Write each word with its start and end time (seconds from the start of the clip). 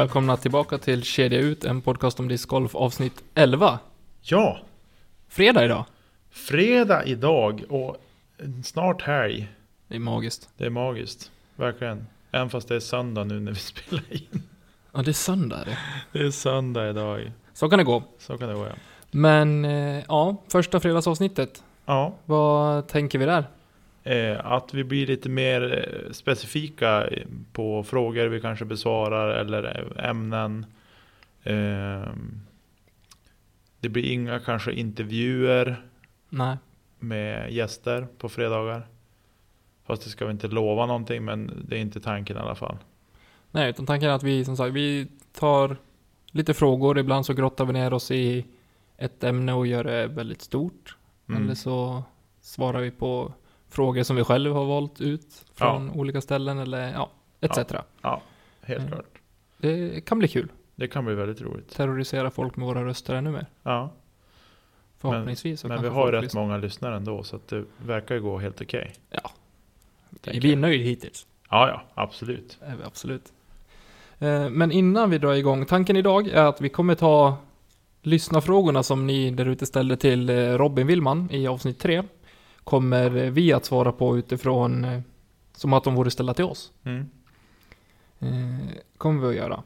Välkomna 0.00 0.36
tillbaka 0.36 0.78
till 0.78 1.02
Kedja 1.02 1.38
Ut, 1.38 1.64
en 1.64 1.80
podcast 1.80 2.20
om 2.20 2.28
discgolf 2.28 2.74
avsnitt 2.74 3.22
11. 3.34 3.78
Ja, 4.20 4.58
Fredag 5.28 5.64
idag. 5.64 5.84
fredag 6.30 7.04
idag 7.04 7.64
och 7.68 7.96
snart 8.64 9.02
helg. 9.02 9.48
Det 9.88 9.94
är 9.94 9.98
magiskt. 9.98 10.48
Det 10.56 10.64
är 10.66 10.70
magiskt, 10.70 11.30
verkligen. 11.56 12.06
Även 12.32 12.50
fast 12.50 12.68
det 12.68 12.74
är 12.76 12.80
söndag 12.80 13.24
nu 13.24 13.40
när 13.40 13.52
vi 13.52 13.58
spelar 13.58 14.04
in. 14.10 14.42
Ja, 14.92 15.02
det 15.02 15.10
är 15.10 15.12
söndag 15.12 15.64
det. 15.64 15.78
Det 16.12 16.26
är 16.26 16.30
söndag 16.30 16.90
idag. 16.90 17.32
Så 17.52 17.68
kan 17.68 17.78
det 17.78 17.84
gå. 17.84 18.02
Så 18.18 18.38
kan 18.38 18.48
det 18.48 18.54
vara. 18.54 18.72
Men 19.10 19.64
eh, 19.64 20.04
ja, 20.08 20.36
första 20.48 20.80
fredagsavsnittet. 20.80 21.62
Ja, 21.86 22.14
Vad 22.24 22.88
tänker 22.88 23.18
vi 23.18 23.24
där? 23.24 23.44
Eh, 24.04 24.46
att 24.46 24.74
vi 24.74 24.84
blir 24.84 25.06
lite 25.06 25.28
mer 25.28 25.88
eh, 26.06 26.12
specifika 26.12 27.08
på 27.52 27.82
frågor 27.82 28.26
vi 28.26 28.40
kanske 28.40 28.64
besvarar 28.64 29.30
eller 29.30 29.92
eh, 29.98 30.08
ämnen. 30.10 30.66
Det 33.80 33.88
blir 33.88 34.12
inga 34.12 34.40
kanske 34.40 34.72
intervjuer 34.72 35.82
Nej. 36.28 36.56
med 36.98 37.52
gäster 37.52 38.06
på 38.18 38.28
fredagar. 38.28 38.86
Fast 39.86 40.04
det 40.04 40.10
ska 40.10 40.26
vi 40.26 40.32
inte 40.32 40.48
lova 40.48 40.86
någonting 40.86 41.24
men 41.24 41.64
det 41.68 41.76
är 41.76 41.80
inte 41.80 42.00
tanken 42.00 42.36
i 42.36 42.40
alla 42.40 42.54
fall. 42.54 42.78
Nej, 43.50 43.70
utan 43.70 43.86
tanken 43.86 44.10
är 44.10 44.14
att 44.14 44.22
vi 44.22 44.44
som 44.44 44.56
sagt, 44.56 44.74
vi 44.74 45.06
tar 45.32 45.76
lite 46.30 46.54
frågor. 46.54 46.98
Ibland 46.98 47.26
så 47.26 47.32
grottar 47.32 47.64
vi 47.64 47.72
ner 47.72 47.92
oss 47.92 48.10
i 48.10 48.46
ett 48.96 49.24
ämne 49.24 49.52
och 49.52 49.66
gör 49.66 49.84
det 49.84 50.06
väldigt 50.06 50.42
stort. 50.42 50.96
Mm. 51.28 51.42
Eller 51.42 51.54
så 51.54 52.02
svarar 52.40 52.80
vi 52.80 52.90
på 52.90 53.32
frågor 53.70 54.02
som 54.02 54.16
vi 54.16 54.24
själv 54.24 54.52
har 54.54 54.64
valt 54.64 55.00
ut 55.00 55.44
från 55.54 55.90
olika 55.90 56.20
ställen 56.20 56.58
eller 56.58 56.92
ja, 56.92 57.10
etc. 57.40 57.58
Ja, 58.02 58.22
helt 58.62 58.80
Mm. 58.80 58.92
klart. 58.92 59.06
Det 59.58 60.00
kan 60.06 60.18
bli 60.18 60.28
kul. 60.28 60.48
Det 60.74 60.88
kan 60.88 61.04
bli 61.04 61.14
väldigt 61.14 61.40
roligt. 61.40 61.70
Terrorisera 61.76 62.30
folk 62.30 62.56
med 62.56 62.66
våra 62.66 62.84
röster 62.84 63.14
ännu 63.14 63.30
mer. 63.30 63.46
Ja, 63.62 63.90
Förhoppningsvis. 64.98 65.60
så 65.60 65.68
men 65.68 65.82
vi 65.82 65.88
har 65.88 66.12
rätt 66.12 66.22
lyssnar. 66.22 66.42
många 66.42 66.56
lyssnare 66.56 66.96
ändå 66.96 67.22
så 67.22 67.36
att 67.36 67.48
det 67.48 67.64
verkar 67.78 68.14
ju 68.14 68.20
gå 68.20 68.38
helt 68.38 68.60
okej. 68.62 68.92
tänker 70.20 70.40
Vi 70.40 70.52
är 70.52 70.56
nöjda 70.56 70.84
hittills. 70.84 71.26
Ja, 71.50 71.68
ja, 71.68 71.82
absolut. 71.94 72.58
absolut. 72.84 73.32
Eh, 74.18 74.50
Men 74.50 74.72
innan 74.72 75.10
vi 75.10 75.18
drar 75.18 75.32
igång, 75.34 75.66
tanken 75.66 75.96
idag 75.96 76.28
är 76.28 76.42
att 76.44 76.60
vi 76.60 76.68
kommer 76.68 76.94
ta 76.94 77.36
lyssnarfrågorna 78.02 78.82
som 78.82 79.06
ni 79.06 79.30
där 79.30 79.46
ute 79.46 79.66
ställde 79.66 79.96
till 79.96 80.30
eh, 80.30 80.34
Robin 80.34 80.86
Willman 80.86 81.28
i 81.30 81.46
avsnitt 81.46 81.78
3. 81.78 82.02
Kommer 82.70 83.10
vi 83.10 83.52
att 83.52 83.64
svara 83.64 83.92
på 83.92 84.18
utifrån 84.18 84.84
eh, 84.84 85.00
som 85.52 85.72
att 85.72 85.84
de 85.84 85.94
vore 85.94 86.10
ställda 86.10 86.34
till 86.34 86.44
oss. 86.44 86.72
Mm. 86.84 87.06
Eh, 88.18 88.76
kommer 88.98 89.20
vi 89.20 89.28
att 89.28 89.34
göra. 89.34 89.62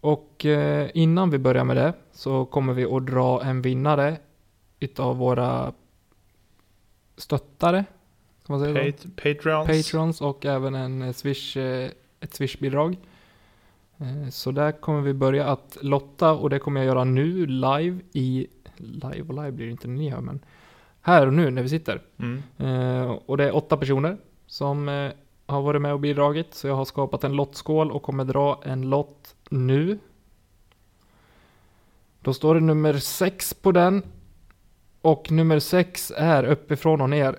Och 0.00 0.44
eh, 0.46 0.90
innan 0.94 1.30
vi 1.30 1.38
börjar 1.38 1.64
med 1.64 1.76
det 1.76 1.92
så 2.12 2.44
kommer 2.44 2.72
vi 2.72 2.84
att 2.84 3.06
dra 3.06 3.42
en 3.42 3.62
vinnare 3.62 4.16
utav 4.80 5.16
våra 5.16 5.72
stöttare. 7.16 7.84
Kan 8.46 8.58
man 8.58 8.60
säga? 8.60 8.92
Pat- 8.92 9.16
Patreons. 9.16 9.66
Patrons 9.68 10.20
och 10.20 10.46
även 10.46 10.74
en 10.74 11.14
Swish, 11.14 11.56
ett 12.20 12.34
Swish-bidrag. 12.34 12.96
Så 14.30 14.50
där 14.50 14.72
kommer 14.72 15.00
vi 15.00 15.14
börja 15.14 15.46
att 15.46 15.78
lotta 15.80 16.32
och 16.32 16.50
det 16.50 16.58
kommer 16.58 16.80
jag 16.80 16.86
göra 16.86 17.04
nu 17.04 17.46
live 17.46 18.00
i... 18.12 18.46
Live 18.76 19.22
och 19.22 19.34
live 19.34 19.52
blir 19.52 19.66
det 19.66 19.72
inte 19.72 19.88
när 19.88 19.96
ni 19.96 20.10
hör 20.10 20.20
men... 20.20 20.40
Här 21.06 21.26
och 21.26 21.32
nu 21.32 21.50
när 21.50 21.62
vi 21.62 21.68
sitter. 21.68 22.00
Mm. 22.18 22.42
Eh, 22.58 23.10
Och 23.10 23.36
det 23.36 23.44
är 23.44 23.56
åtta 23.56 23.76
personer 23.76 24.16
som 24.46 24.88
eh, 24.88 25.10
har 25.46 25.62
varit 25.62 25.82
med 25.82 25.92
och 25.92 26.00
bidragit. 26.00 26.54
Så 26.54 26.66
jag 26.68 26.74
har 26.74 26.84
skapat 26.84 27.24
en 27.24 27.32
lottskål 27.32 27.92
och 27.92 28.02
kommer 28.02 28.24
dra 28.24 28.60
en 28.64 28.90
lott 28.90 29.34
nu. 29.50 29.98
Då 32.20 32.34
står 32.34 32.54
det 32.54 32.60
nummer 32.60 32.98
sex 32.98 33.54
på 33.54 33.72
den. 33.72 34.02
Och 35.00 35.30
nummer 35.30 35.58
sex 35.58 36.12
är 36.16 36.44
uppifrån 36.44 37.00
och 37.00 37.10
ner. 37.10 37.38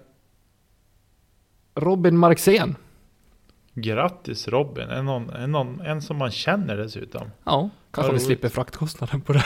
Robin 1.76 2.18
Marxén. 2.18 2.76
Grattis 3.74 4.48
Robin, 4.48 4.90
en, 4.90 5.06
någon, 5.06 5.30
en, 5.30 5.52
någon, 5.52 5.82
en 5.82 6.02
som 6.02 6.18
man 6.18 6.32
känner 6.32 6.78
dessutom. 6.78 7.32
Ja, 7.44 7.70
kanske 7.92 8.14
vi 8.14 8.20
slipper 8.20 8.50
fraktkostnaden 8.50 9.22
på 9.22 9.34
det. 9.34 9.46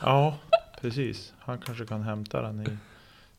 Ja, 0.00 0.36
precis. 0.80 1.34
Han 1.38 1.58
kanske 1.58 1.86
kan 1.86 2.02
hämta 2.02 2.42
den 2.42 2.60
i 2.60 2.76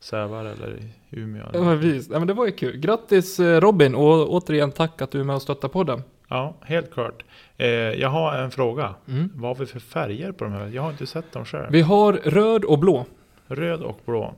Sävar 0.00 0.44
eller 0.44 0.82
Umeå. 1.10 1.46
Ja, 1.52 1.62
men 1.62 1.78
visst. 1.78 2.10
Ja, 2.10 2.18
men 2.18 2.28
det 2.28 2.34
var 2.34 2.46
ju 2.46 2.52
kul. 2.52 2.76
Grattis 2.76 3.40
eh, 3.40 3.60
Robin 3.60 3.94
och 3.94 4.32
återigen 4.32 4.72
tack 4.72 5.02
att 5.02 5.10
du 5.10 5.20
är 5.20 5.24
med 5.24 5.36
och 5.36 5.42
stöttar 5.42 5.68
podden. 5.68 6.02
Ja, 6.28 6.54
helt 6.60 6.92
klart. 6.92 7.24
Eh, 7.56 7.68
jag 7.68 8.08
har 8.08 8.38
en 8.38 8.50
fråga. 8.50 8.94
Mm. 9.08 9.30
Vad 9.34 9.56
har 9.56 9.64
vi 9.64 9.66
för 9.66 9.80
färger 9.80 10.32
på 10.32 10.44
de 10.44 10.52
här? 10.52 10.66
Jag 10.66 10.82
har 10.82 10.90
inte 10.90 11.06
sett 11.06 11.32
dem 11.32 11.44
själv. 11.44 11.72
Vi 11.72 11.80
har 11.80 12.12
röd 12.12 12.64
och 12.64 12.78
blå. 12.78 13.06
Röd 13.46 13.82
och 13.82 14.00
blå. 14.04 14.34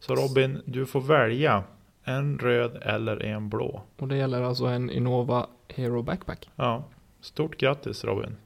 Så 0.00 0.14
Robin, 0.14 0.62
du 0.64 0.86
får 0.86 1.00
välja 1.00 1.64
en 2.04 2.38
röd 2.38 2.78
eller 2.82 3.22
en 3.22 3.48
blå. 3.48 3.82
Och 3.98 4.08
det 4.08 4.16
gäller 4.16 4.42
alltså 4.42 4.64
en 4.64 4.90
Innova 4.90 5.46
Hero 5.68 6.02
Backpack. 6.02 6.50
Ja, 6.56 6.84
stort 7.20 7.56
grattis 7.56 8.04
Robin. 8.04 8.36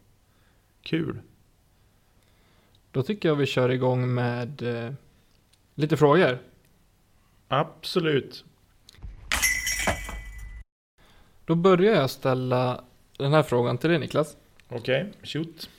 Kul. 0.82 1.18
Då 2.90 3.02
tycker 3.02 3.28
jag 3.28 3.36
vi 3.36 3.46
kör 3.46 3.68
igång 3.68 4.14
med 4.14 4.62
eh, 4.62 4.92
lite 5.74 5.96
frågor. 5.96 6.38
Absolut. 7.48 8.44
Då 11.44 11.54
börjar 11.54 11.94
jag 11.94 12.10
ställa 12.10 12.84
den 13.18 13.32
här 13.32 13.42
frågan 13.42 13.78
till 13.78 13.90
dig 13.90 13.98
Niklas. 13.98 14.36
Okej, 14.68 15.12
shoot. 15.22 15.70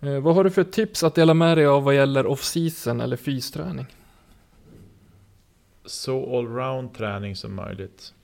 Eh, 0.00 0.20
vad 0.20 0.34
har 0.34 0.44
du 0.44 0.50
för 0.50 0.64
tips 0.64 1.02
att 1.02 1.14
dela 1.14 1.34
med 1.34 1.58
dig 1.58 1.66
av 1.66 1.84
vad 1.84 1.94
gäller 1.94 2.26
off-season 2.26 3.00
eller 3.00 3.16
fysträning? 3.16 3.86
Så 5.84 6.38
allround 6.38 6.94
träning 6.94 7.36
som 7.36 7.54
möjligt. 7.54 8.14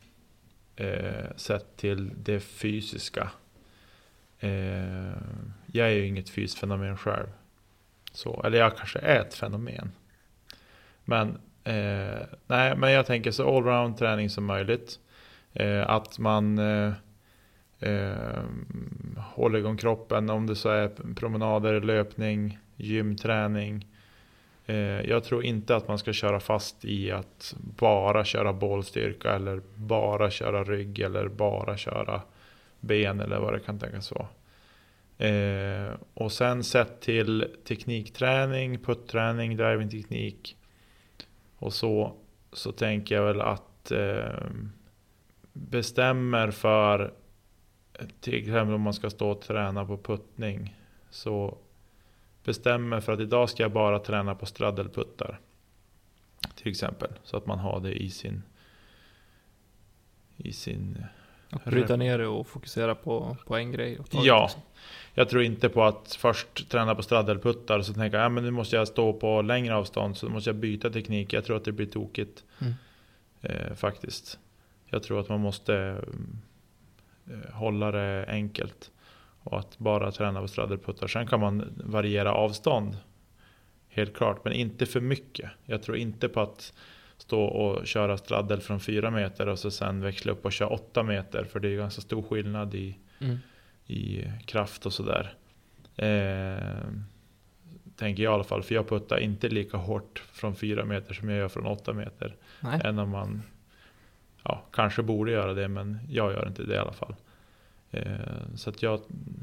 Eh, 0.77 1.37
sett 1.37 1.77
till 1.77 2.12
det 2.17 2.41
fysiska. 2.41 3.31
Eh, 4.39 4.50
jag 5.67 5.89
är 5.89 5.93
ju 5.93 6.06
inget 6.06 6.31
fysfenomen 6.31 6.97
själv. 6.97 7.27
Så, 8.12 8.43
eller 8.43 8.59
jag 8.59 8.77
kanske 8.77 8.99
är 8.99 9.21
ett 9.21 9.35
fenomen. 9.35 9.93
Men, 11.05 11.41
eh, 11.69 12.27
nej, 12.47 12.77
men 12.77 12.93
jag 12.93 13.06
tänker 13.06 13.31
så 13.31 13.56
allround 13.56 13.99
träning 13.99 14.31
som 14.31 14.45
möjligt. 14.45 14.99
Eh, 15.53 15.91
att 15.91 16.19
man 16.19 16.59
eh, 16.59 16.93
eh, 17.81 18.43
håller 19.17 19.59
igång 19.59 19.77
kroppen 19.77 20.31
om 20.31 20.47
det 20.47 20.56
så 20.56 20.69
är 20.69 20.91
promenader, 21.15 21.81
löpning, 21.81 22.59
gymträning. 22.77 23.87
Eh, 24.67 25.01
jag 25.01 25.25
tror 25.25 25.45
inte 25.45 25.77
att 25.77 25.89
man 25.89 25.99
ska 25.99 26.12
köra 26.12 26.41
fast 26.41 26.84
i 26.84 27.11
att 27.11 27.55
bara 27.59 28.25
köra 28.25 28.53
bålstyrka 28.53 29.35
eller 29.35 29.62
bara 29.75 30.31
köra 30.31 30.65
rygg 30.65 30.99
eller 30.99 31.29
bara 31.29 31.77
köra 31.77 32.23
ben 32.81 33.21
eller 33.21 33.39
vad 33.39 33.53
det 33.53 33.61
kan 33.61 33.79
tänkas 33.79 34.12
vara. 34.12 34.29
Eh, 35.29 35.93
och 36.15 36.33
sen 36.33 36.65
sett 36.65 37.00
till 37.00 37.47
teknikträning, 37.69 38.79
putträning, 38.79 39.56
drivingteknik 39.56 40.56
och 41.59 41.73
så, 41.73 42.13
så 42.53 42.73
tänker 42.73 43.15
jag 43.15 43.25
väl 43.25 43.41
att 43.41 43.91
eh, 43.91 44.51
bestämmer 45.53 46.51
för 46.51 47.15
till 48.21 48.35
exempel 48.35 48.75
om 48.75 48.81
man 48.81 48.95
ska 48.95 49.11
stå 49.11 49.31
och 49.31 49.41
träna 49.41 49.85
på 49.85 49.99
puttning 49.99 50.77
så 51.11 51.59
bestämmer 52.44 53.00
för 53.00 53.12
att 53.12 53.21
idag 53.21 53.50
ska 53.50 53.62
jag 53.62 53.73
bara 53.73 53.99
träna 53.99 54.35
på 54.35 54.47
straddelputtar. 54.47 55.41
Till 56.55 56.71
exempel. 56.71 57.11
Så 57.23 57.37
att 57.37 57.47
man 57.47 57.59
har 57.59 57.81
det 57.81 58.03
i 58.03 58.11
sin 58.11 58.43
i 60.37 60.53
sin 60.53 61.05
att 61.50 61.65
bryta 61.65 61.97
ner 61.97 62.19
det 62.19 62.27
och 62.27 62.47
fokusera 62.47 62.95
på, 62.95 63.37
på 63.47 63.56
en 63.56 63.73
grej. 63.73 63.99
Ja. 64.11 64.43
liksom. 64.43 64.61
Jag 65.15 65.29
tror 65.29 65.43
inte 65.43 65.69
på 65.69 65.85
att 65.85 66.17
först 66.19 66.69
träna 66.69 66.95
på 66.95 67.03
straddleputtar 67.03 67.79
och 67.79 67.87
så 67.87 67.95
tänka 67.95 68.25
att 68.25 68.33
men 68.33 68.45
nu 68.45 68.50
måste 68.50 68.77
jag 68.77 68.89
stå 68.89 69.12
på 69.12 69.43
längre 69.43 69.77
avstånd 69.77 70.17
så 70.17 70.29
måste 70.29 70.50
jag 70.50 70.56
byta 70.56 70.91
teknik. 70.91 71.33
Jag 71.33 71.45
tror 71.45 71.56
att 71.56 71.65
det 71.65 71.73
blir 71.73 71.87
tokigt. 71.87 72.45
Mm. 72.59 72.75
Eh, 73.43 73.75
faktiskt. 73.75 74.39
Jag 74.87 75.03
tror 75.03 75.21
att 75.21 75.29
man 75.29 75.41
måste 75.41 76.05
eh, 77.27 77.55
hålla 77.55 77.91
det 77.91 78.27
enkelt. 78.29 78.91
Och 79.43 79.59
att 79.59 79.79
bara 79.79 80.12
träna 80.12 80.41
på 80.41 80.49
straddleputtar. 80.49 81.06
Sen 81.06 81.27
kan 81.27 81.41
man 81.41 81.83
variera 81.85 82.33
avstånd. 82.33 82.97
Helt 83.89 84.15
klart, 84.15 84.44
men 84.44 84.53
inte 84.53 84.87
för 84.87 85.01
mycket. 85.01 85.51
Jag 85.65 85.83
tror 85.83 85.97
inte 85.97 86.29
på 86.29 86.41
att 86.41 86.73
stå 87.19 87.43
och 87.43 87.87
köra 87.87 88.17
straddel 88.17 88.61
från 88.61 88.81
4 88.81 89.11
meter 89.11 89.47
och 89.49 89.59
så 89.59 89.70
sen 89.70 90.00
växla 90.00 90.32
upp 90.32 90.44
och 90.44 90.53
köra 90.53 90.69
8 90.69 91.03
meter. 91.03 91.44
För 91.44 91.61
det 91.61 91.69
är 91.69 91.76
ganska 91.76 92.00
stor 92.03 92.23
skillnad 92.23 92.75
i 92.75 92.99
Mm. 93.20 93.38
i 93.87 94.25
kraft 94.47 94.87
och 94.87 94.93
sådär. 94.93 95.35
Eh, 95.97 96.88
tänker 97.97 98.23
jag 98.23 98.31
i 98.32 98.35
alla 98.35 98.44
fall, 98.44 98.62
för 98.62 98.75
jag 98.75 98.88
puttar 98.88 99.19
inte 99.19 99.49
lika 99.49 99.76
hårt 99.76 100.19
från 100.19 100.56
4 100.56 100.85
meter 100.85 101.15
som 101.15 101.29
jag 101.29 101.38
gör 101.38 101.49
från 101.49 101.67
8 101.67 101.93
meter. 101.93 102.37
Nej. 102.61 102.81
Än 102.85 102.99
om 102.99 103.11
man 103.11 103.43
ja, 104.43 104.65
kanske 104.73 105.03
borde 105.03 105.31
göra 105.32 105.55
det, 105.55 105.69
men 105.69 105.99
jag 106.09 106.32
gör 106.32 106.47
inte 106.49 106.62
det 106.62 106.75
i 106.75 106.79
alla 106.79 106.93
fall. 106.93 107.15
Eh, 107.91 108.17
så 108.55 108.70
att 108.70 108.82
jag 108.82 109.00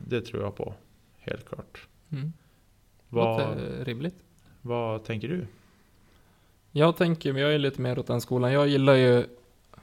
det 0.07 0.21
tror 0.21 0.43
jag 0.43 0.55
på. 0.55 0.73
Helt 1.19 1.49
klart. 1.49 1.87
Mm. 2.11 2.33
Vad, 3.09 3.39
Låter 3.49 3.85
rimligt. 3.85 4.23
vad 4.61 5.03
tänker 5.03 5.27
du? 5.27 5.47
Jag 6.77 6.97
tänker, 6.97 7.33
men 7.33 7.41
jag 7.41 7.53
är 7.53 7.57
lite 7.57 7.81
mer 7.81 7.99
åt 7.99 8.07
den 8.07 8.21
skolan. 8.21 8.51
Jag 8.51 8.67
gillar 8.67 8.93
ju, 8.95 9.25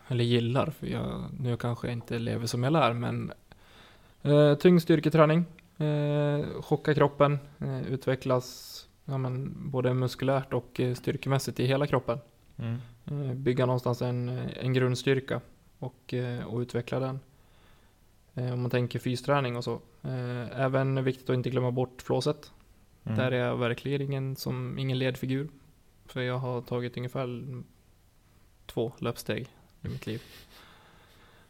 eller 0.09 0.25
gillar, 0.25 0.67
för 0.67 0.87
jag, 0.87 1.25
nu 1.41 1.57
kanske 1.57 1.87
jag 1.87 1.93
inte 1.93 2.19
lever 2.19 2.47
som 2.47 2.63
jag 2.63 2.73
lär, 2.73 2.93
men 2.93 3.33
eh, 4.23 4.55
tyngd 4.55 4.83
styrketräning, 4.83 5.45
eh, 5.79 6.61
chocka 6.61 6.95
kroppen, 6.95 7.39
eh, 7.59 7.83
utvecklas 7.83 8.89
ja, 9.05 9.19
men, 9.19 9.55
både 9.71 9.95
muskulärt 9.95 10.53
och 10.53 10.81
eh, 10.81 10.95
styrkemässigt 10.95 11.61
i 11.61 11.67
hela 11.67 11.87
kroppen. 11.87 12.19
Mm. 12.57 12.79
Eh, 13.07 13.35
bygga 13.35 13.67
någonstans 13.67 14.03
en, 14.03 14.29
en 14.61 14.73
grundstyrka 14.73 15.41
och, 15.79 16.15
eh, 16.15 16.45
och 16.45 16.59
utveckla 16.59 17.01
den. 17.01 17.21
Eh, 18.35 18.53
om 18.53 18.61
man 18.61 18.71
tänker 18.71 18.99
fysträning 18.99 19.57
och 19.57 19.65
så. 19.65 19.75
Eh, 20.03 20.61
även 20.61 21.05
viktigt 21.05 21.31
att 21.31 21.35
inte 21.35 21.51
glömma 21.51 21.71
bort 21.71 22.03
flåset. 22.03 22.53
Mm. 23.05 23.19
Där 23.19 23.33
är 23.33 23.47
jag 23.47 23.57
verkligen 23.57 24.01
ingen, 24.01 24.37
som, 24.37 24.79
ingen 24.79 24.99
ledfigur. 24.99 25.49
För 26.13 26.21
jag 26.23 26.39
har 26.39 26.61
tagit 26.61 26.97
ungefär 26.97 27.45
två 28.67 28.93
löpsteg 28.99 29.49
i 29.83 29.89
mitt 29.89 30.07
liv. 30.07 30.23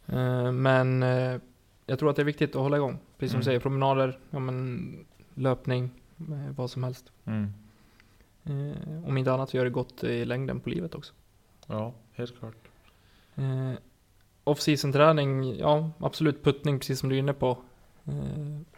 Eh, 0.07 0.51
Men 0.51 1.03
eh, 1.03 1.39
jag 1.85 1.99
tror 1.99 2.09
att 2.09 2.15
det 2.15 2.21
är 2.21 2.25
viktigt 2.25 2.55
att 2.55 2.61
hålla 2.61 2.77
igång. 2.77 2.99
Precis 3.17 3.31
som 3.31 3.37
Mm. 3.37 3.39
du 3.41 3.45
säger, 3.45 3.59
promenader, 3.59 4.19
ja, 4.29 4.39
men, 4.39 5.05
löpning, 5.33 5.89
eh, 6.17 6.55
vad 6.55 6.69
som 6.71 6.83
helst. 6.83 7.11
Mm. 7.25 7.53
Om 9.05 9.17
inte 9.17 9.33
annat 9.33 9.49
så 9.49 9.57
gör 9.57 9.63
det 9.63 9.69
gott 9.69 10.03
i 10.03 10.25
längden 10.25 10.59
på 10.59 10.69
livet 10.69 10.95
också. 10.95 11.13
Ja, 11.67 11.93
helt 12.13 12.39
klart. 12.39 12.55
Off-season 14.43 14.91
träning, 14.93 15.57
ja 15.57 15.91
absolut 15.99 16.43
puttning 16.43 16.79
precis 16.79 16.99
som 16.99 17.09
du 17.09 17.15
är 17.15 17.19
inne 17.19 17.33
på. 17.33 17.57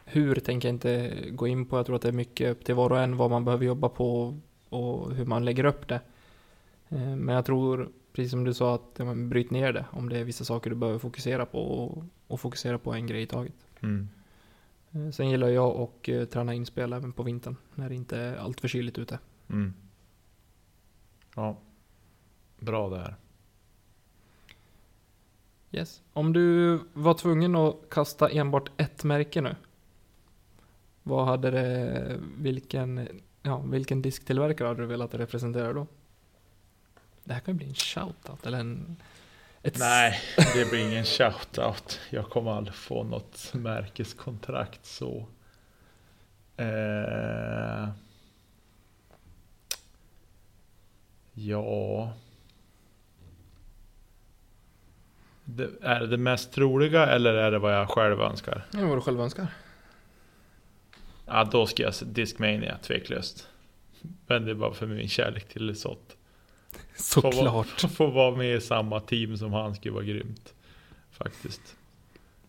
Hur 0.05 0.35
tänker 0.35 0.67
jag 0.67 0.75
inte 0.75 1.13
gå 1.31 1.47
in 1.47 1.65
på. 1.65 1.77
Jag 1.77 1.85
tror 1.85 1.95
att 1.95 2.01
det 2.01 2.07
är 2.07 2.11
mycket 2.11 2.51
upp 2.51 2.65
till 2.65 2.75
var 2.75 2.89
och 2.91 2.99
en 2.99 3.17
vad 3.17 3.31
man 3.31 3.45
behöver 3.45 3.65
jobba 3.65 3.89
på 3.89 4.37
och 4.75 5.15
hur 5.15 5.25
man 5.25 5.45
lägger 5.45 5.65
upp 5.65 5.87
det. 5.87 6.01
Eh, 6.89 7.15
men 7.15 7.35
jag 7.35 7.45
tror, 7.45 7.89
precis 8.13 8.31
som 8.31 8.43
du 8.43 8.53
sa, 8.53 8.75
att 8.75 8.95
ja, 8.97 9.13
bryt 9.15 9.51
ner 9.51 9.73
det. 9.73 9.85
Om 9.91 10.09
det 10.09 10.17
är 10.17 10.23
vissa 10.23 10.45
saker 10.45 10.69
du 10.69 10.75
behöver 10.75 10.99
fokusera 10.99 11.45
på 11.45 11.59
och, 11.59 12.03
och 12.27 12.39
fokusera 12.39 12.77
på 12.77 12.93
en 12.93 13.07
grej 13.07 13.21
i 13.21 13.27
taget. 13.27 13.55
Mm. 13.81 14.09
Eh, 14.91 15.09
sen 15.11 15.29
gillar 15.29 15.47
jag 15.47 15.75
att 15.81 16.09
eh, 16.09 16.25
träna 16.25 16.53
inspel 16.53 16.93
även 16.93 17.11
på 17.11 17.23
vintern 17.23 17.55
när 17.75 17.89
det 17.89 17.95
inte 17.95 18.17
är 18.17 18.37
allt 18.37 18.61
för 18.61 18.67
kyligt 18.67 18.97
ute. 18.97 19.19
Mm. 19.49 19.73
Ja, 21.35 21.57
bra 22.59 22.89
där. 22.89 23.15
Yes. 25.71 26.01
Om 26.13 26.33
du 26.33 26.79
var 26.93 27.13
tvungen 27.13 27.55
att 27.55 27.75
kasta 27.89 28.29
enbart 28.29 28.71
ett 28.77 29.03
märke 29.03 29.41
nu. 29.41 29.55
Vad 31.03 31.25
hade 31.25 31.51
det, 31.51 32.19
vilken, 32.37 33.07
ja, 33.45 33.57
vilken 33.57 34.01
disktillverkare 34.01 34.67
hade 34.67 34.81
du 34.81 34.85
velat 34.85 35.13
representera 35.13 35.73
då? 35.73 35.87
Det 37.23 37.33
här 37.33 37.39
kan 37.39 37.53
ju 37.53 37.57
bli 37.57 37.67
en 37.67 37.75
shoutout 37.75 38.45
eller 38.45 38.59
en... 38.59 38.97
Ett 39.61 39.79
Nej, 39.79 40.19
det 40.55 40.69
blir 40.69 40.87
ingen 40.87 41.05
shoutout. 41.05 41.99
Jag 42.09 42.29
kommer 42.29 42.51
aldrig 42.51 42.75
få 42.75 43.03
något 43.03 43.53
märkeskontrakt 43.53 44.85
så. 44.85 45.27
Eh, 46.57 47.89
ja. 51.33 52.13
Det, 55.43 55.69
är 55.81 55.99
det 55.99 56.07
det 56.07 56.17
mest 56.17 56.51
troliga 56.51 57.05
eller 57.07 57.33
är 57.33 57.51
det 57.51 57.59
vad 57.59 57.73
jag 57.73 57.89
själv 57.89 58.21
önskar? 58.21 58.65
Ja, 58.71 58.87
vad 58.87 58.97
du 58.97 59.01
själv 59.01 59.21
önskar. 59.21 59.47
Ja, 61.25 61.43
då 61.51 61.65
ska 61.67 61.83
jag 61.83 61.95
säga 61.95 62.11
Discmania, 62.11 62.77
tveklöst. 62.77 63.47
Men 64.27 64.45
det 64.45 64.51
är 64.51 64.55
bara 64.55 64.73
för 64.73 64.87
min 64.87 65.09
kärlek 65.09 65.47
till 65.47 65.65
Lesott. 65.65 66.17
Såklart. 66.95 67.81
Få 67.91 68.07
vara 68.07 68.35
med 68.35 68.55
i 68.55 68.61
samma 68.61 68.99
team 68.99 69.37
som 69.37 69.53
han 69.53 69.75
skulle 69.75 69.93
vara 69.93 70.03
grymt. 70.03 70.53
Faktiskt. 71.11 71.75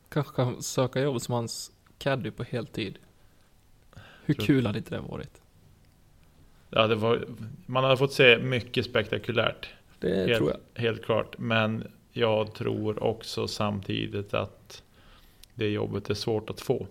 Kanske 0.08 0.37
kan 0.37 0.62
söka 0.62 1.00
jobb 1.00 1.20
som 1.20 1.34
hans 1.34 1.73
caddy 1.99 2.31
på 2.31 2.43
heltid. 2.43 2.99
Hur 4.25 4.34
Tror- 4.34 4.46
kul 4.46 4.67
hade 4.67 4.78
inte 4.78 4.90
det 4.94 5.00
varit? 5.00 5.40
Ja, 6.70 6.87
det 6.87 6.94
var, 6.94 7.25
man 7.67 7.84
hade 7.84 7.96
fått 7.96 8.12
se 8.12 8.38
mycket 8.38 8.84
spektakulärt. 8.84 9.69
Det 9.99 10.14
Helt- 10.14 10.37
tror 10.38 10.50
jag. 10.50 10.82
Helt 10.82 11.05
klart. 11.05 11.38
Men 11.38 11.93
jag 12.12 12.55
tror 12.55 13.02
också 13.02 13.49
samtidigt 13.49 14.34
att 14.34 14.82
det 15.55 15.69
jobbet 15.69 16.11
är 16.11 16.14
svårt 16.14 16.50
att 16.50 16.61
få. 16.61 16.87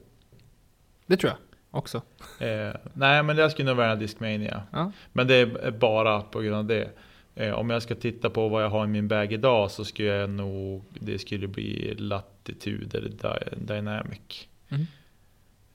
Det 1.06 1.18
tror 1.18 1.32
jag 1.32 1.38
också. 1.76 2.02
Eh, 2.40 2.72
nej, 2.94 3.24
men 3.24 3.38
jag 3.38 3.52
skulle 3.52 3.68
nog 3.70 3.78
välja 3.78 3.96
Discmania. 3.96 4.64
Ja. 4.72 4.92
Men 5.14 5.28
det 5.28 5.36
är 5.36 5.72
bara 5.72 6.22
på 6.22 6.42
grund 6.42 6.56
av 6.56 6.66
det. 6.66 6.90
Eh, 7.36 7.54
om 7.54 7.70
jag 7.70 7.84
ska 7.84 7.96
titta 7.96 8.30
på 8.30 8.50
vad 8.50 8.64
jag 8.64 8.70
har 8.70 8.84
i 8.86 8.88
min 8.88 9.08
bag 9.08 9.34
idag 9.34 9.72
så 9.72 9.86
skulle 9.86 10.08
jag 10.08 10.30
nog, 10.30 10.84
det 11.00 11.20
skulle 11.20 11.48
bli 11.48 11.96
Latitude 11.98 12.98
eller 12.98 13.10
Dy- 13.10 13.56
Dynamic. 13.66 14.48
Mm. 14.70 14.86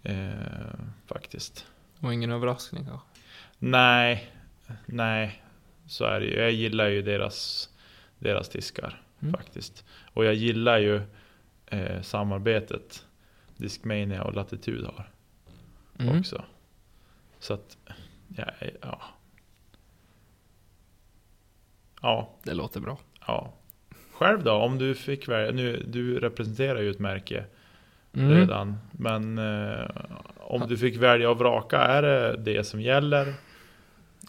Eh, 0.02 0.74
faktiskt. 1.06 1.66
Och 2.00 2.14
ingen 2.14 2.32
överraskning 2.32 2.84
kanske. 2.84 3.06
Nej, 3.58 4.30
nej, 4.86 5.42
så 5.86 6.04
är 6.04 6.20
det 6.20 6.26
ju. 6.26 6.36
Jag 6.40 6.50
gillar 6.52 6.88
ju 6.88 7.02
deras, 7.02 7.68
deras 8.18 8.48
diskar 8.48 9.02
Mm. 9.22 9.34
faktiskt. 9.34 9.84
Och 10.12 10.24
jag 10.24 10.34
gillar 10.34 10.78
ju 10.78 11.00
eh, 11.66 12.02
samarbetet 12.02 13.06
Discmania 13.56 14.22
och 14.24 14.34
Latitude 14.34 14.86
har 14.86 15.10
Mm. 16.00 16.18
också. 16.20 16.42
Så 17.38 17.54
att, 17.54 17.76
ja, 18.36 18.44
ja. 18.82 19.00
Ja, 22.02 22.30
Det 22.42 22.54
låter 22.54 22.80
bra. 22.80 22.98
ja. 23.26 23.52
Själv 24.12 24.42
då, 24.44 24.52
om 24.52 24.78
du 24.78 24.94
fick 24.94 25.28
välja, 25.28 25.52
nu, 25.52 25.84
du 25.88 26.18
representerar 26.20 26.80
ju 26.80 26.90
ett 26.90 26.98
märke 26.98 27.44
Mm. 28.12 28.30
redan. 28.30 28.76
Men 28.92 29.38
eh, 29.38 29.86
om 30.38 30.64
du 30.68 30.76
fick 30.76 30.96
välja 30.96 31.30
och 31.30 31.38
vraka, 31.38 31.78
är 31.78 32.02
det 32.02 32.36
det 32.36 32.64
som 32.64 32.80
gäller? 32.80 33.34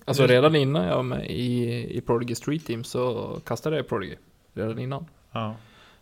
Alltså 0.06 0.28
redan 0.28 0.56
innan 0.56 0.86
jag 0.86 0.96
var 0.96 1.04
med 1.04 1.32
i, 1.32 1.98
i 1.98 2.01
Prodigy 2.01 2.36
Street 2.36 2.66
Team 2.66 2.84
så 2.84 3.40
kastade 3.46 3.75
jag 3.75 3.88
Prodigy. 3.88 4.16
Redan 4.54 4.80
innan. 4.80 5.06
Ja. 5.32 5.56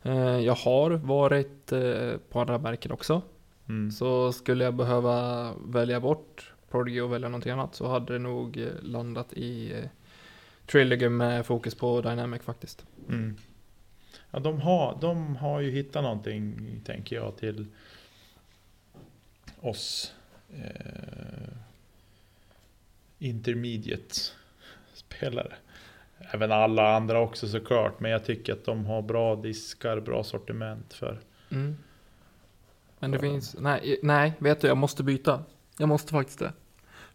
Eh, 0.04 0.40
jag 0.40 0.56
har 0.56 0.92
varit 0.92 1.72
eh, 1.72 2.12
på 2.30 2.40
andra 2.42 2.58
märken 2.58 2.92
också. 2.92 3.22
Mm. 3.70 3.92
Så 3.92 4.32
skulle 4.32 4.64
jag 4.64 4.74
behöva 4.74 5.54
välja 5.66 6.00
bort 6.00 6.54
Prodigy 6.70 7.02
och 7.02 7.14
välja 7.14 7.30
någonting 7.30 7.52
annat 7.52 7.76
så 7.76 7.88
hade 7.88 8.14
det 8.14 8.20
nog 8.20 8.58
eh, 8.58 8.68
landat 8.82 9.34
i 9.34 9.74
eh, 9.74 9.90
Trilliger 10.66 11.10
med 11.10 11.46
fokus 11.46 11.76
på 11.76 12.02
Dynamic 12.02 12.42
faktiskt. 12.42 12.86
Mm. 13.08 13.36
Ja, 14.32 14.40
de 14.40 14.62
har, 14.62 14.98
de 15.02 15.36
har 15.36 15.60
ju 15.60 15.72
hittat 15.72 16.04
någonting, 16.04 16.82
tänker 16.86 17.16
jag, 17.16 17.38
till 17.38 17.66
oss 19.62 20.14
eh, 20.54 21.54
intermediate 23.20 24.16
spelare. 24.94 25.54
Även 26.34 26.52
alla 26.52 26.96
andra 26.96 27.20
också 27.20 27.48
såklart, 27.48 28.00
men 28.00 28.12
jag 28.12 28.26
tycker 28.26 28.54
att 28.54 28.66
de 28.66 28.86
har 28.86 29.02
bra 29.02 29.36
diskar, 29.36 30.00
bra 30.00 30.24
sortiment 30.24 30.94
för. 30.94 31.20
Mm. 31.52 31.78
Men 33.00 33.12
det 33.12 33.20
finns, 33.20 33.56
nej, 33.60 34.00
nej, 34.04 34.34
vet 34.40 34.62
du, 34.62 34.68
jag 34.68 34.78
måste 34.78 35.04
byta. 35.04 35.44
Jag 35.78 35.90
måste 35.90 36.12
faktiskt 36.12 36.40
det. 36.40 36.54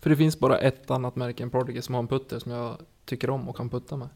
För 0.01 0.11
det 0.11 0.17
finns 0.17 0.39
bara 0.39 0.59
ett 0.59 0.91
annat 0.91 1.17
märke 1.17 1.43
än 1.43 1.51
Prodigy 1.51 1.83
som 1.83 1.95
har 1.95 2.03
en 2.03 2.09
putter 2.09 2.39
som 2.39 2.53
jag 2.53 2.79
tycker 3.05 3.31
om 3.31 3.49
och 3.49 3.57
kan 3.57 3.71
putta 3.71 3.97
med. 3.97 4.09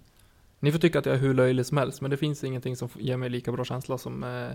Ni 0.61 0.73
får 0.73 0.79
tycka 0.79 0.99
att 0.99 1.07
jag 1.07 1.15
är 1.15 1.19
hur 1.19 1.35
löjlig 1.35 1.67
som 1.67 1.79
helst, 1.79 2.01
men 2.01 2.11
det 2.11 2.17
finns 2.17 2.45
ingenting 2.45 2.77
som 2.77 2.89
ger 2.95 3.17
mig 3.17 3.29
lika 3.29 3.53
bra 3.53 3.65
känsla 3.65 3.99
som 3.99 4.25
eh, 4.25 4.51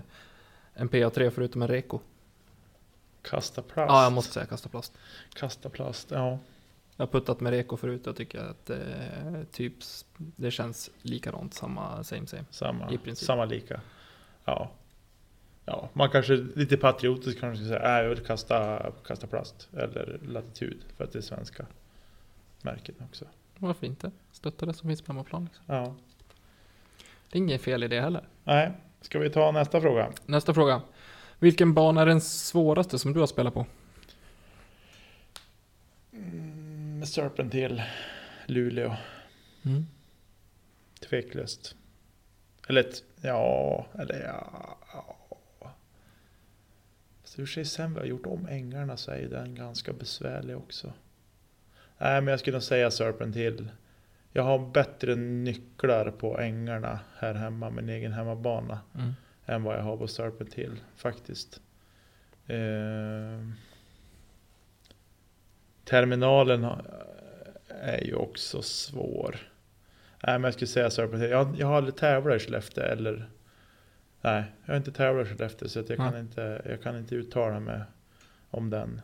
en 0.74 0.88
PA3 0.88 1.30
förutom 1.30 1.62
en 1.62 1.68
Reko. 1.68 2.00
Kasta 3.22 3.62
plast. 3.62 3.90
Ja, 3.90 4.02
jag 4.02 4.12
måste 4.12 4.32
säga 4.32 4.46
kasta 4.46 4.68
plast. 4.68 4.92
Kasta 5.34 5.68
plast, 5.68 6.10
ja. 6.10 6.38
Jag 6.96 7.06
har 7.06 7.12
puttat 7.12 7.40
med 7.40 7.50
Reko 7.50 7.76
förut 7.76 8.00
och 8.00 8.06
jag 8.06 8.16
tycker 8.16 8.38
att 8.38 8.70
eh, 8.70 8.78
typ, 9.52 9.74
det 10.16 10.50
känns 10.50 10.90
likadant, 11.02 11.54
samma, 11.54 12.04
same 12.04 12.26
same. 12.26 12.44
Samma, 12.50 12.92
I 12.92 12.98
princip. 12.98 13.26
samma 13.26 13.44
lika. 13.44 13.80
Ja. 14.44 14.70
Ja, 15.64 15.88
man 15.92 16.10
kanske 16.10 16.34
lite 16.36 16.76
patriotiskt 16.76 17.40
kanske 17.40 17.64
ska 17.64 17.74
säga, 17.74 17.98
äh, 17.98 18.02
jag 18.02 18.08
vill 18.08 18.24
kasta, 18.24 18.92
kasta 19.06 19.26
plast. 19.26 19.68
Eller 19.72 20.18
latitud, 20.26 20.84
för 20.96 21.04
att 21.04 21.12
det 21.12 21.18
är 21.18 21.22
svenska 21.22 21.66
märken 22.62 22.94
också. 23.08 23.24
Varför 23.58 23.86
inte? 23.86 24.10
Stötta 24.32 24.66
det 24.66 24.72
som 24.74 24.88
finns 24.88 25.02
på 25.02 25.12
hemmaplan. 25.12 25.44
Liksom. 25.44 25.64
Ja. 25.66 25.94
Det 27.30 27.38
är 27.38 27.42
inget 27.42 27.62
fel 27.62 27.82
i 27.82 27.88
det 27.88 28.00
heller. 28.00 28.28
Nej, 28.44 28.72
ska 29.00 29.18
vi 29.18 29.30
ta 29.30 29.52
nästa 29.52 29.80
fråga? 29.80 30.12
Nästa 30.26 30.54
fråga. 30.54 30.82
Vilken 31.38 31.74
bana 31.74 32.02
är 32.02 32.06
den 32.06 32.20
svåraste 32.20 32.98
som 32.98 33.12
du 33.12 33.20
har 33.20 33.26
spelat 33.26 33.54
på? 33.54 33.66
Mm, 36.12 37.06
Serpent 37.06 37.52
till 37.52 37.82
Luleå, 38.46 38.96
Mm. 39.64 39.86
Fast 41.00 41.10
i 47.38 47.44
och 47.44 47.48
för 47.48 47.52
sig 47.52 47.64
sen 47.64 47.94
vi 47.94 48.00
har 48.00 48.06
gjort 48.06 48.26
om 48.26 48.46
ängarna 48.50 48.96
så 48.96 49.10
är 49.10 49.18
ju 49.18 49.28
den 49.28 49.54
ganska 49.54 49.92
besvärlig 49.92 50.56
också. 50.56 50.92
Nej 51.98 52.20
men 52.20 52.26
jag 52.30 52.40
skulle 52.40 52.54
nog 52.56 52.62
säga 52.62 52.90
Serpent 52.90 53.36
Hill. 53.36 53.68
Jag 54.32 54.42
har 54.42 54.58
bättre 54.58 55.14
nycklar 55.14 56.10
på 56.10 56.38
ängarna 56.38 57.00
här 57.18 57.34
hemma, 57.34 57.70
min 57.70 57.88
egen 57.88 58.12
hemmabana. 58.12 58.80
Mm. 58.94 59.12
än 59.46 59.62
vad 59.62 59.76
jag 59.76 59.82
har 59.82 59.96
på 59.96 60.08
Serpent 60.08 60.54
Hill 60.54 60.80
faktiskt. 60.96 61.60
Eh, 62.46 63.48
terminalen 65.84 66.66
är 67.68 68.04
ju 68.04 68.14
också 68.14 68.62
svår. 68.62 69.36
Nej 70.26 70.38
men 70.38 70.44
jag 70.44 70.54
skulle 70.54 70.68
säga 70.68 70.90
Serpent 70.90 71.22
Hill. 71.22 71.30
Jag, 71.30 71.54
jag 71.58 71.66
har 71.66 71.76
aldrig 71.76 71.96
tävlat 71.96 72.42
i 72.42 72.44
Skellefteå 72.44 72.84
eller 72.84 73.28
Nej, 74.24 74.44
jag 74.64 74.72
har 74.72 74.76
inte 74.76 74.92
tävlat 74.92 75.26
i 75.26 75.30
Skellefteå 75.30 75.68
så 75.68 75.78
jag, 75.88 75.96
kan 75.96 76.18
inte, 76.18 76.62
jag 76.64 76.82
kan 76.82 76.98
inte 76.98 77.14
uttala 77.14 77.60
mig 77.60 77.80
om 78.50 78.70
den. 78.70 79.00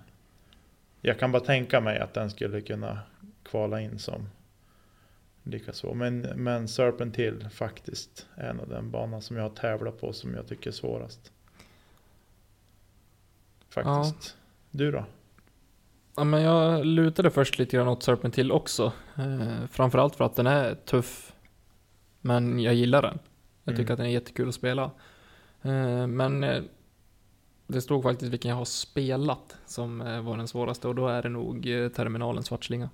Jag 1.01 1.19
kan 1.19 1.33
bara 1.33 1.43
tänka 1.45 1.81
mig 1.81 1.99
att 1.99 2.15
den 2.15 2.31
skulle 2.31 2.61
kunna 2.61 2.99
kvala 3.43 3.81
in 3.81 3.99
som 3.99 4.29
likaså. 5.43 5.95
Men, 5.95 6.21
men 6.21 6.69
Serpent 6.69 7.17
Hill 7.17 7.49
faktiskt 7.53 8.27
är 8.35 8.51
en 8.51 8.61
av 8.61 8.69
den 8.69 8.91
banan 8.91 9.23
som 9.23 9.37
jag 9.37 9.43
har 9.43 9.51
tävlat 9.51 10.01
på 10.01 10.13
som 10.13 10.35
jag 10.35 10.47
tycker 10.47 10.71
är 10.71 10.75
svårast. 10.75 11.33
Faktiskt. 13.69 14.37
Du 14.71 14.91
då? 14.91 15.05
Ja, 16.17 16.25
men 16.25 16.43
jag 16.43 16.87
lutade 16.87 17.31
först 17.31 17.59
lite 17.59 17.77
grann 17.77 17.89
åt 17.89 18.03
Serpent 18.03 18.39
Hill 18.39 18.53
också. 18.53 18.93
Eh, 19.17 19.67
framförallt 19.71 20.17
för 20.17 20.25
att 20.25 20.37
den 20.37 20.47
är 20.47 20.75
tuff. 20.75 21.33
Men 22.21 22.61
jag 22.61 22.75
gillar 22.75 23.03
den. 23.03 23.19
Jag 23.65 23.77
tycker 23.77 23.83
Mm. 23.83 23.93
att 23.93 23.99
den 23.99 24.07
är 24.07 24.11
jättekul 24.11 24.49
att 24.49 24.55
spela. 24.55 24.91
Eh, 25.63 26.07
men 26.07 26.45
eh, 26.45 26.63
det 27.67 27.81
stod 27.81 28.03
faktiskt 28.03 28.33
vilken 28.33 28.49
jag 28.49 28.57
har 28.57 28.65
spelat 28.65 29.57
som 29.67 30.01
eh, 30.01 30.21
var 30.21 30.37
den 30.37 30.49
svåraste 30.49 30.89
och 30.89 30.95
då 30.95 31.09
är 31.09 31.23
det 31.23 31.29
nog 31.29 31.63
Terminalen 31.95 32.43
Svartslinga. 32.43 32.91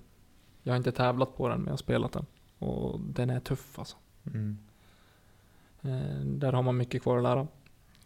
Jag 0.63 0.73
har 0.73 0.77
inte 0.77 0.91
tävlat 0.91 1.37
på 1.37 1.49
den 1.49 1.57
men 1.57 1.65
jag 1.65 1.73
har 1.73 1.77
spelat 1.77 2.11
den. 2.11 2.25
Och 2.59 2.99
den 2.99 3.29
är 3.29 3.39
tuff 3.39 3.79
alltså. 3.79 3.97
Mm. 4.25 4.57
Där 6.39 6.53
har 6.53 6.61
man 6.61 6.77
mycket 6.77 7.01
kvar 7.01 7.17
att 7.17 7.23
lära. 7.23 7.47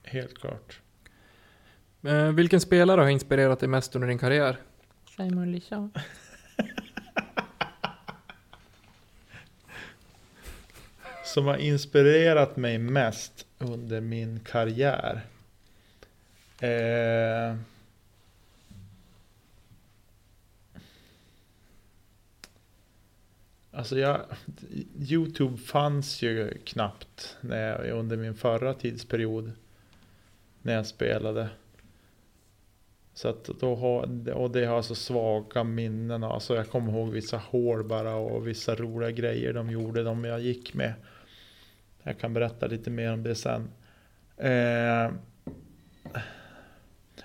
Helt 0.04 0.38
klart. 0.38 0.82
Vilken 2.34 2.62
spelare 2.62 3.02
har 3.02 3.10
inspirerat 3.10 3.60
dig 3.60 3.70
mest 3.70 3.96
under 3.96 4.08
din 4.08 4.18
karriär? 4.18 4.60
Simon 5.18 5.52
Lisa. 5.52 5.90
Som 11.34 11.46
har 11.46 11.58
inspirerat 11.58 12.58
mig 12.58 12.78
mest 12.78 13.46
under 13.60 14.02
min 14.02 14.40
karriär. 14.40 15.22
Eh, 16.60 17.56
Alltså 23.74 24.00
jag, 24.00 24.22
Youtube 25.10 25.58
fanns 25.58 26.22
ju 26.22 26.58
knappt 26.66 27.38
när 27.42 27.86
jag, 27.86 28.00
under 28.00 28.18
min 28.18 28.36
förra 28.36 28.74
tidsperiod. 28.74 29.52
När 30.62 30.74
jag 30.74 30.88
spelade. 30.88 31.50
Så 33.14 33.28
att 33.28 33.44
då 33.60 33.76
har, 33.76 34.30
och 34.34 34.52
det 34.52 34.66
har 34.66 34.82
så 34.82 34.96
svaga 34.96 35.64
minnen. 35.64 36.24
Alltså 36.24 36.56
jag 36.56 36.70
kommer 36.70 36.92
ihåg 36.94 37.10
vissa 37.10 37.38
hål 37.38 37.84
bara 37.84 38.16
och 38.16 38.48
vissa 38.48 38.76
roliga 38.76 39.12
grejer 39.12 39.54
de 39.54 39.70
gjorde, 39.70 40.04
de 40.04 40.26
jag 40.26 40.42
gick 40.42 40.74
med. 40.74 40.94
Jag 42.04 42.20
kan 42.20 42.34
berätta 42.34 42.68
lite 42.68 42.90
mer 42.90 43.14
om 43.14 43.24
det 43.24 43.36
sen. 43.36 43.70
Eh, 44.38 45.10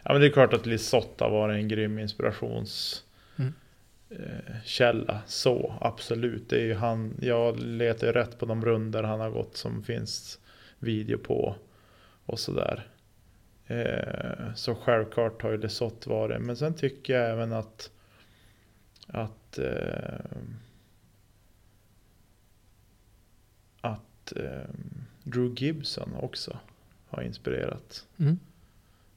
ja 0.03 0.13
men 0.13 0.21
det 0.21 0.27
är 0.27 0.33
klart 0.33 0.53
att 0.53 0.67
Lisotte 0.67 1.25
har 1.25 1.31
varit 1.31 1.55
en 1.55 1.69
grym 1.69 1.99
inspirations 1.99 3.03
Mm. 3.39 3.53
eh. 4.11 5.17
Så 5.27 5.75
absolut. 5.81 6.49
Det 6.51 6.57
är 6.57 6.65
ju 6.65 6.75
han, 6.75 7.15
jag 7.21 7.61
letar 7.61 8.07
ju 8.07 8.13
rätt 8.13 8.39
på 8.39 8.47
de 8.47 8.65
runder 8.65 9.03
han 9.03 9.21
har 9.21 9.31
gått 9.31 9.57
som 9.57 9.83
finns 9.83 10.39
video 10.79 11.19
på. 11.19 11.57
Och 12.27 12.39
sådär. 12.39 12.87
Eh, 13.67 14.55
så 14.55 14.75
självklart 14.75 15.43
har 15.43 15.51
ju 15.51 15.57
Lesoth 15.59 16.09
varit. 16.09 16.41
Men 16.41 16.57
sen 16.57 16.75
tycker 16.75 17.15
jag 17.21 17.31
även 17.31 17.53
att 17.53 17.91
att 19.07 19.59
eh, 19.59 20.27
att 24.27 24.37
eh, 24.37 24.71
Drew 25.23 25.55
Gibson 25.55 26.15
också 26.21 26.59
har 27.09 27.23
inspirerat 27.23 28.07
Mm. 28.19 28.39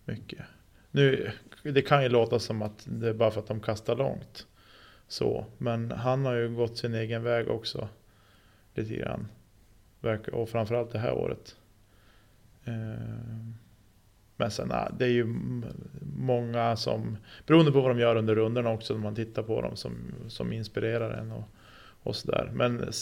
mycket. 0.06 0.46
Nu, 0.92 1.32
det 1.63 1.82
kan 1.82 2.04
ju 2.04 2.10
låta 2.10 2.39
som 2.39 2.62
att 2.62 2.86
det 2.89 3.10
är 3.10 3.13
bara 3.13 3.32
för 3.32 3.39
att 3.39 3.48
de 3.48 3.60
kastar 3.60 3.96
långt. 3.96 4.48
Så, 5.08 5.46
men 5.58 5.92
han 5.92 6.25
har 6.25 6.34
ju 6.34 6.56
gått 6.56 6.78
sin 6.78 6.94
egen 6.94 7.24
väg 7.24 7.50
också. 7.50 7.89
Lite 8.74 8.96
grann. 8.96 9.28
Och 10.32 10.50
framförallt 10.50 10.92
det 10.92 11.00
här 11.00 11.13
året. 11.13 11.56
Eh, 12.66 12.74
Men 14.38 14.51
sen, 14.51 14.72
det 14.98 15.06
är 15.06 15.10
ju 15.10 15.25
många 16.18 16.75
som, 16.75 17.18
beroende 17.48 17.72
på 17.72 17.82
vad 17.82 17.92
de 17.92 18.00
gör 18.00 18.16
under 18.16 18.36
rundorna 18.36 18.70
också, 18.72 18.94
när 18.94 19.01
man 19.01 19.16
tittar 19.16 19.44
på 19.44 19.62
dem, 19.62 19.75
som, 19.75 19.94
som 20.28 20.54
inspirerar 20.54 21.12
en 21.12 21.32
och, 21.32 21.44
och 22.10 22.16
sådär. 22.16 22.50
Men 22.54 22.94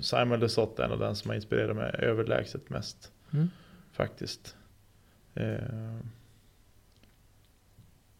Simon 0.00 0.40
Lesoth 0.40 0.80
är 0.80 0.84
en 0.84 0.92
av 0.92 0.98
den 0.98 1.16
som 1.16 1.28
har 1.30 1.34
inspirerat 1.36 1.76
mig 1.76 1.94
överlägset 1.98 2.70
mest, 2.70 3.12
Mm. 3.32 3.50
faktiskt. 3.92 4.56
Eh, 5.34 5.96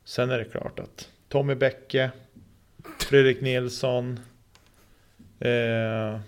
Sen 0.04 0.30
är 0.30 0.38
det 0.38 0.44
klart 0.44 0.78
att 0.80 1.10
Tommy 1.28 1.54
Bäcke, 1.54 2.10
Fredrik 2.98 3.40
Nilsson, 3.40 4.20
eh, 5.40 6.20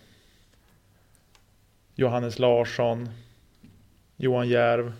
Johannes 1.94 2.38
Larsson, 2.38 3.08
Johan 4.16 4.48
Järv. 4.48 4.92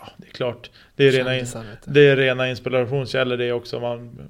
Ja, 0.00 0.08
det 0.16 0.26
är 0.26 0.30
klart. 0.30 0.70
Det 0.96 1.04
är, 1.04 1.12
rena, 1.12 1.30
Kändisar, 1.30 1.64
du. 1.84 1.92
det 1.92 2.00
är 2.08 2.16
rena 2.16 2.50
inspirationskällor 2.50 3.36
det 3.36 3.52
också. 3.52 3.80
Man, 3.80 4.28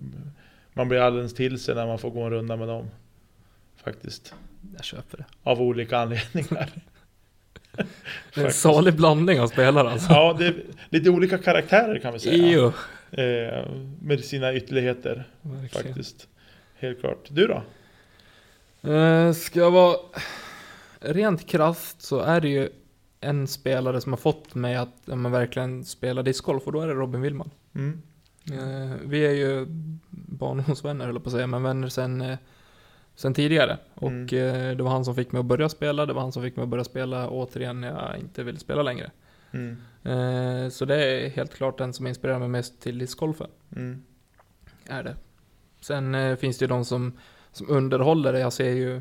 man 0.73 0.89
blir 0.89 0.99
alldeles 0.99 1.35
till 1.35 1.61
sig 1.61 1.75
när 1.75 1.87
man 1.87 1.99
får 1.99 2.11
gå 2.11 2.23
en 2.23 2.31
runda 2.31 2.57
med 2.57 2.69
dem. 2.69 2.91
Faktiskt. 3.85 4.35
Jag 4.77 4.85
köper 4.85 5.17
det. 5.19 5.25
Av 5.43 5.63
olika 5.63 5.99
anledningar. 5.99 6.71
Det 8.35 8.41
är 8.41 8.45
en 8.45 8.53
salig 8.53 8.95
blandning 8.97 9.41
av 9.41 9.47
spelare 9.47 9.91
alltså. 9.91 10.13
Ja, 10.13 10.37
det 10.39 10.47
är 10.47 10.65
lite 10.89 11.11
olika 11.11 11.39
karaktärer 11.39 11.99
kan 11.99 12.13
vi 12.13 12.19
säga. 12.19 12.49
Jo. 12.49 12.73
Eh, 13.21 13.71
med 14.03 14.25
sina 14.25 14.55
ytterligheter. 14.55 15.25
Verkligen. 15.43 15.87
Faktiskt. 15.87 16.29
Helt 16.79 17.01
klart. 17.01 17.29
Du 17.29 17.47
då? 17.47 17.63
Eh, 18.91 19.33
ska 19.33 19.59
jag 19.61 19.71
vara 19.71 19.97
rent 21.01 21.47
krasst 21.47 22.03
så 22.03 22.21
är 22.21 22.41
det 22.41 22.49
ju 22.49 22.69
en 23.21 23.47
spelare 23.47 24.01
som 24.01 24.13
har 24.13 24.17
fått 24.17 24.55
mig 24.55 24.77
att 24.77 24.95
men 25.05 25.33
verkligen 25.33 25.85
spela 25.85 26.23
discgolf 26.23 26.67
och 26.67 26.73
då 26.73 26.81
är 26.81 26.87
det 26.87 26.95
Robin 26.95 27.21
Willman. 27.21 27.51
Mm. 27.75 28.03
Eh, 28.53 28.97
vi 29.05 29.27
är 29.27 29.33
ju 29.33 29.67
barndomsvänner 30.11 31.05
höll 31.05 31.15
jag 31.15 31.25
på 31.25 31.29
att 31.29 31.35
säga, 31.35 31.47
men 31.47 31.63
vänner 31.63 31.89
sen, 31.89 32.21
eh, 32.21 32.39
sen 33.15 33.35
tidigare. 33.35 33.79
Och 33.95 34.09
Mm. 34.11 34.25
eh, 34.71 34.77
det 34.77 34.83
var 34.83 34.91
han 34.91 35.05
som 35.05 35.15
fick 35.15 35.33
mig 35.33 35.41
att 35.41 35.47
börja 35.47 35.69
spela, 35.69 36.07
det 36.07 36.13
var 36.13 36.23
han 36.23 36.33
som 36.33 36.43
fick 36.43 36.57
mig 36.57 36.63
att 36.63 36.69
börja 36.69 36.85
spela 36.85 37.29
återigen 37.31 37.81
när 37.81 37.89
jag 37.89 38.19
inte 38.19 38.43
ville 38.45 38.59
spela 38.59 38.83
längre. 38.83 39.11
Mm. 39.53 39.77
Eh, 40.03 40.69
så 40.71 40.85
det 40.85 41.05
är 41.05 41.29
helt 41.31 41.55
klart 41.55 41.79
den 41.79 41.93
som 41.93 42.07
inspirerar 42.07 42.39
mig 42.39 42.49
mest 42.49 42.81
till 42.81 42.99
discgolfen. 42.99 43.51
Mm. 43.77 44.03
Är 44.89 45.03
det. 45.03 45.17
Sen 45.81 46.15
eh, 46.15 46.37
finns 46.37 46.59
det 46.59 46.63
ju 46.63 46.69
de 46.69 46.85
som, 46.85 47.13
som 47.53 47.71
underhåller 47.71 48.33
det. 48.33 48.39
Jag 48.41 48.53
ser 48.53 48.71
ju 48.71 49.01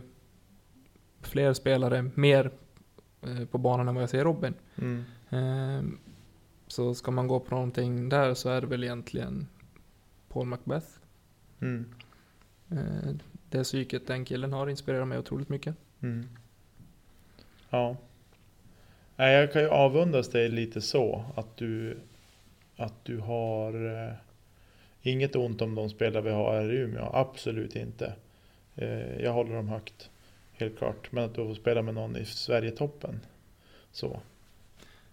fler 1.22 1.54
spelare 1.54 2.10
mer 2.16 2.52
på 3.52 3.58
banan 3.58 3.88
än 3.88 3.96
vad 3.96 4.02
jag 4.02 4.10
ser 4.10 4.24
Robin. 4.24 4.54
Mm. 4.76 5.04
Eh, 5.30 5.84
så 6.68 6.96
ska 6.96 7.12
man 7.12 7.28
gå 7.28 7.40
på 7.40 7.56
någonting 7.56 8.10
där 8.10 8.34
så 8.34 8.50
är 8.50 8.62
det 8.62 8.68
väl 8.68 8.84
egentligen 8.84 9.48
Paul 10.30 10.46
Macbeth. 10.48 10.88
Det 13.54 13.64
psyket 13.64 14.08
den 14.08 14.26
killen 14.26 14.54
har 14.54 14.70
inspirerar 14.70 15.06
mig 15.06 15.18
otroligt 15.18 15.50
mycket. 15.50 15.76
Mm. 16.02 16.30
Ja. 17.70 17.98
Jag 19.16 19.54
kan 19.54 19.62
ju 19.62 19.70
avundas 19.70 20.30
dig 20.30 20.50
lite 20.50 20.82
så 20.82 21.26
att 21.36 21.58
du 21.58 21.98
att 22.78 23.06
du 23.06 23.18
har 23.18 24.04
eh, 24.04 24.14
inget 25.02 25.36
ont 25.36 25.62
om 25.62 25.76
de 25.76 25.90
spelare 25.90 26.24
vi 26.24 26.32
har 26.32 26.54
här 26.54 26.74
i 26.74 26.76
Umeå. 26.76 27.10
Absolut 27.14 27.76
inte. 27.76 28.14
Eh, 28.76 29.22
jag 29.22 29.34
håller 29.34 29.56
dem 29.56 29.68
högt. 29.68 30.10
Helt 30.52 30.78
klart. 30.78 31.12
Men 31.12 31.24
att 31.24 31.36
du 31.36 31.48
får 31.48 31.56
spela 31.56 31.82
med 31.82 31.94
någon 31.94 32.18
i 32.18 32.26
Sverigetoppen. 32.26 33.20
Så. 33.92 34.20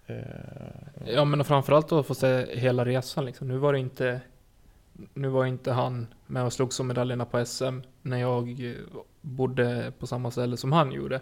Eh, 0.07 0.17
Ja 1.07 1.25
men 1.25 1.45
framförallt 1.45 1.93
att 1.93 2.07
få 2.07 2.15
se 2.15 2.47
hela 2.59 2.85
resan 2.85 3.25
liksom. 3.25 3.49
Nu 3.49 3.57
var 3.57 3.73
det 3.73 3.79
inte 3.79 4.21
Nu 5.15 5.29
var 5.29 5.47
inte 5.47 5.73
han 5.73 6.07
med 6.27 6.45
och 6.45 6.53
slogs 6.53 6.81
om 6.81 6.87
medaljerna 6.87 7.25
på 7.25 7.45
SM 7.47 7.79
när 8.03 8.17
jag 8.17 8.71
eh, 8.71 8.77
bodde 9.21 9.93
på 9.99 10.07
samma 10.07 10.31
ställe 10.31 10.57
som 10.57 10.73
han 10.73 10.93
gjorde. 10.93 11.21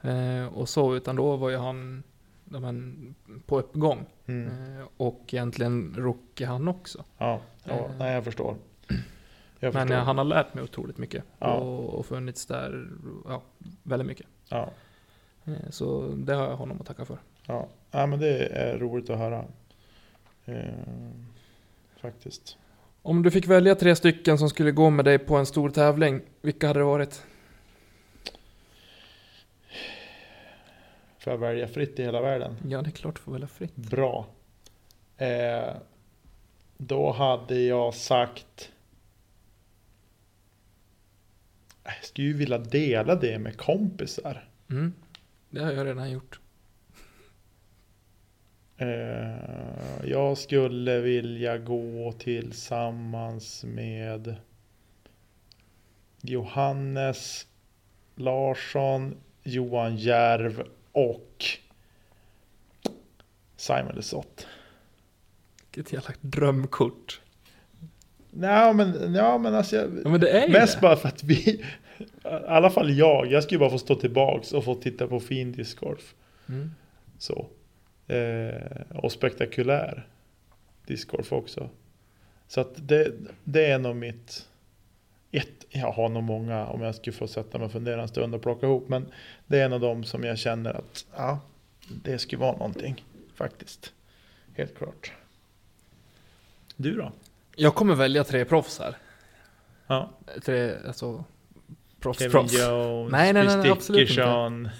Eh, 0.00 0.46
och 0.46 0.68
så, 0.68 0.94
utan 0.96 1.16
då 1.16 1.36
var 1.36 1.50
ju 1.50 1.56
han 1.56 2.02
men, 2.44 3.14
på 3.46 3.58
uppgång. 3.58 4.06
Mm. 4.26 4.78
Eh, 4.78 4.86
och 4.96 5.20
egentligen 5.34 5.94
rookie 5.96 6.46
han 6.46 6.68
också. 6.68 7.04
Ja, 7.18 7.40
ja 7.64 7.72
Eh. 7.74 7.90
nej 7.98 8.14
jag 8.14 8.24
förstår. 8.24 8.56
Jag 9.60 9.74
Men 9.74 9.82
förstår. 9.82 9.94
eh, 10.00 10.04
han 10.04 10.18
har 10.18 10.24
lärt 10.24 10.54
mig 10.54 10.64
otroligt 10.64 10.98
mycket. 10.98 11.24
Ja. 11.38 11.54
Och, 11.54 11.94
och 11.98 12.06
funnits 12.06 12.46
där 12.46 12.88
ja, 13.28 13.42
väldigt 13.82 14.06
mycket. 14.08 14.26
Ja, 14.48 14.70
så 15.70 16.08
det 16.16 16.34
har 16.34 16.48
jag 16.48 16.56
honom 16.56 16.80
att 16.80 16.86
tacka 16.86 17.04
för. 17.04 17.18
ja. 17.46 17.68
ja, 17.90 18.06
men 18.06 18.18
det 18.20 18.46
är 18.46 18.78
roligt 18.78 19.10
att 19.10 19.18
höra. 19.18 19.44
Eh, 20.44 20.64
faktiskt. 22.00 22.58
Om 23.08 23.22
du 23.22 23.30
fick 23.30 23.46
välja 23.46 23.74
tre 23.74 23.96
stycken 23.96 24.38
som 24.38 24.50
skulle 24.50 24.70
gå 24.70 24.90
med 24.90 25.04
dig 25.04 25.18
på 25.18 25.36
en 25.36 25.46
stor 25.46 25.70
tävling, 25.70 26.20
vilka 26.42 26.66
hade 26.66 26.80
det 26.80 26.84
varit? 26.84 27.22
Får 31.18 31.32
jag 31.32 31.38
välja 31.38 31.68
fritt 31.68 31.98
i 31.98 32.02
hela 32.02 32.20
världen? 32.20 32.56
Ja, 32.68 32.82
det 32.82 32.88
är 32.88 32.92
klart 32.92 33.16
du 33.16 33.20
får 33.20 33.32
välja 33.32 33.48
fritt. 33.48 33.76
Bra. 33.76 34.26
Eh, 35.16 35.74
då 36.76 37.12
hade 37.12 37.60
jag 37.60 37.94
sagt... 37.94 38.72
Jag 41.84 42.04
skulle 42.04 42.26
ju 42.26 42.34
vilja 42.34 42.58
dela 42.58 43.14
det 43.14 43.38
med 43.38 43.56
kompisar. 43.56 44.48
Mm. 44.70 44.92
Det 45.50 45.64
har 45.64 45.72
jag 45.72 45.86
redan 45.86 46.10
gjort. 46.10 46.40
Eh, 48.78 50.08
jag 50.08 50.38
skulle 50.38 51.00
vilja 51.00 51.58
gå 51.58 52.12
tillsammans 52.12 53.64
med 53.64 54.36
Johannes 56.22 57.46
Larsson, 58.14 59.16
Johan 59.42 59.96
Järv 59.96 60.62
och 60.92 61.44
Simon 63.56 63.92
Lesoth. 63.94 64.46
Vilket 65.74 65.92
jävla 65.92 66.14
drömkort. 66.20 67.20
Nej 68.30 68.74
men, 68.74 69.14
ja, 69.14 69.38
men 69.38 69.54
alltså 69.54 69.76
jag, 69.76 69.90
Ja, 70.04 70.08
men 70.10 70.20
det 70.20 70.30
är 70.30 70.46
ju 70.46 70.52
Mest 70.52 70.74
det. 70.74 70.80
bara 70.80 70.96
för 70.96 71.08
att 71.08 71.24
vi, 71.24 71.34
i 71.34 71.62
alla 72.48 72.70
fall 72.70 72.90
jag, 72.90 73.26
jag 73.26 73.42
skulle 73.42 73.58
bara 73.58 73.70
få 73.70 73.78
stå 73.78 73.94
tillbaks 73.94 74.52
och 74.52 74.64
få 74.64 74.74
titta 74.74 75.06
på 75.06 75.20
fin 75.20 75.52
discgolf. 75.52 76.14
Mm. 76.48 76.70
Så. 77.18 77.46
Eh, 78.08 78.96
och 78.98 79.12
spektakulär 79.12 80.06
discgolf 80.86 81.32
också. 81.32 81.70
Så 82.46 82.60
att 82.60 82.88
det, 82.88 83.12
det 83.44 83.66
är 83.66 83.78
nog 83.78 83.96
mitt... 83.96 84.48
Ett, 85.30 85.66
jag 85.68 85.92
har 85.92 86.08
nog 86.08 86.22
många 86.22 86.66
om 86.66 86.82
jag 86.82 86.94
skulle 86.94 87.16
få 87.16 87.28
sätta 87.28 87.58
mig 87.58 87.64
och 87.66 87.72
fundera 87.72 88.02
en 88.02 88.08
stund 88.08 88.34
och 88.34 88.42
plocka 88.42 88.66
ihop. 88.66 88.88
Men 88.88 89.12
det 89.46 89.60
är 89.60 89.64
en 89.64 89.72
av 89.72 89.80
dem 89.80 90.04
som 90.04 90.24
jag 90.24 90.38
känner 90.38 90.74
att 90.74 91.06
ja, 91.16 91.40
det 91.88 92.18
skulle 92.18 92.40
vara 92.40 92.52
någonting 92.52 93.04
faktiskt. 93.34 93.92
Helt 94.56 94.78
klart. 94.78 95.12
Du 96.76 96.94
då? 96.94 97.12
Jag 97.56 97.74
kommer 97.74 97.94
välja 97.94 98.24
tre 98.24 98.44
proffs 98.44 98.78
här. 98.78 98.96
Ja. 99.86 100.10
Tre, 100.44 100.74
alltså, 100.86 101.24
proffs, 102.00 102.18
Kevin 102.18 102.32
proffs. 102.32 102.60
Jones, 102.60 103.12
Nej, 103.12 103.32
nej, 103.32 103.46
nej, 103.46 103.62
Chris 103.62 103.72
absolut 103.72 104.10
inte. 104.10 104.70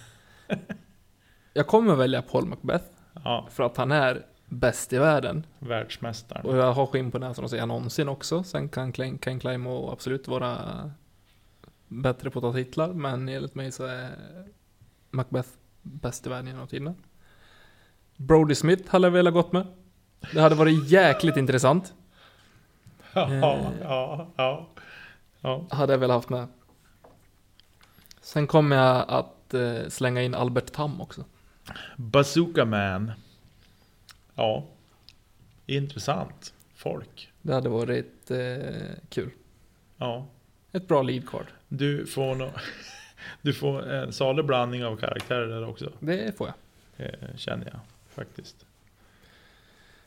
Jag 1.52 1.66
kommer 1.66 1.94
välja 1.94 2.22
Paul 2.22 2.46
Macbeth. 2.46 2.84
Ja, 3.24 3.46
För 3.50 3.62
att 3.62 3.76
han 3.76 3.92
är 3.92 4.26
bäst 4.46 4.92
i 4.92 4.98
världen. 4.98 5.46
världsmästaren. 5.58 6.46
Och 6.46 6.56
jag 6.56 6.72
har 6.72 6.86
skinn 6.86 7.10
på 7.10 7.18
näsan 7.18 7.44
att 7.44 7.50
säga 7.50 7.66
någonsin 7.66 8.08
också. 8.08 8.42
Sen 8.42 8.68
kan 8.68 8.92
Klein, 8.92 9.18
kan 9.18 9.40
Kleimo 9.40 9.90
absolut 9.92 10.28
vara 10.28 10.56
bättre 11.88 12.30
på 12.30 12.38
att 12.38 12.42
ta 12.42 12.52
titlar. 12.52 12.88
Men 12.92 13.28
enligt 13.28 13.54
mig 13.54 13.72
så 13.72 13.84
är 13.84 14.10
Macbeth 15.10 15.48
bäst 15.82 16.26
i 16.26 16.30
världen 16.30 16.46
genom 16.46 16.66
tiderna. 16.68 16.94
Brody 18.16 18.54
Smith 18.54 18.90
hade 18.90 19.06
jag 19.06 19.12
velat 19.12 19.34
gått 19.34 19.52
med. 19.52 19.66
Det 20.32 20.40
hade 20.40 20.54
varit 20.54 20.88
jäkligt 20.88 21.36
intressant. 21.36 21.94
Ja, 23.12 23.32
Eh. 23.32 23.40
ja, 23.82 24.26
ja. 24.36 24.66
ja. 25.40 25.66
Hade 25.70 25.92
jag 25.92 25.98
velat 25.98 26.14
haft 26.14 26.28
med. 26.28 26.46
Sen 28.20 28.46
kommer 28.46 28.76
jag 28.76 29.04
att 29.08 29.54
eh, 29.54 29.88
slänga 29.88 30.22
in 30.22 30.34
Albert 30.34 30.72
Tam 30.72 31.00
också. 31.00 31.24
Bazooka 31.96 32.64
Man. 32.64 33.12
Ja. 34.34 34.64
Intressant. 35.66 36.54
Folk. 36.74 37.32
Det 37.42 37.52
hade 37.54 37.68
varit 37.68 38.30
eh, 38.30 38.74
kul. 39.08 39.30
Ja. 39.96 40.26
Ett 40.72 40.88
bra 40.88 41.02
lead 41.02 41.28
card. 41.28 41.46
Du 41.68 42.06
får 42.06 42.34
nog... 42.34 42.50
Du 43.42 43.54
får 43.54 43.88
en 43.90 44.12
salig 44.12 44.44
blandning 44.44 44.84
av 44.84 44.96
karaktärer 44.96 45.46
där 45.46 45.68
också. 45.68 45.92
Det 46.00 46.36
får 46.36 46.52
jag. 46.96 47.06
eh, 47.06 47.36
Känner 47.36 47.66
jag 47.66 47.80
faktiskt. 48.08 48.66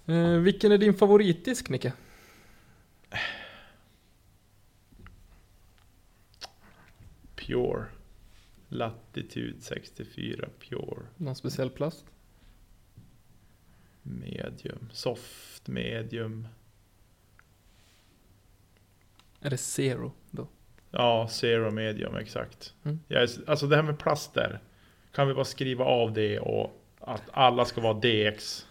Eh, 0.05 0.15
vilken 0.27 0.71
är 0.71 0.77
din 0.77 0.93
favoritdisk 0.93 1.69
Nicke? 1.69 1.93
Pure. 7.35 7.85
Latitude 8.71 9.61
64 9.61 10.49
Pure. 10.59 11.01
Någon 11.17 11.35
speciell 11.35 11.69
plast? 11.69 12.05
Medium. 14.01 14.89
Soft 14.91 15.67
medium. 15.67 16.47
Är 19.41 19.49
det 19.49 19.57
Zero 19.57 20.11
då? 20.31 20.47
Ja, 20.91 21.27
zero 21.31 21.71
medium 21.71 22.15
exakt. 22.15 22.73
Mm. 22.83 22.99
Jag 23.07 23.23
är, 23.23 23.29
alltså 23.47 23.67
det 23.67 23.75
här 23.75 23.83
med 23.83 23.99
plaster. 23.99 24.59
Kan 25.11 25.27
vi 25.27 25.33
bara 25.33 25.45
skriva 25.45 25.85
av 25.85 26.13
det 26.13 26.39
och 26.39 26.81
att 26.99 27.23
alla 27.31 27.65
ska 27.65 27.81
vara 27.81 27.93
DX. 27.93 28.65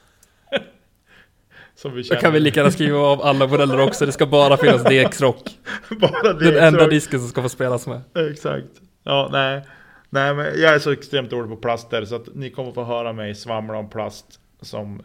Som 1.74 1.92
vi 1.94 2.02
Då 2.02 2.06
känner. 2.08 2.20
kan 2.20 2.32
vi 2.32 2.40
lika 2.40 2.60
gärna 2.60 2.70
skriva 2.70 2.98
av 2.98 3.22
alla 3.22 3.46
modeller 3.46 3.80
också. 3.80 4.06
Det 4.06 4.12
ska 4.12 4.26
bara 4.26 4.56
finnas 4.56 4.84
DX-rock. 4.84 5.58
bara 6.00 6.32
DX. 6.32 6.44
Den 6.44 6.64
enda 6.64 6.86
disken 6.86 7.20
som 7.20 7.28
ska 7.28 7.42
få 7.42 7.48
spelas 7.48 7.86
med. 7.86 8.02
Exakt. 8.30 8.80
Ja, 9.02 9.28
nej. 9.32 9.62
Nej, 10.10 10.34
men 10.34 10.44
jag 10.44 10.74
är 10.74 10.78
så 10.78 10.90
extremt 10.92 11.30
dålig 11.30 11.50
på 11.50 11.56
plaster 11.56 12.04
så 12.04 12.14
att 12.16 12.34
ni 12.34 12.50
kommer 12.50 12.72
få 12.72 12.84
höra 12.84 13.12
mig 13.12 13.34
svamla 13.34 13.78
om 13.78 13.90
plast 13.90 14.40
som, 14.60 15.02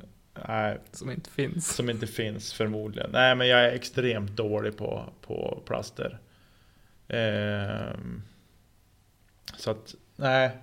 nej, 0.47 0.77
Som 0.91 1.11
inte 1.11 1.29
finns. 1.29 1.75
som 1.75 1.89
inte 1.89 2.07
finns 2.07 2.53
förmodligen. 2.53 3.09
Nej, 3.11 3.35
men 3.35 3.47
jag 3.47 3.59
är 3.59 3.71
extremt 3.71 4.31
dålig 4.31 4.77
på, 4.77 5.05
på 5.21 5.61
plaster. 5.65 6.19
Ehm, 7.07 8.21
så 9.57 9.71
att, 9.71 9.95
nej. 10.15 10.57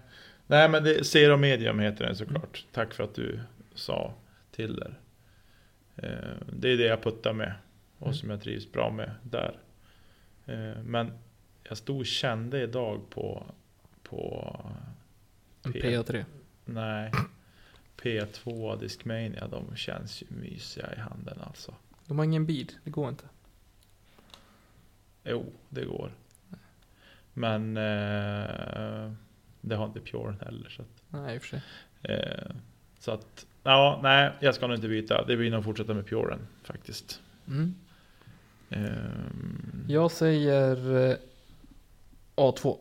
Nej, 0.46 0.68
men 0.68 0.84
det, 0.84 1.04
Zero 1.04 1.36
Medium 1.36 1.78
heter 1.78 2.04
den 2.06 2.16
såklart. 2.16 2.66
Tack 2.72 2.94
för 2.94 3.04
att 3.04 3.14
du 3.14 3.40
sa 3.74 4.14
till 4.50 4.76
där. 4.76 4.98
Ehm, 5.96 6.44
det 6.52 6.68
är 6.72 6.76
det 6.76 6.84
jag 6.86 7.02
puttar 7.02 7.32
med 7.32 7.52
och 7.98 8.06
Mm. 8.06 8.14
som 8.14 8.30
jag 8.30 8.42
trivs 8.42 8.72
bra 8.72 8.90
med 8.90 9.10
där. 9.22 9.58
Ehm, 10.46 10.82
men 10.84 11.12
jag 11.68 11.78
stod 11.78 11.98
och 12.00 12.06
kände 12.06 12.62
idag 12.62 13.00
på, 13.10 13.46
på 14.12 14.60
P. 15.62 15.70
PA3. 15.70 16.24
nej, 16.64 17.12
P2 18.02 18.80
Discmania. 18.80 19.48
De 19.48 19.76
känns 19.76 20.22
ju 20.22 20.26
mysiga 20.28 20.94
i 20.94 20.98
handen 20.98 21.38
alltså. 21.40 21.74
De 22.06 22.18
har 22.18 22.24
ingen 22.24 22.46
bead. 22.46 22.72
Det 22.84 22.90
går 22.90 23.08
inte. 23.08 23.24
Jo, 25.24 25.52
det 25.68 25.84
går. 25.84 26.12
Men 27.34 27.76
eh, 27.76 29.12
det 29.60 29.74
har 29.76 29.86
inte 29.86 30.00
Pure 30.00 30.34
heller. 30.44 30.68
Så 30.70 30.82
att, 30.82 31.02
Nej, 31.08 31.34
i 31.34 31.38
och 31.38 31.42
för 31.42 31.48
sig. 31.48 31.62
eh, 32.02 32.50
så 32.98 33.10
att, 33.10 33.46
ja, 33.62 34.00
nej, 34.02 34.32
jag 34.40 34.54
ska 34.54 34.66
nog 34.66 34.76
inte 34.76 34.88
byta. 34.88 35.24
Det 35.24 35.36
blir 35.36 35.50
nog 35.50 35.64
fortsätta 35.64 35.94
med 35.94 36.06
Puren 36.06 36.46
faktiskt. 36.62 37.20
Mm. 37.48 37.74
Ehm, 38.70 39.84
Jag 39.88 40.10
säger 40.10 40.94
eh, 41.10 41.16
A2. 42.36 42.78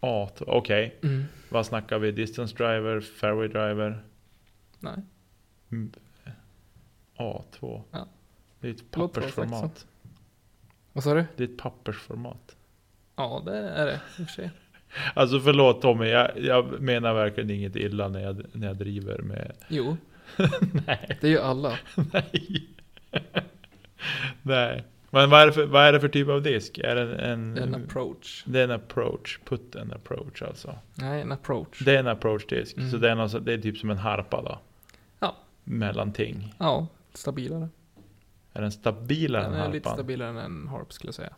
A, 0.00 0.28
okej. 0.40 0.98
Mm. 1.02 1.24
Vad 1.48 1.66
snackar 1.66 1.98
vi? 1.98 2.12
Distance 2.12 2.56
driver, 2.56 3.00
fairway 3.00 3.48
driver? 3.48 4.04
Nej. 4.78 4.96
Mm. 5.72 5.92
A2. 7.16 7.82
Ja. 7.90 8.08
Det 8.60 8.68
är 8.68 8.72
ett 8.72 8.90
pappersformat. 8.90 9.86
Vad 10.92 11.04
sa 11.04 11.14
du? 11.14 11.24
Det 11.36 11.44
är 11.44 11.48
ett 11.48 11.58
pappersformat. 11.58 12.56
Ja, 13.16 13.42
det 13.46 13.56
är 13.56 13.86
det. 13.86 14.00
I 14.18 14.22
och 14.22 14.26
för 14.26 14.34
sig. 14.34 14.50
Alltså 15.14 15.40
förlåt 15.40 15.82
Tommy, 15.82 16.06
jag, 16.06 16.30
jag 16.40 16.80
menar 16.80 17.14
verkligen 17.14 17.50
inget 17.50 17.76
illa 17.76 18.08
när 18.08 18.20
jag, 18.20 18.42
när 18.52 18.66
jag 18.66 18.76
driver 18.76 19.18
med... 19.18 19.52
Jo, 19.68 19.96
Nej. 20.86 21.18
det 21.20 21.26
är 21.26 21.30
ju 21.30 21.38
alla. 21.38 21.78
Nej. 22.12 22.68
Nej. 24.42 24.84
Men 25.10 25.30
vad 25.30 25.40
är, 25.42 25.46
det 25.46 25.52
för, 25.52 25.66
vad 25.66 25.82
är 25.82 25.92
det 25.92 26.00
för 26.00 26.08
typ 26.08 26.28
av 26.28 26.42
disk? 26.42 26.78
Är 26.78 26.94
det 26.94 27.16
en... 27.16 27.54
Det 27.54 27.60
är 27.60 27.66
en 27.66 27.74
approach. 27.74 28.44
Det 28.46 28.60
är 28.60 28.64
en 28.64 28.70
approach. 28.70 29.38
Put 29.44 29.74
en 29.74 29.92
approach 29.92 30.42
alltså. 30.42 30.78
Nej, 30.94 31.20
en 31.20 31.32
approach. 31.32 31.82
Det 31.84 31.94
är 31.94 31.98
en 31.98 32.08
approach-disk. 32.08 32.76
Mm. 32.76 32.90
Så 32.90 32.96
det 32.96 33.10
är, 33.10 33.14
något, 33.14 33.44
det 33.44 33.52
är 33.52 33.58
typ 33.58 33.78
som 33.78 33.90
en 33.90 33.98
harpa 33.98 34.42
då? 34.42 34.58
Ja. 35.18 35.36
Mellanting. 35.64 36.54
Ja, 36.58 36.86
stabilare. 37.14 37.68
Är 38.52 38.62
den 38.62 38.72
stabilare 38.72 39.42
Den 39.42 39.54
än 39.54 39.60
är 39.60 39.72
lite 39.72 39.88
harpan? 39.88 39.98
stabilare 39.98 40.28
än 40.28 40.36
en 40.36 40.68
harp 40.68 40.92
skulle 40.92 41.08
jag 41.08 41.14
säga. 41.14 41.34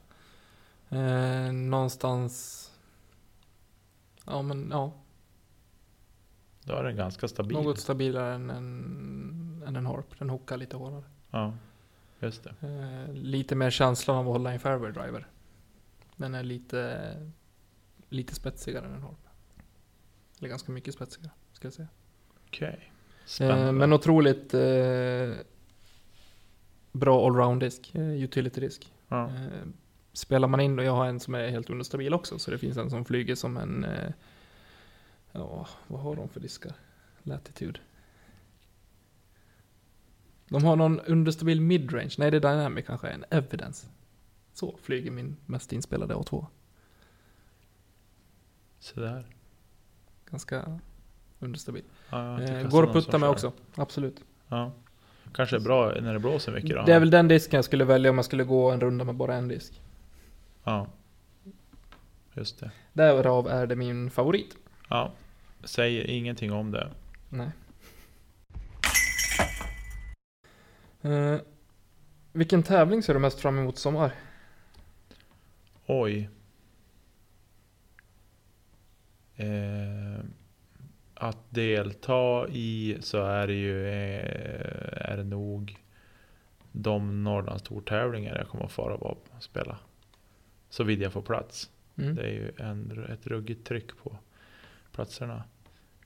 Eh, 0.88 1.52
någonstans... 1.52 2.56
Ja, 4.26 4.42
men 4.42 4.68
ja. 4.72 4.92
Då 6.64 6.74
är 6.74 6.84
den 6.84 6.96
ganska 6.96 7.28
stabil. 7.28 7.56
Något 7.56 7.78
stabilare 7.78 8.34
än 8.34 8.50
en, 8.50 9.62
än 9.66 9.76
en 9.76 9.86
Harp. 9.86 10.18
Den 10.18 10.30
hookar 10.30 10.56
lite 10.56 10.76
hårdare. 10.76 11.02
Ja, 11.30 11.54
just 12.20 12.44
det. 12.44 12.54
Eh, 12.62 13.14
lite 13.14 13.54
mer 13.54 13.70
känslan 13.70 14.16
av 14.16 14.26
att 14.28 14.32
hålla 14.32 14.52
en 14.52 14.60
fairway 14.60 14.92
driver. 14.92 15.26
Den 16.16 16.34
är 16.34 16.42
lite, 16.42 17.16
lite 18.08 18.34
spetsigare 18.34 18.86
än 18.86 18.94
en 18.94 19.02
Harp. 19.02 19.26
Eller 20.38 20.48
ganska 20.48 20.72
mycket 20.72 20.94
spetsigare, 20.94 21.30
ska 21.52 21.66
jag 21.66 21.72
säga. 21.72 21.88
Okej. 22.46 22.92
Spännande. 23.26 23.66
Eh, 23.66 23.72
men 23.72 23.92
otroligt 23.92 24.54
eh, 24.54 25.32
bra 26.92 27.26
allround-disk, 27.26 27.94
eh, 27.94 28.22
utility-disk. 28.22 28.92
ja. 29.08 29.26
Eh, 29.26 29.66
spelar 30.12 30.48
man 30.48 30.60
in, 30.60 30.78
och 30.78 30.84
jag 30.84 30.92
har 30.92 31.06
en 31.06 31.20
som 31.20 31.34
är 31.34 31.48
helt 31.48 31.70
understabil 31.70 32.14
också, 32.14 32.38
så 32.38 32.50
det 32.50 32.58
finns 32.58 32.76
en 32.76 32.90
som 32.90 33.04
flyger 33.04 33.34
som 33.34 33.56
en, 33.56 33.84
eh, 33.84 34.12
ja, 35.32 35.68
vad 35.86 36.00
har 36.00 36.16
de 36.16 36.28
för 36.28 36.40
diskar? 36.40 36.72
Latitude. 37.22 37.80
De 40.50 40.64
har 40.64 40.76
någon 40.76 41.00
understabil 41.00 41.60
midrange, 41.60 42.14
nej 42.18 42.30
det 42.30 42.36
är 42.36 42.40
Dynamic 42.40 42.86
kanske, 42.86 43.08
en 43.08 43.24
Evidence. 43.30 43.86
Så 44.52 44.78
flyger 44.82 45.10
min 45.10 45.36
mest 45.46 45.72
inspelade 45.72 46.14
A2. 46.14 46.46
Så 48.78 49.00
där. 49.00 49.26
Ganska 50.30 50.78
understabil. 51.38 51.82
Ja, 52.10 52.42
Eh, 52.42 52.68
går 52.68 52.82
att 52.86 52.92
putta 52.92 53.18
med 53.18 53.28
också, 53.28 53.52
absolut. 53.74 54.24
Ja. 54.48 54.72
Kanske 55.34 55.56
är 55.56 55.60
bra 55.60 55.94
när 56.00 56.12
det 56.12 56.18
blåser 56.18 56.52
mycket 56.52 56.70
då. 56.70 56.82
Det 56.82 56.92
är 56.94 57.00
väl 57.00 57.10
den 57.10 57.28
disken 57.28 57.58
jag 57.58 57.64
skulle 57.64 57.84
välja 57.84 58.10
om 58.10 58.18
jag 58.18 58.24
skulle 58.24 58.44
gå 58.44 58.70
en 58.70 58.80
runda 58.80 59.04
med 59.04 59.14
bara 59.14 59.34
en 59.34 59.48
disk. 59.48 59.80
Ja. 60.64 60.86
Just 62.34 62.60
det. 62.60 62.70
Därav 62.92 63.48
är 63.48 63.66
det 63.66 63.76
min 63.76 64.10
favorit. 64.10 64.56
Ja. 64.88 65.12
Säger 65.64 66.04
ingenting 66.04 66.52
om 66.52 66.70
det. 66.70 66.90
Nej. 67.28 67.50
Eh, 71.02 71.36
vilken 72.32 72.62
tävling 72.62 73.02
ser 73.02 73.14
du 73.14 73.20
mest 73.20 73.40
fram 73.40 73.58
emot 73.58 73.78
sommar? 73.78 74.12
Oj. 75.86 76.30
Eh, 79.36 80.24
att 81.14 81.38
delta 81.50 82.48
i 82.48 82.98
så 83.00 83.24
är 83.24 83.46
det 83.46 83.54
ju 83.54 83.88
eh, 83.88 85.10
är 85.10 85.16
det 85.16 85.24
nog 85.24 85.76
de 86.72 87.24
Norrlands 87.24 87.62
Tour-tävlingar 87.62 88.36
jag 88.36 88.48
kommer 88.48 88.64
att 88.64 88.72
fara 88.72 88.98
på 88.98 89.04
och 89.04 89.42
spela. 89.42 89.78
Så 90.68 90.84
vill 90.84 91.00
jag 91.00 91.12
få 91.12 91.22
plats. 91.22 91.70
Mm. 91.96 92.14
Det 92.14 92.22
är 92.22 92.32
ju 92.32 92.52
en, 92.58 93.06
ett 93.12 93.26
ruggigt 93.26 93.66
tryck 93.66 93.96
på 94.02 94.16
platserna. 94.92 95.44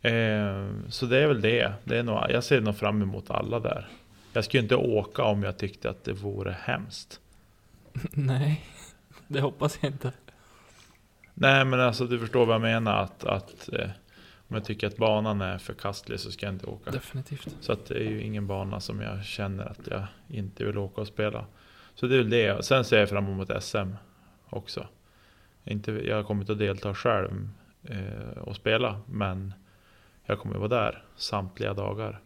Eh, 0.00 0.68
så 0.88 1.06
det 1.06 1.18
är 1.18 1.26
väl 1.26 1.40
det. 1.40 1.72
det 1.84 1.98
är 1.98 2.02
nog, 2.02 2.18
jag 2.28 2.44
ser 2.44 2.60
nog 2.60 2.76
fram 2.76 3.02
emot 3.02 3.30
alla 3.30 3.60
där. 3.60 3.88
Jag 4.34 4.44
skulle 4.44 4.62
inte 4.62 4.76
åka 4.76 5.22
om 5.22 5.42
jag 5.42 5.58
tyckte 5.58 5.90
att 5.90 6.04
det 6.04 6.12
vore 6.12 6.56
hemskt. 6.62 7.20
Nej, 8.12 8.64
det 9.26 9.40
hoppas 9.40 9.78
jag 9.80 9.92
inte. 9.92 10.12
Nej 11.34 11.64
men 11.64 11.80
alltså 11.80 12.06
du 12.06 12.18
förstår 12.18 12.46
vad 12.46 12.54
jag 12.54 12.62
menar. 12.62 13.02
Att, 13.02 13.24
att 13.24 13.68
eh, 13.72 13.90
om 14.48 14.56
jag 14.56 14.64
tycker 14.64 14.86
att 14.86 14.96
banan 14.96 15.40
är 15.40 15.58
förkastlig 15.58 16.20
så 16.20 16.30
ska 16.30 16.46
jag 16.46 16.54
inte 16.54 16.66
åka. 16.66 16.90
Definitivt. 16.90 17.56
Så 17.60 17.72
att 17.72 17.86
det 17.86 17.94
är 17.94 18.10
ju 18.10 18.22
ingen 18.22 18.46
bana 18.46 18.80
som 18.80 19.00
jag 19.00 19.24
känner 19.24 19.64
att 19.64 19.86
jag 19.90 20.06
inte 20.28 20.64
vill 20.64 20.78
åka 20.78 21.00
och 21.00 21.06
spela. 21.06 21.46
Så 21.94 22.06
det 22.06 22.14
är 22.14 22.18
väl 22.18 22.30
det. 22.30 22.64
Sen 22.64 22.84
ser 22.84 22.98
jag 22.98 23.08
fram 23.08 23.26
emot 23.26 23.62
SM 23.62 23.92
också. 24.48 24.88
Inte, 25.64 25.92
jag 25.92 26.26
kommer 26.26 26.40
inte 26.40 26.52
att 26.52 26.58
delta 26.58 26.94
själv 26.94 27.48
eh, 27.82 28.38
och 28.38 28.56
spela. 28.56 29.00
Men 29.06 29.54
jag 30.24 30.38
kommer 30.38 30.58
vara 30.58 30.68
där 30.68 31.04
samtliga 31.16 31.74
dagar. 31.74 32.20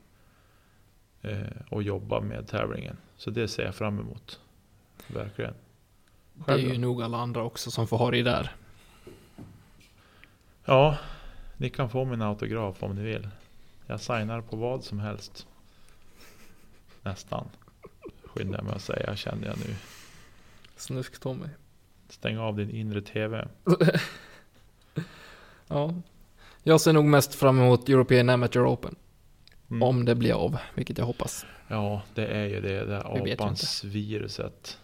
Eh, 1.28 1.36
och 1.70 1.82
jobba 1.82 2.20
med 2.20 2.48
tävlingen. 2.48 2.96
Så 3.16 3.30
det 3.30 3.48
ser 3.48 3.64
jag 3.64 3.74
fram 3.74 3.98
emot. 3.98 4.40
Verkligen. 5.06 5.54
Det 6.34 6.52
är 6.52 6.56
Själv 6.56 6.72
ju 6.72 6.78
nog 6.78 7.02
alla 7.02 7.18
andra 7.18 7.42
också 7.42 7.70
som 7.70 7.86
får 7.86 7.98
ha 7.98 8.10
det 8.10 8.22
där. 8.22 8.56
Ja, 10.64 10.98
ni 11.56 11.70
kan 11.70 11.90
få 11.90 12.04
min 12.04 12.22
autograf 12.22 12.82
om 12.82 12.94
ni 12.94 13.02
vill. 13.02 13.28
Jag 13.86 14.00
signar 14.00 14.40
på 14.40 14.56
vad 14.56 14.84
som 14.84 14.98
helst. 14.98 15.46
Nästan. 17.02 17.48
Skyndar 18.24 18.58
jag 18.58 18.64
mig 18.64 18.74
att 18.74 18.82
säga, 18.82 19.16
känner 19.16 19.46
jag 19.46 19.58
nu. 19.58 19.74
Snusk-Tommy. 20.76 21.48
Stäng 22.08 22.38
av 22.38 22.56
din 22.56 22.70
inre 22.70 23.02
TV. 23.02 23.48
Ja. 25.70 25.94
Jag 26.62 26.80
ser 26.80 26.92
nog 26.92 27.04
mest 27.04 27.34
fram 27.34 27.58
emot 27.60 27.88
European 27.88 28.28
Amateur 28.28 28.66
Open. 28.66 28.96
Mm. 29.70 29.82
Om 29.82 30.04
det 30.04 30.14
blir 30.14 30.32
av, 30.32 30.56
vilket 30.74 30.98
jag 30.98 31.04
hoppas. 31.04 31.46
Ja, 31.68 32.02
det 32.14 32.26
är 32.26 32.46
ju 32.46 32.60
det 32.60 32.84
där 32.84 33.32
apans 33.32 33.84
viruset. 33.84 34.78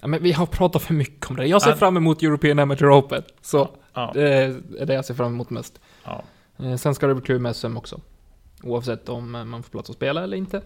Ja, 0.00 0.06
men 0.06 0.22
vi 0.22 0.32
har 0.32 0.46
pratat 0.46 0.82
för 0.82 0.94
mycket 0.94 1.30
om 1.30 1.36
det. 1.36 1.46
Jag 1.46 1.62
ser 1.62 1.70
Ja. 1.70 1.76
fram 1.76 1.96
emot 1.96 2.22
European 2.22 2.58
Amateur 2.58 2.98
Open. 2.98 3.22
Så 3.40 3.70
Ja, 3.94 4.10
det 4.14 4.28
är 4.78 4.86
det 4.86 4.94
jag 4.94 5.04
ser 5.04 5.14
fram 5.14 5.32
emot 5.32 5.50
mest. 5.50 5.80
ja. 6.04 6.22
Eh, 6.58 6.76
Sen 6.76 6.94
ska 6.94 7.06
det 7.06 7.14
bli 7.14 7.24
kul 7.26 7.38
med 7.40 7.56
SM 7.56 7.76
också. 7.76 8.00
Oavsett 8.62 9.08
om 9.08 9.34
eh, 9.34 9.44
man 9.44 9.62
får 9.62 9.70
plats 9.70 9.90
att 9.90 9.96
spela 9.96 10.22
eller 10.24 10.36
inte. 10.36 10.62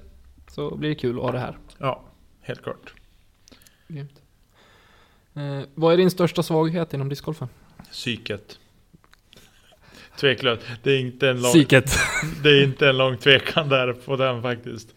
Så 0.51 0.77
blir 0.77 0.89
det 0.89 0.95
kul 0.95 1.17
att 1.17 1.23
ha 1.25 1.33
det 1.33 1.39
här. 1.39 1.59
ja 1.79 2.03
helt 2.41 2.63
klart. 2.63 2.95
Grymt. 3.89 4.23
Eh, 5.35 5.61
vad 5.75 5.93
är 5.93 5.97
din 5.97 6.11
största 6.11 6.43
svaghet 6.43 6.95
inom 6.95 7.09
discgolfen? 7.09 7.49
Psyket. 7.91 8.59
Tveklöst. 10.21 10.63
Det 10.83 10.91
är 10.93 11.01
inte 11.01 11.29
en 11.29 11.43
lång, 11.43 11.53
det 12.43 12.49
är 12.49 12.65
inte 12.65 12.89
en 12.89 12.97
lång 12.97 13.17
tvekan 13.17 13.69
där 13.69 13.93
på 13.93 14.17
den 14.17 14.43
faktiskt. 14.43 14.95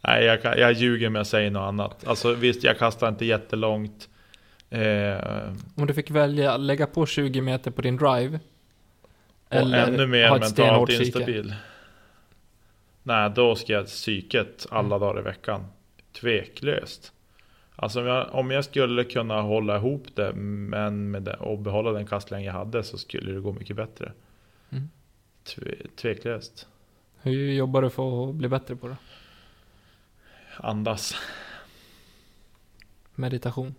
Nej, 0.00 0.24
jag, 0.24 0.58
jag 0.58 0.72
ljuger 0.72 1.08
med 1.08 1.20
att 1.20 1.28
säga 1.28 1.50
något 1.50 1.68
annat. 1.68 2.06
Alltså 2.06 2.32
visst, 2.34 2.64
jag 2.64 2.78
kastar 2.78 3.08
inte 3.08 3.24
jättelångt. 3.24 4.08
Eh, 4.70 5.16
Om 5.74 5.86
du 5.86 5.94
fick 5.94 6.10
välja, 6.10 6.56
lägga 6.56 6.86
på 6.86 7.06
20 7.06 7.40
meter 7.40 7.70
på 7.70 7.82
din 7.82 7.96
drive. 7.96 8.40
Och 9.48 9.74
ännu 9.74 10.06
mer 10.06 10.28
ha 10.28 10.36
ett 10.36 10.40
mentalt 10.40 10.52
stenhårt 10.52 10.88
psyke. 10.88 11.04
instabil. 11.04 11.54
Nej, 13.02 13.30
då 13.34 13.54
ska 13.54 13.72
jag 13.72 13.86
psyket 13.86 14.66
alla 14.70 14.98
dagar 14.98 15.20
i 15.20 15.22
veckan. 15.22 15.66
Tveklöst. 16.20 17.12
Alltså 17.76 18.00
om 18.00 18.06
jag, 18.06 18.34
om 18.34 18.50
jag 18.50 18.64
skulle 18.64 19.04
kunna 19.04 19.40
hålla 19.40 19.76
ihop 19.76 20.06
det 20.14 20.32
men 20.32 21.10
med 21.10 21.22
det, 21.22 21.34
och 21.34 21.58
behålla 21.58 21.92
den 21.92 22.06
kastlängd 22.06 22.46
jag 22.46 22.52
hade 22.52 22.82
så 22.82 22.98
skulle 22.98 23.32
det 23.32 23.40
gå 23.40 23.52
mycket 23.52 23.76
bättre. 23.76 24.12
Tve, 25.44 25.74
tveklöst. 25.96 26.68
Hur 27.22 27.52
jobbar 27.52 27.82
du 27.82 27.90
för 27.90 28.28
att 28.28 28.34
bli 28.34 28.48
bättre 28.48 28.76
på 28.76 28.88
det? 28.88 28.96
Andas. 30.56 31.14
Meditation, 33.14 33.74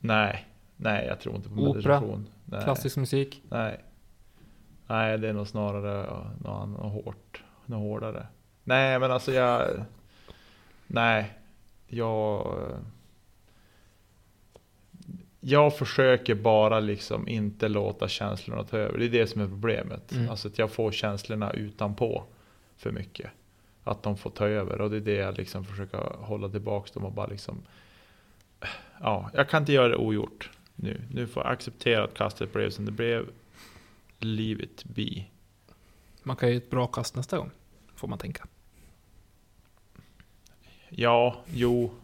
Nej, 0.00 0.48
nej 0.76 1.06
jag 1.06 1.20
tror 1.20 1.36
inte 1.36 1.48
på 1.48 1.54
Opera. 1.54 1.72
meditation. 1.74 2.28
Nej. 2.44 2.64
klassisk 2.64 2.96
musik. 2.96 3.42
Nej. 3.48 3.84
Nej, 4.86 5.18
det 5.18 5.28
är 5.28 5.32
nog 5.32 5.48
snarare 5.48 6.06
något, 6.40 6.68
något 6.68 7.04
hårt. 7.04 7.44
Något 7.66 7.80
hårdare. 7.80 8.26
Nej, 8.64 8.98
men 8.98 9.10
alltså 9.12 9.32
jag... 9.32 9.84
Nej. 10.86 11.38
Jag... 11.86 12.56
Jag 15.46 15.76
försöker 15.76 16.34
bara 16.34 16.80
liksom 16.80 17.28
inte 17.28 17.68
låta 17.68 18.08
känslorna 18.08 18.64
ta 18.64 18.76
över. 18.76 18.98
Det 18.98 19.04
är 19.04 19.08
det 19.08 19.26
som 19.26 19.40
är 19.40 19.46
problemet. 19.46 20.12
Mm. 20.12 20.30
Alltså 20.30 20.48
att 20.48 20.58
jag 20.58 20.70
får 20.70 20.92
känslorna 20.92 21.50
utanpå 21.50 22.24
för 22.76 22.90
mycket. 22.90 23.30
Att 23.84 24.02
de 24.02 24.16
får 24.16 24.30
ta 24.30 24.46
över 24.46 24.80
och 24.80 24.90
det 24.90 24.96
är 24.96 25.00
det 25.00 25.14
jag 25.14 25.36
liksom 25.36 25.64
försöker 25.64 25.98
hålla 26.18 26.48
tillbaks 26.48 26.90
dem 26.90 27.04
och 27.04 27.12
bara 27.12 27.26
liksom... 27.26 27.62
Ja, 29.00 29.30
jag 29.34 29.48
kan 29.48 29.62
inte 29.62 29.72
göra 29.72 29.88
det 29.88 29.96
ogjort 29.96 30.50
nu. 30.74 31.00
Nu 31.10 31.26
får 31.26 31.42
jag 31.42 31.52
acceptera 31.52 32.04
att 32.04 32.14
kastet 32.14 32.52
blev 32.52 32.70
som 32.70 32.84
det 32.84 32.92
blev. 32.92 33.28
Leave 34.18 34.62
it 34.62 34.84
be. 34.84 35.24
Man 36.22 36.36
kan 36.36 36.50
ju 36.50 36.56
ett 36.56 36.70
bra 36.70 36.86
kast 36.86 37.16
nästa 37.16 37.38
gång. 37.38 37.50
Får 37.94 38.08
man 38.08 38.18
tänka. 38.18 38.46
Ja, 40.88 41.36
jo, 41.52 41.94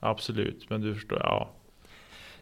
absolut. 0.00 0.70
Men 0.70 0.80
du 0.80 0.94
förstår, 0.94 1.18
ja. 1.18 1.50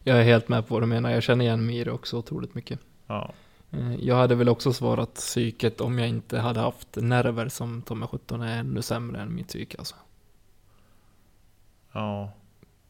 Jag 0.06 0.18
är 0.20 0.22
helt 0.24 0.48
med 0.48 0.66
på 0.68 0.74
vad 0.74 0.82
du 0.82 0.86
menar. 0.86 1.10
Jag 1.10 1.22
känner 1.22 1.44
igen 1.44 1.66
mig 1.66 1.78
i 1.78 1.84
det 1.84 1.92
också 1.92 2.18
otroligt 2.18 2.54
mycket. 2.54 2.80
ja. 3.06 3.32
Eh, 3.70 3.94
Jag 3.94 4.16
hade 4.16 4.34
väl 4.34 4.48
också 4.48 4.72
svarat 4.72 5.14
psyket 5.14 5.80
om 5.80 5.98
jag 5.98 6.08
inte 6.08 6.38
hade 6.38 6.60
haft 6.60 6.96
nerver 6.96 7.48
som 7.48 7.82
Tommy 7.82 8.06
17 8.06 8.40
är 8.40 8.58
ännu 8.58 8.82
sämre 8.82 9.20
än 9.22 9.34
mitt 9.34 9.48
psyke 9.48 9.78
alltså. 9.78 9.94
Ja. 11.92 12.30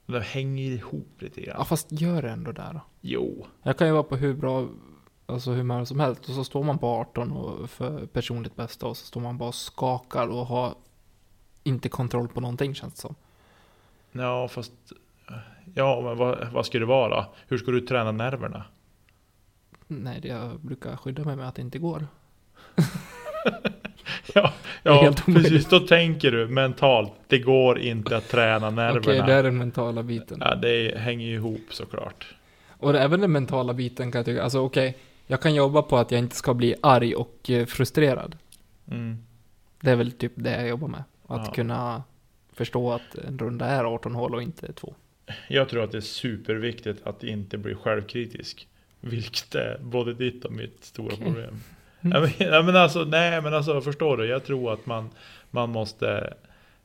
Det 0.06 0.20
hänger 0.20 0.70
ihop 0.70 1.08
lite 1.18 1.40
grann. 1.40 1.56
Ja 1.58 1.64
fast 1.64 1.92
gör 1.92 2.22
det 2.22 2.30
ändå 2.30 2.52
där 2.52 2.72
då. 2.72 2.80
Jo. 3.00 3.46
Jag 3.62 3.78
kan 3.78 3.86
ju 3.86 3.92
vara 3.92 4.02
på 4.02 4.16
hur 4.16 4.34
bra 4.34 4.68
alltså 5.26 5.50
humör 5.50 5.84
som 5.84 6.00
helst 6.00 6.28
och 6.28 6.34
så 6.34 6.44
står 6.44 6.62
man 6.64 6.78
på 6.78 6.86
18 6.86 7.32
och 7.32 7.70
för 7.70 8.06
personligt 8.06 8.56
bästa 8.56 8.86
och 8.86 8.96
så 8.96 9.06
står 9.06 9.20
man 9.20 9.38
bara 9.38 9.48
och 9.48 9.54
skakar 9.54 10.28
och 10.28 10.46
har 10.46 10.74
inte 11.62 11.88
kontroll 11.88 12.28
på 12.28 12.40
någonting 12.40 12.74
känns 12.74 12.94
det 12.94 13.00
som. 13.00 13.14
Ja, 14.12 14.48
fast... 14.48 14.72
Ja, 15.74 16.00
men 16.00 16.16
vad, 16.16 16.48
vad 16.52 16.66
ska 16.66 16.78
det 16.78 16.84
vara? 16.84 17.26
Hur 17.48 17.58
ska 17.58 17.70
du 17.70 17.80
träna 17.80 18.12
nerverna? 18.12 18.64
Nej, 19.86 20.20
jag 20.24 20.60
brukar 20.60 20.96
skydda 20.96 21.24
mig 21.24 21.36
med 21.36 21.48
att 21.48 21.54
det 21.54 21.62
inte 21.62 21.78
går. 21.78 22.06
Ja, 24.34 24.52
ja 24.82 25.14
precis. 25.26 25.68
Då 25.68 25.80
tänker 25.80 26.30
du 26.30 26.48
mentalt. 26.48 27.12
Det 27.28 27.38
går 27.38 27.78
inte 27.78 28.16
att 28.16 28.28
träna 28.28 28.70
nerverna. 28.70 29.00
Okej, 29.00 29.22
det 29.26 29.32
är 29.32 29.42
den 29.42 29.58
mentala 29.58 30.02
biten. 30.02 30.38
Ja, 30.40 30.54
det 30.54 30.98
hänger 30.98 31.26
ju 31.26 31.34
ihop 31.34 31.60
såklart. 31.70 32.34
Och 32.68 32.94
även 32.94 33.20
den 33.20 33.32
mentala 33.32 33.72
biten 33.74 34.12
kan 34.12 34.18
jag 34.18 34.26
tycka, 34.26 34.42
alltså 34.42 34.58
okej, 34.58 34.96
jag 35.26 35.40
kan 35.40 35.54
jobba 35.54 35.82
på 35.82 35.96
att 35.96 36.10
jag 36.10 36.18
inte 36.18 36.36
ska 36.36 36.54
bli 36.54 36.74
arg 36.82 37.14
och 37.14 37.50
eh, 37.50 37.66
frustrerad. 37.66 38.36
Mm. 38.90 39.18
Det 39.80 39.90
är 39.90 39.96
väl 39.96 40.12
typ 40.12 40.32
det 40.34 40.50
jag 40.50 40.68
jobbar 40.68 40.88
med. 40.88 41.04
Att 41.26 41.46
Ja. 41.46 41.52
kunna 41.52 42.02
förstå 42.52 42.92
att 42.92 43.14
en 43.14 43.38
runda 43.38 43.66
är 43.66 43.84
18 43.84 44.14
hål 44.14 44.34
och 44.34 44.42
inte 44.42 44.72
två. 44.72 44.94
Jag 45.48 45.68
tror 45.68 45.84
att 45.84 45.92
det 45.92 45.98
är 45.98 46.00
superviktigt 46.00 47.06
att 47.06 47.24
inte 47.24 47.58
bli 47.58 47.74
självkritisk. 47.74 48.68
Vilket 49.00 49.54
är 49.54 49.78
både 49.82 50.14
ditt 50.14 50.44
och 50.44 50.52
mitt 50.52 50.84
stora 50.84 51.14
Okej. 51.14 51.26
problem. 51.26 51.60
Mm. 52.00 52.66
Men 52.66 52.76
alltså, 52.76 53.04
nej 53.04 53.42
men 53.42 53.54
alltså 53.54 53.80
förstår 53.80 54.16
du? 54.16 54.26
Jag 54.26 54.44
tror 54.44 54.72
att 54.72 54.86
man, 54.86 55.10
man 55.50 55.70
måste 55.70 56.34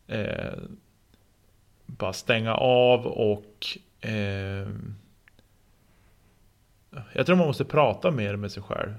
eh, 0.07 0.53
bara 1.85 2.13
stänga 2.13 2.53
av 2.55 3.05
och 3.05 3.67
eh, 4.01 4.67
Jag 7.13 7.25
tror 7.25 7.35
man 7.35 7.47
måste 7.47 7.65
prata 7.65 8.11
mer 8.11 8.35
med 8.35 8.51
sig 8.51 8.63
själv. 8.63 8.93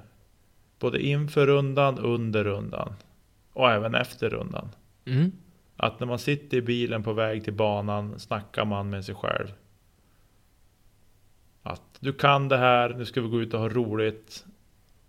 Både 0.79 1.03
inför 1.03 1.47
rundan, 1.47 1.99
under 1.99 2.45
rundan 2.45 2.95
och 3.53 3.71
även 3.71 3.95
efter 3.95 4.31
rundan. 4.31 4.69
Mm. 5.05 5.33
Att 5.83 6.01
när 6.01 6.07
man 6.07 6.19
sitter 6.19 6.57
i 6.57 6.63
bilen 6.63 7.03
på 7.03 7.13
väg 7.13 7.45
till 7.45 7.53
banan 7.53 8.19
snackar 8.19 8.65
man 8.65 8.91
med 8.91 9.05
sig 9.05 9.15
själv. 9.15 9.49
Att 11.63 11.83
du 12.01 12.13
kan 12.13 12.49
det 12.49 12.57
här, 12.57 12.89
nu 12.89 13.05
ska 13.05 13.21
vi 13.21 13.29
gå 13.29 13.41
ut 13.41 13.55
och 13.55 13.61
ha 13.61 13.69
roligt. 13.69 14.45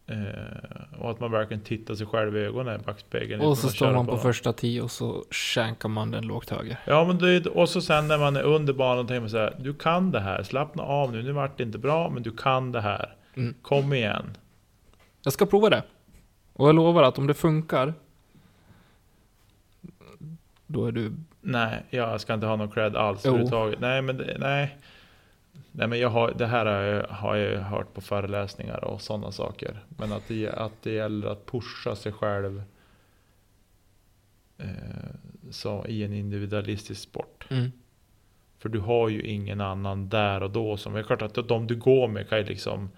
Eh, 0.07 0.99
och 0.99 1.11
att 1.11 1.19
man 1.19 1.31
verkligen 1.31 1.63
tittar 1.63 1.95
sig 1.95 2.07
själv 2.07 2.37
i 2.37 2.39
ögonen 2.39 2.81
i 2.81 2.83
backspegeln. 2.83 3.41
Och 3.41 3.57
så 3.57 3.69
står 3.69 3.93
man 3.93 4.05
på 4.05 4.11
bara. 4.11 4.21
första 4.21 4.53
tio 4.53 4.81
och 4.81 4.91
så 4.91 5.23
shankar 5.31 5.89
man 5.89 6.11
den 6.11 6.23
lågt 6.23 6.49
höger. 6.49 6.79
Ja 6.85 7.05
men 7.05 7.17
det, 7.17 7.45
och 7.45 7.69
så 7.69 7.81
sen 7.81 8.07
när 8.07 8.17
man 8.17 8.35
är 8.35 8.43
under 8.43 8.73
banan 8.73 9.07
tänker 9.07 9.21
man 9.21 9.29
så 9.29 9.37
här. 9.37 9.55
Du 9.59 9.73
kan 9.73 10.11
det 10.11 10.19
här, 10.19 10.43
slappna 10.43 10.83
av 10.83 11.11
nu. 11.11 11.23
Nu 11.23 11.31
vart 11.31 11.57
det 11.57 11.63
inte 11.63 11.77
bra 11.77 12.09
men 12.09 12.23
du 12.23 12.31
kan 12.31 12.71
det 12.71 12.81
här. 12.81 13.15
Mm. 13.35 13.55
Kom 13.61 13.93
igen. 13.93 14.37
Jag 15.23 15.33
ska 15.33 15.45
prova 15.45 15.69
det. 15.69 15.83
Och 16.53 16.67
jag 16.67 16.75
lovar 16.75 17.03
att 17.03 17.17
om 17.17 17.27
det 17.27 17.33
funkar, 17.33 17.93
då 20.71 20.85
är 20.85 20.91
du... 20.91 21.11
Nej, 21.41 21.83
jag 21.89 22.21
ska 22.21 22.33
inte 22.33 22.45
ha 22.45 22.55
någon 22.55 22.71
cred 22.71 22.95
alls 22.95 23.25
överhuvudtaget. 23.25 23.79
Nej 23.79 24.01
men 24.01 24.17
det, 24.17 24.37
nej. 24.39 24.77
Nej 25.71 25.87
men 25.87 25.99
jag 25.99 26.09
har, 26.09 26.33
det 26.37 26.47
här 26.47 26.65
har 26.65 26.81
jag, 26.81 27.07
har 27.07 27.35
jag 27.35 27.61
hört 27.61 27.93
på 27.93 28.01
föreläsningar 28.01 28.83
och 28.83 29.01
sådana 29.01 29.31
saker. 29.31 29.79
Men 29.87 30.11
att 30.11 30.27
det, 30.27 30.49
att 30.49 30.73
det 30.83 30.91
gäller 30.91 31.27
att 31.27 31.45
pusha 31.45 31.95
sig 31.95 32.11
själv. 32.11 32.63
Eh, 34.57 34.65
så 35.51 35.85
i 35.87 36.03
en 36.03 36.13
individualistisk 36.13 37.01
sport. 37.01 37.47
Mm. 37.49 37.71
För 38.59 38.69
du 38.69 38.79
har 38.79 39.09
ju 39.09 39.21
ingen 39.21 39.61
annan 39.61 40.09
där 40.09 40.43
och 40.43 40.51
då. 40.51 40.77
Som, 40.77 40.93
det 40.93 40.99
är 40.99 41.03
klart 41.03 41.21
att 41.21 41.47
de 41.47 41.67
du 41.67 41.75
går 41.75 42.07
med 42.07 42.29
kan 42.29 42.37
ju 42.37 42.43
liksom 42.43 42.89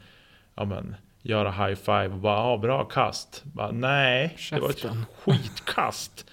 ja, 0.55 0.65
men, 0.65 0.95
göra 1.21 1.51
high 1.51 1.75
five 1.75 2.07
och 2.07 2.19
bara 2.19 2.37
ah, 2.37 2.57
bra 2.57 2.83
kast. 2.83 3.43
Bara, 3.43 3.71
nej, 3.71 4.37
det 4.51 4.59
var 4.59 4.69
ett 4.69 4.79
Käften. 4.79 5.05
skitkast. 5.19 6.29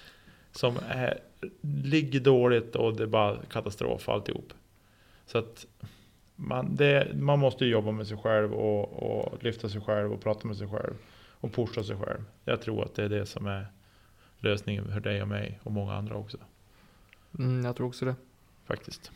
Som 0.51 0.77
är, 0.89 1.19
ligger 1.61 2.19
dåligt 2.19 2.75
och 2.75 2.95
det 2.97 3.03
är 3.03 3.07
bara 3.07 3.37
katastrof 3.49 4.09
alltihop. 4.09 4.53
Så 5.25 5.37
att 5.37 5.65
man, 6.35 6.75
det, 6.75 7.11
man 7.15 7.39
måste 7.39 7.65
ju 7.65 7.71
jobba 7.71 7.91
med 7.91 8.07
sig 8.07 8.17
själv 8.17 8.53
och, 8.53 9.03
och 9.03 9.43
lyfta 9.43 9.69
sig 9.69 9.81
själv 9.81 10.13
och 10.13 10.21
prata 10.21 10.47
med 10.47 10.57
sig 10.57 10.67
själv. 10.67 10.93
Och 11.29 11.53
pusha 11.53 11.83
sig 11.83 11.95
själv. 11.97 12.23
Jag 12.45 12.61
tror 12.61 12.85
att 12.85 12.95
det 12.95 13.03
är 13.03 13.09
det 13.09 13.25
som 13.25 13.47
är 13.47 13.67
lösningen 14.39 14.93
för 14.93 14.99
dig 14.99 15.21
och 15.21 15.27
mig 15.27 15.59
och 15.63 15.71
många 15.71 15.93
andra 15.93 16.15
också. 16.15 16.37
Mm, 17.39 17.65
jag 17.65 17.75
tror 17.75 17.87
också 17.87 18.05
det. 18.05 18.15
Faktiskt. 18.65 19.11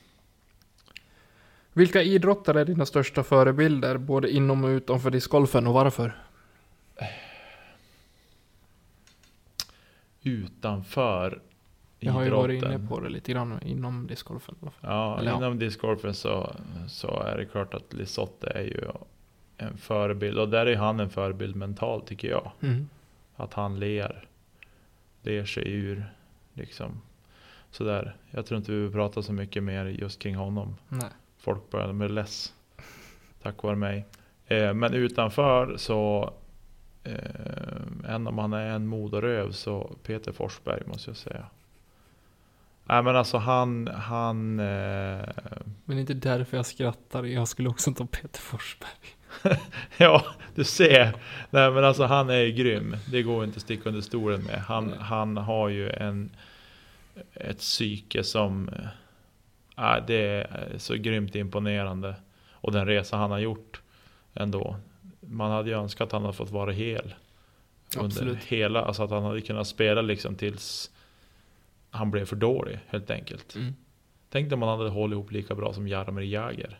Vilka 1.73 2.01
idrottare 2.01 2.61
är 2.61 2.65
dina 2.65 2.85
största 2.85 3.23
förebilder, 3.23 3.97
både 3.97 4.31
inom 4.31 4.63
och 4.63 4.67
utanför 4.67 5.11
discgolfen 5.11 5.67
och 5.67 5.73
varför? 5.73 6.13
utanför 10.25 11.41
Jag 12.06 12.13
har 12.13 12.24
ju 12.24 12.30
varit 12.30 12.63
inne 12.63 12.88
på 12.89 13.00
det 13.00 13.10
lite 13.10 13.32
grann 13.32 13.60
inom 13.62 14.08
discgolfen. 14.08 14.56
Ja, 14.82 15.20
Eller 15.20 15.32
ja. 15.32 15.38
inom 15.38 15.60
discgolfen 15.60 16.13
så, 16.13 16.56
så 16.88 17.20
är 17.20 17.38
det 17.38 17.46
klart 17.46 17.74
att 17.74 17.94
Lisotte 17.94 18.48
är 18.48 18.63
ju 18.63 18.82
en 19.58 19.78
förebild. 19.78 20.38
Och 20.39 20.50
där 20.50 20.65
är 20.65 20.76
han 20.76 21.00
en 21.00 21.10
förebild 21.10 21.56
mentalt 21.56 22.08
tycker 22.08 22.30
jag. 22.30 22.52
Mm. 22.62 22.89
Att 23.36 23.54
han 23.54 23.80
ler. 23.80 24.28
Ler 25.22 25.46
sig 25.46 25.72
ur. 25.72 26.06
Liksom. 26.54 27.02
Sådär. 27.72 28.15
Jag 28.32 28.46
tror 28.46 28.58
inte 28.58 28.72
vi 28.72 28.78
behöver 28.78 28.94
prata 28.94 29.22
så 29.22 29.34
mycket 29.34 29.63
mer 29.63 29.86
just 29.86 30.22
kring 30.22 30.36
honom. 30.36 30.76
Nej. 30.89 31.10
Folk 31.38 31.70
började 31.70 31.94
med 31.94 32.12
less. 32.12 32.54
Tack 33.41 33.63
vare 33.63 33.76
mig. 33.76 34.06
Eh, 34.48 34.74
men 34.74 34.94
utanför 34.94 35.78
så 35.78 36.34
eh, 37.04 38.13
än 38.13 38.28
om 38.28 38.38
han 38.38 38.54
är 38.54 38.68
en 38.68 38.88
moderöv 38.88 39.52
så 39.52 39.96
Peter 40.04 40.32
Forsberg 40.32 40.84
måste 40.86 41.10
jag 41.10 41.18
säga. 41.18 41.46
Nej 42.86 43.04
men 43.04 43.15
alltså 43.15 43.38
han, 43.38 43.88
han 43.88 44.60
eh, 44.60 45.26
Men 45.86 46.00
inte 46.00 46.13
därför 46.13 46.58
jag 46.58 46.65
skrattar. 46.65 47.24
Jag 47.24 47.48
skulle 47.48 47.69
också 47.69 47.93
ta 47.93 48.06
Peter 48.06 48.39
Forsberg. 48.39 48.91
Ja, 49.98 50.26
du 50.56 50.63
ser. 50.63 51.15
Nej 51.50 51.71
men 51.71 51.84
alltså 51.84 52.04
han 52.04 52.30
är 52.30 52.39
ju 52.39 52.52
grym. 52.52 52.95
Det 53.12 53.24
går 53.24 53.43
inte 53.43 53.58
att 53.58 53.62
sticka 53.62 53.89
under 53.89 54.02
stolen 54.02 54.41
med. 54.41 54.60
Han, 54.60 54.88
Nej. 54.88 54.98
han 55.00 55.38
har 55.38 55.69
ju 55.69 55.89
en 55.89 56.30
ett 57.34 57.60
psyke 57.60 58.24
som 58.24 58.69
äh, 59.78 59.95
det 60.08 60.15
är 60.15 60.78
så 60.78 60.93
grymt 60.95 61.36
imponerande. 61.36 62.15
Och 62.52 62.71
den 62.71 62.86
resa 62.86 63.17
han 63.17 63.32
har 63.32 63.39
gjort 63.39 63.82
ändå. 64.34 64.76
Man 65.19 65.52
hade 65.52 65.69
ju 65.69 65.76
önskat 65.76 66.06
att 66.06 66.12
han 66.12 66.21
hade 66.21 66.34
fått 66.34 66.52
vara 66.52 66.71
hel. 66.71 67.15
Under 67.95 68.06
Absolut. 68.06 68.43
hela, 68.43 68.82
alltså 68.82 69.04
att 69.04 69.10
han 69.10 69.24
hade 69.24 69.41
kunnat 69.41 69.67
spela 69.67 70.02
liksom 70.02 70.36
tills 70.36 70.91
han 71.95 72.12
blev 72.12 72.25
för 72.25 72.36
dålig 72.36 72.79
helt 72.88 73.12
enkelt. 73.12 73.55
Mm. 73.55 73.75
Tänk 74.29 74.51
om 74.53 74.60
man 74.60 74.69
hade 74.79 74.89
hållit 74.89 75.13
ihop 75.15 75.31
lika 75.31 75.55
bra 75.55 75.73
som 75.73 75.88
Jaromir 75.88 76.23
Jagr. 76.23 76.79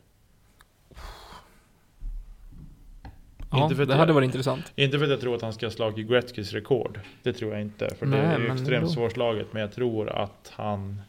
Ja, 3.52 3.64
Inte 3.64 3.76
för 3.76 3.84
att 3.84 3.90
det 3.90 3.94
jag- 3.94 4.00
hade 4.00 4.14
varit 4.14 4.26
intressant. 4.26 4.74
Inte 4.76 4.98
för 4.98 5.06
att 5.06 5.12
jag 5.12 5.22
tror 5.22 5.36
att 5.36 5.42
han 5.42 5.54
ska 5.54 5.66
ha 5.66 5.72
slagit 5.72 6.08
Gretzkys 6.08 6.54
rekord. 6.54 7.00
Det 7.24 7.34
tror 7.34 7.52
jag 7.52 7.62
inte. 7.62 7.96
För 7.96 8.06
det 8.06 8.12
Nej, 8.12 8.20
är 8.26 8.40
ju 8.40 8.48
men 8.48 8.58
extremt 8.58 8.92
svårslaget. 8.92 9.48
Men 9.54 9.62
jag 9.62 9.72
tror 9.74 10.10
att 10.10 10.52
han... 10.56 11.02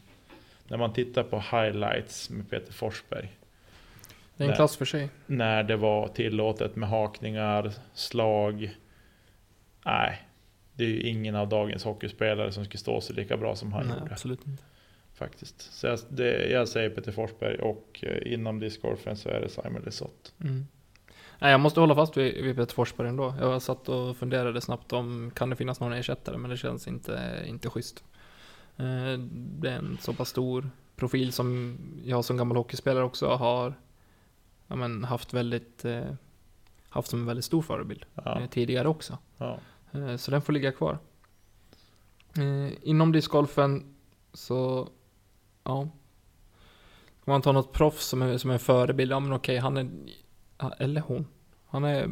När 0.69 0.77
man 0.79 0.92
tittar 0.92 1.23
på 1.23 1.38
highlights 1.40 2.31
med 2.31 2.51
Peter 2.51 2.73
Forsberg. 2.73 3.33
Det 4.37 4.42
är 4.42 4.45
en 4.45 4.49
Nej. 4.49 4.57
klass 4.57 4.77
för 4.77 4.85
sig. 4.85 5.09
När 5.27 5.62
det 5.62 5.77
var 5.77 6.09
tillåtet 6.09 6.77
med 6.77 6.88
hakningar, 6.88 7.73
slag. 7.95 8.77
Nej. 9.85 10.26
Det 10.77 10.85
är 10.85 10.89
ju 10.89 11.01
ingen 11.01 11.35
av 11.37 11.49
dagens 11.49 11.85
hockeyspelare 11.85 12.53
som 12.53 12.65
skulle 12.65 12.79
stå 12.79 13.01
sig 13.01 13.17
lika 13.17 13.37
bra 13.37 13.57
som 13.57 13.73
han 13.73 13.87
Nej, 13.87 13.99
gjorde. 13.99 14.12
absolut 14.12 14.47
inte. 14.47 14.62
Faktiskt. 15.15 15.73
Så 15.73 15.87
jag, 15.87 15.99
det, 16.09 16.47
jag 16.51 16.69
säger 16.69 16.91
Peter 16.91 17.12
Forsberg 17.12 17.59
och 17.59 18.01
eh, 18.03 18.33
inom 18.33 18.61
discgolfen 18.61 19.17
så 19.17 19.29
är 19.29 19.41
det 19.41 19.49
Simon 19.49 19.83
Lisotte. 19.85 20.31
Mm. 20.41 20.67
Nej, 21.39 21.51
jag 21.51 21.61
måste 21.61 21.81
hålla 21.81 21.95
fast 21.95 22.17
vid, 22.17 22.45
vid 22.45 22.57
Peter 22.57 22.75
Forsberg 22.75 23.09
ändå. 23.09 23.35
Jag 23.41 23.62
satt 23.62 23.89
och 23.89 24.17
funderade 24.17 24.61
snabbt 24.61 24.93
om, 24.93 25.31
kan 25.35 25.51
det 25.51 25.57
finnas 25.57 25.81
någon 25.81 25.93
ersättare? 25.93 26.37
Men 26.37 26.51
det 26.51 26.57
känns 26.57 26.89
inte, 26.89 27.45
inte 27.47 27.71
schysst. 27.71 28.05
Eh, 28.77 29.19
Det 29.59 29.71
är 29.71 29.77
en 29.79 29.99
så 30.01 30.12
pass 30.12 30.29
stor 30.29 30.71
profil 30.97 31.33
som 31.33 31.79
jag 32.05 32.25
som 32.25 32.37
gammal 32.37 32.57
hockeyspelare 32.57 33.05
också 33.05 33.27
har 33.29 33.75
ja, 34.69 34.77
men, 34.77 35.05
haft 35.05 35.33
väldigt, 35.35 35.85
eh, 35.85 36.05
haft 36.89 37.09
som 37.11 37.21
en 37.21 37.27
väldigt 37.27 37.45
stor 37.45 37.62
förebild 37.62 38.07
Ja, 38.25 38.43
tidigare 38.51 38.89
också. 38.89 39.19
ja. 39.39 39.59
Eh, 39.92 40.16
Så 40.16 40.31
den 40.31 40.42
får 40.42 40.53
ligga 40.53 40.72
kvar. 40.72 40.99
Eh, 42.38 42.72
Inom 42.83 43.12
discgolfen 43.12 43.94
så, 44.33 44.88
ja. 45.64 45.79
Om 47.25 47.33
man 47.33 47.42
tar 47.42 47.53
något 47.53 47.72
proffs 47.72 48.07
som 48.07 48.22
är, 48.22 48.38
som 48.38 48.51
är 48.51 48.55
en 48.55 48.61
förebild, 48.61 49.12
ja 49.12 49.20
men 49.20 49.33
okej, 49.33 49.59
han 49.59 49.77
är, 49.77 49.88
eller 50.79 51.01
hon. 51.01 51.27
Han 51.66 51.85
är 51.85 52.07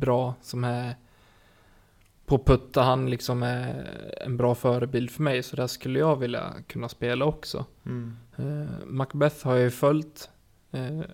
bra 0.00 0.34
som 0.42 0.64
är 0.64 0.94
på 2.26 2.38
putta, 2.38 2.82
han 2.82 3.10
liksom 3.10 3.42
är 3.42 3.90
en 4.26 4.36
bra 4.36 4.54
förebild 4.54 5.10
för 5.10 5.22
mig, 5.22 5.42
så 5.42 5.56
där 5.56 5.66
skulle 5.66 5.98
jag 5.98 6.16
vilja 6.16 6.54
kunna 6.66 6.88
spela 6.88 7.24
också. 7.24 7.64
Mm. 7.86 8.16
Eh, 8.36 8.86
Macbeth 8.86 9.46
har 9.46 9.54
jag 9.54 9.62
ju 9.62 9.70
följt 9.70 10.30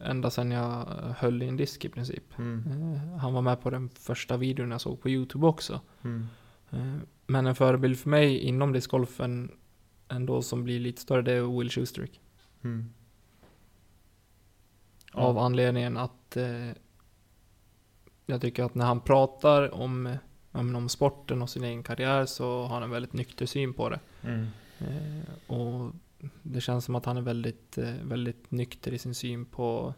ända 0.02 0.30
sedan 0.30 0.50
jag 0.50 0.84
höll 1.18 1.42
i 1.42 1.48
en 1.48 1.56
disk 1.56 1.84
i 1.84 1.88
princip. 1.88 2.38
Mm. 2.38 2.64
Eh, 2.94 3.16
han 3.18 3.32
var 3.34 3.42
med 3.42 3.60
på 3.60 3.70
den 3.70 3.88
första 3.88 4.36
videon 4.36 4.70
jag 4.70 4.80
såg 4.80 5.00
på 5.00 5.08
YouTube 5.08 5.46
också. 5.46 5.80
Mm. 6.04 6.26
Eh, 6.70 6.94
Men 7.26 7.46
en 7.46 7.54
förebild 7.54 7.98
för 7.98 8.10
mig 8.10 8.38
inom 8.38 8.72
discgolfen 8.72 9.52
ändå 10.08 10.42
som 10.42 10.64
blir 10.64 10.80
lite 10.80 11.00
större, 11.02 11.22
det 11.22 11.32
är 11.32 11.58
Will 11.58 11.70
Schustrick. 11.70 12.20
Mm. 12.64 12.92
Av 15.12 15.36
Ja. 15.36 15.44
anledningen 15.44 15.96
att 15.96 16.36
eh, 16.36 16.70
jag 18.26 18.40
tycker 18.40 18.64
att 18.64 18.74
när 18.74 18.86
han 18.86 19.00
pratar 19.00 19.74
om, 19.74 20.06
eh, 20.06 20.16
om 20.52 20.88
sporten 20.88 21.42
och 21.42 21.50
sin 21.50 21.64
egen 21.64 21.82
karriär 21.82 22.26
så 22.26 22.62
har 22.62 22.74
han 22.74 22.82
en 22.82 22.90
väldigt 22.90 23.12
nykter 23.12 23.46
syn 23.46 23.72
på 23.72 23.88
det. 23.88 24.00
Mm. 24.22 24.46
Eh, 24.78 25.50
och 25.56 25.92
det 26.42 26.60
känns 26.60 26.84
som 26.84 26.94
att 26.94 27.04
han 27.04 27.16
är 27.16 27.22
väldigt, 27.22 27.78
eh, 27.78 27.94
väldigt 28.02 28.50
nykter 28.50 28.92
i 28.92 28.98
sin 28.98 29.14
syn 29.14 29.44
på, 29.44 29.94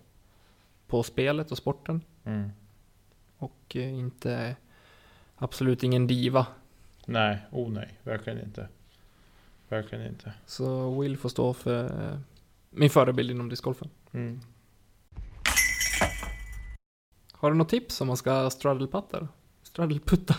på 0.86 1.02
spelet 1.02 1.52
och 1.52 1.58
sporten. 1.58 2.04
Mm. 2.24 2.50
Och 3.38 3.76
eh, 3.76 3.94
inte, 3.94 4.56
absolut 5.36 5.82
ingen 5.82 6.06
diva. 6.06 6.46
Nej, 7.06 7.38
oh 7.50 7.70
nej, 7.70 7.98
verkligen 8.02 8.40
inte. 8.40 8.68
Verkligen 9.68 10.06
inte. 10.06 10.32
Så 10.46 11.00
Will 11.00 11.16
får 11.16 11.28
stå 11.28 11.54
för 11.54 11.84
eh, 11.84 12.18
min 12.70 12.90
förebild 12.90 13.30
inom 13.30 13.48
discgolfen. 13.48 13.90
Mm. 14.12 14.40
Har 17.32 17.50
du 17.50 17.56
något 17.56 17.68
tips 17.68 18.00
om 18.00 18.06
man 18.06 18.16
ska 18.16 18.50
straddlepatta? 18.50 19.28
Straddleputta? 19.62 20.34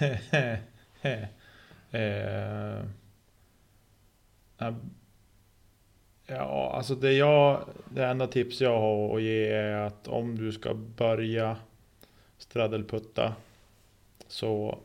eh, 1.90 2.84
ja, 6.26 6.72
alltså 6.74 6.94
det 6.94 7.12
jag, 7.12 7.68
det 7.88 8.06
enda 8.06 8.26
tips 8.26 8.60
jag 8.60 8.80
har 8.80 9.16
att 9.16 9.22
ge 9.22 9.48
är 9.48 9.76
att 9.76 10.08
om 10.08 10.38
du 10.38 10.52
ska 10.52 10.74
börja 10.74 11.56
straddleputta 12.38 13.36
så 14.28 14.78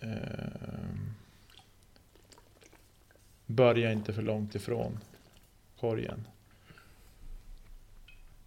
eh, 0.00 0.10
börja 3.46 3.92
inte 3.92 4.12
för 4.12 4.22
långt 4.22 4.54
ifrån 4.54 4.98
korgen. 5.80 6.26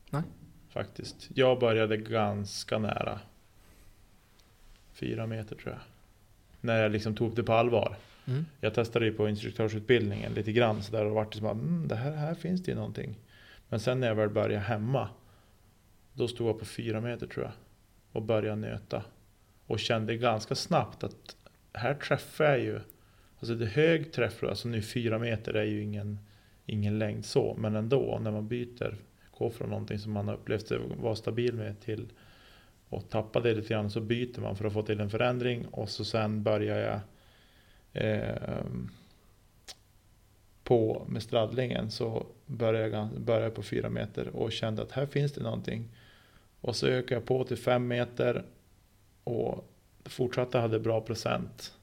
Nej. 0.09 0.23
Faktiskt. 0.69 1.29
Jag 1.33 1.59
började 1.59 1.97
ganska 1.97 2.77
nära. 2.77 3.19
Fyra 4.93 5.27
meter 5.27 5.55
tror 5.55 5.73
jag. 5.73 5.81
När 6.61 6.81
jag 6.81 6.91
liksom 6.91 7.15
tog 7.15 7.35
det 7.35 7.43
på 7.43 7.53
allvar. 7.53 7.97
Mm. 8.29 8.45
Jag 8.61 8.73
testade 8.73 9.05
ju 9.05 9.11
på 9.13 9.29
instruktörsutbildningen 9.29 10.33
lite 10.33 10.51
grann 10.51 10.83
så 10.83 10.91
där 10.91 11.05
och 11.05 11.15
vart 11.15 11.31
det 11.31 11.37
som 11.37 11.47
att 11.47 11.53
mm, 11.53 11.87
det 11.87 11.95
här, 11.95 12.11
här 12.11 12.33
finns 12.33 12.63
det 12.63 12.71
ju 12.71 12.75
någonting. 12.75 13.15
Men 13.69 13.79
sen 13.79 13.99
när 13.99 14.07
jag 14.07 14.15
väl 14.15 14.29
började 14.29 14.57
hemma. 14.57 15.09
Då 16.13 16.27
stod 16.27 16.47
jag 16.47 16.59
på 16.59 16.65
fyra 16.65 17.01
meter 17.01 17.27
tror 17.27 17.45
jag. 17.45 17.53
Och 18.11 18.21
började 18.21 18.55
nöta. 18.55 19.03
Och 19.65 19.79
kände 19.79 20.17
ganska 20.17 20.55
snabbt 20.55 21.03
att 21.03 21.35
här 21.73 21.93
träffar 21.93 22.45
jag 22.45 22.59
ju. 22.59 22.79
Alltså 23.39 23.55
det 23.55 23.65
är 23.65 23.69
hög 23.69 24.11
träff, 24.11 24.43
alltså 24.43 24.67
nu 24.67 24.81
fyra 24.81 25.19
meter 25.19 25.53
är 25.53 25.63
ju 25.63 25.83
ingen, 25.83 26.19
ingen 26.65 26.99
längd 26.99 27.25
så. 27.25 27.55
Men 27.59 27.75
ändå 27.75 28.19
när 28.21 28.31
man 28.31 28.47
byter, 28.47 28.95
går 29.37 29.49
från 29.49 29.69
någonting 29.69 29.99
som 29.99 30.11
man 30.11 30.27
har 30.27 30.35
upplevt 30.35 30.71
vara 30.97 31.15
stabil 31.15 31.53
med 31.53 31.79
till 31.81 32.07
och 32.89 33.09
tappa 33.09 33.39
det 33.39 33.53
lite 33.53 33.69
grann 33.69 33.89
så 33.89 34.01
byter 34.01 34.41
man 34.41 34.55
för 34.55 34.65
att 34.65 34.73
få 34.73 34.83
till 34.83 34.99
en 34.99 35.09
förändring 35.09 35.65
och 35.65 35.89
så 35.89 36.05
sen 36.05 36.43
börjar 36.43 36.77
jag 36.77 36.99
eh, 37.93 38.63
på 40.63 41.05
med 41.07 41.23
straddlingen 41.23 41.91
så 41.91 42.25
började 42.45 42.97
jag, 42.97 43.21
började 43.21 43.45
jag 43.45 43.55
på 43.55 43.63
fyra 43.63 43.89
meter 43.89 44.27
och 44.27 44.51
kände 44.51 44.81
att 44.81 44.91
här 44.91 45.05
finns 45.05 45.31
det 45.33 45.43
någonting. 45.43 45.89
Och 46.61 46.75
så 46.75 46.87
ökade 46.87 47.13
jag 47.13 47.25
på 47.25 47.43
till 47.43 47.57
fem 47.57 47.87
meter 47.87 48.45
och 49.23 49.65
fortsatte 50.05 50.57
hade 50.57 50.79
bra 50.79 51.01
procent. 51.01 51.73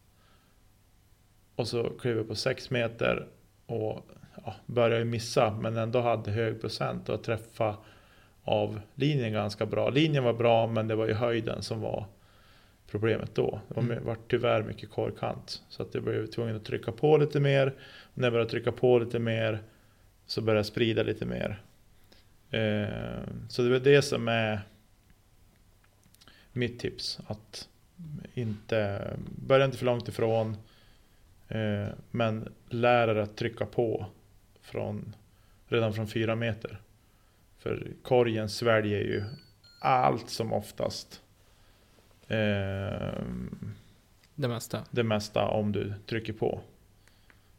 Och 1.57 1.69
så 1.69 1.91
klev 2.01 2.17
jag 2.17 2.29
på 2.29 2.35
sex 2.35 2.71
meter 2.71 3.27
och 3.67 4.07
ja, 4.45 4.55
började 4.67 5.05
missa 5.05 5.51
men 5.61 5.77
ändå 5.77 6.01
hade 6.01 6.31
hög 6.31 6.61
procent 6.61 7.09
och 7.09 7.25
träffa 7.25 7.77
av 8.45 8.81
linjen 8.95 9.33
ganska 9.33 9.67
bra. 9.67 9.91
Linjen 9.91 10.25
var 10.25 10.33
bra 10.33 10.67
men 10.67 10.89
det 10.89 10.95
var 10.95 11.07
ju 11.07 11.15
höjden 11.15 11.63
som 11.63 11.81
var 11.81 12.07
problemet 12.91 13.35
då. 13.35 13.61
Det 13.69 13.75
var, 13.75 13.83
Mm. 13.83 14.05
var 14.05 14.17
tyvärr 14.29 14.63
mycket 14.63 14.91
korkant. 14.91 15.63
Så 15.69 15.83
att 15.83 15.95
jag 15.95 16.03
blev 16.05 16.27
tvungen 16.27 16.57
att 16.57 16.65
trycka 16.65 16.93
på 16.93 17.17
lite 17.17 17.41
mer. 17.41 17.67
Och 18.03 18.19
när 18.19 18.25
jag 18.25 18.33
började 18.33 18.51
trycka 18.51 18.73
på 18.73 18.99
lite 18.99 19.19
mer 19.19 19.63
så 20.27 20.41
började 20.41 20.59
jag 20.59 20.67
sprida 20.67 21.03
lite 21.03 21.27
mer. 21.27 21.63
Eh, 22.51 23.23
så 23.49 23.63
det 23.63 23.69
är 23.69 23.73
väl 23.73 23.83
det 23.83 24.03
som 24.03 24.29
är 24.29 24.61
mitt 26.53 26.81
tips. 26.81 27.19
Att 27.27 27.69
inte 28.35 29.11
börja 29.47 29.65
inte 29.65 29.79
för 29.79 29.87
långt 29.87 30.09
ifrån. 30.09 30.57
Eh, 31.49 31.89
men 32.11 32.53
lär 32.69 33.09
er 33.09 33.15
att 33.17 33.37
trycka 33.37 33.67
på 33.67 34.07
från, 34.61 35.15
redan 35.69 35.93
från 35.95 36.09
fyra 36.09 36.35
meter. 36.37 36.81
För 37.59 37.87
korgen 38.03 38.49
sväljer 38.49 39.01
ju 39.01 39.25
allt 39.81 40.31
som 40.31 40.53
oftast. 40.53 41.23
Eh, 42.29 43.23
Det 44.35 44.49
mesta. 44.49 44.85
det 44.91 45.03
mesta 45.03 45.49
om 45.49 45.73
du 45.73 45.95
trycker 46.07 46.33
på. 46.33 46.61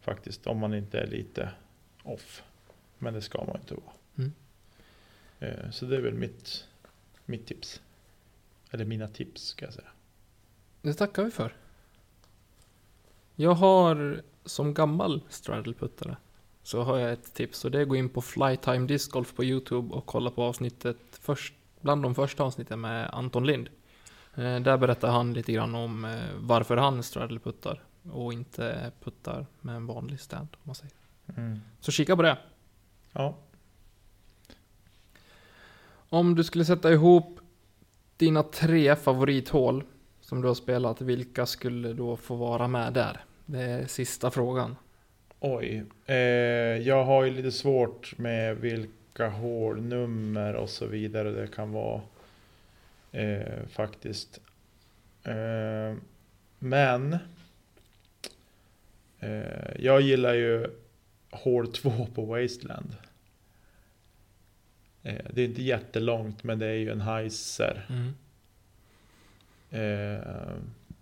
Faktiskt, 0.02 0.48
om 0.48 0.58
man 0.58 0.74
inte 0.74 1.00
är 1.00 1.08
lite 1.08 1.50
off. 2.04 2.44
Men 2.98 3.14
det 3.14 3.22
ska 3.22 3.44
man 3.46 3.56
inte 3.56 3.74
vara. 3.74 3.94
Mm. 4.18 4.32
Eh, 5.40 5.72
så 5.72 5.86
det 5.86 5.96
är 5.96 6.02
väl 6.02 6.14
mitt, 6.14 6.66
mitt 7.26 7.46
tips. 7.48 7.82
Eller 8.72 8.86
mina 8.86 9.08
tips 9.08 9.42
ska 9.42 9.66
jag 9.66 9.74
säga. 9.74 9.88
Det 10.82 10.94
tackar 10.94 11.24
vi 11.24 11.32
för. 11.32 11.56
Jag 13.36 13.54
har 13.54 14.22
som 14.46 14.74
gammal 14.74 15.22
straddleputtare 15.30 16.16
så 16.64 16.82
har 16.84 16.98
jag 16.98 17.12
ett 17.12 17.34
tips 17.34 17.66
och 17.66 17.72
det 17.72 17.78
är 17.78 17.82
att 17.82 17.88
gå 17.90 17.96
in 17.96 18.10
på 18.10 18.22
Flytime 18.22 18.88
Disc 18.88 19.08
Golf 19.12 19.36
på 19.36 19.44
Youtube 19.44 19.94
och 19.94 20.06
kolla 20.06 20.32
på 20.32 20.44
avsnittet 20.44 20.98
först, 21.12 21.54
bland 21.82 22.04
de 22.04 22.16
första 22.16 22.44
avsnitten 22.44 22.82
med 22.82 23.10
Anton 23.14 23.48
Lind. 23.48 23.70
Eh, 24.38 24.60
där 24.60 24.78
berättar 24.78 25.08
han 25.08 25.34
lite 25.34 25.52
grann 25.54 25.76
om 25.76 26.06
eh, 26.06 26.12
varför 26.38 26.78
han 26.78 27.04
straddleputtar 27.04 27.84
och 28.12 28.34
inte 28.34 28.92
puttar 29.04 29.46
med 29.62 29.76
en 29.76 29.86
vanlig 29.88 30.20
stand 30.20 30.48
om 30.54 30.60
man 30.64 30.76
säger. 30.76 30.94
Så 31.80 31.92
kika 31.92 32.16
på 32.16 32.22
det. 32.22 32.38
Ja, 33.12 33.36
Om 36.10 36.36
du 36.36 36.44
skulle 36.44 36.66
sätta 36.66 36.92
ihop 36.92 37.40
dina 38.18 38.44
tre 38.44 38.96
favorithål 38.96 39.84
som 40.22 40.42
du 40.42 40.48
har 40.48 40.56
spelat, 40.56 41.02
vilka 41.02 41.46
skulle 41.46 41.94
då 41.94 42.18
få 42.18 42.36
vara 42.36 42.68
med 42.68 42.94
där? 42.94 43.20
Det 43.46 43.62
är 43.62 43.86
sista 43.88 44.32
frågan. 44.32 44.76
oj. 45.40 45.84
Eh, 46.06 46.16
jag 46.88 47.06
har 47.06 47.24
ju 47.24 47.32
lite 47.32 47.52
svårt 47.52 48.18
med 48.18 48.58
vilka 48.58 49.30
hålnummer 49.30 50.54
och 50.54 50.70
så 50.70 50.86
vidare 50.86 51.32
det 51.32 51.48
kan 51.48 51.72
vara. 51.72 52.02
Eh, 53.12 53.66
faktiskt. 53.70 54.42
Eh, 55.24 55.96
men. 56.60 57.18
Eh, 59.20 59.76
jag 59.80 60.02
gillar 60.02 60.34
ju 60.34 60.68
hål 61.32 61.74
2 61.74 62.08
på 62.16 62.26
Wasteland. 62.26 62.96
Eh, 65.04 65.26
det 65.30 65.42
är 65.42 65.46
inte 65.46 65.64
jättelångt 65.64 66.44
men 66.44 66.60
det 66.60 66.66
är 66.66 66.74
ju 66.74 66.92
en 66.92 67.02
heiser. 67.02 67.86
Eh, 69.70 70.56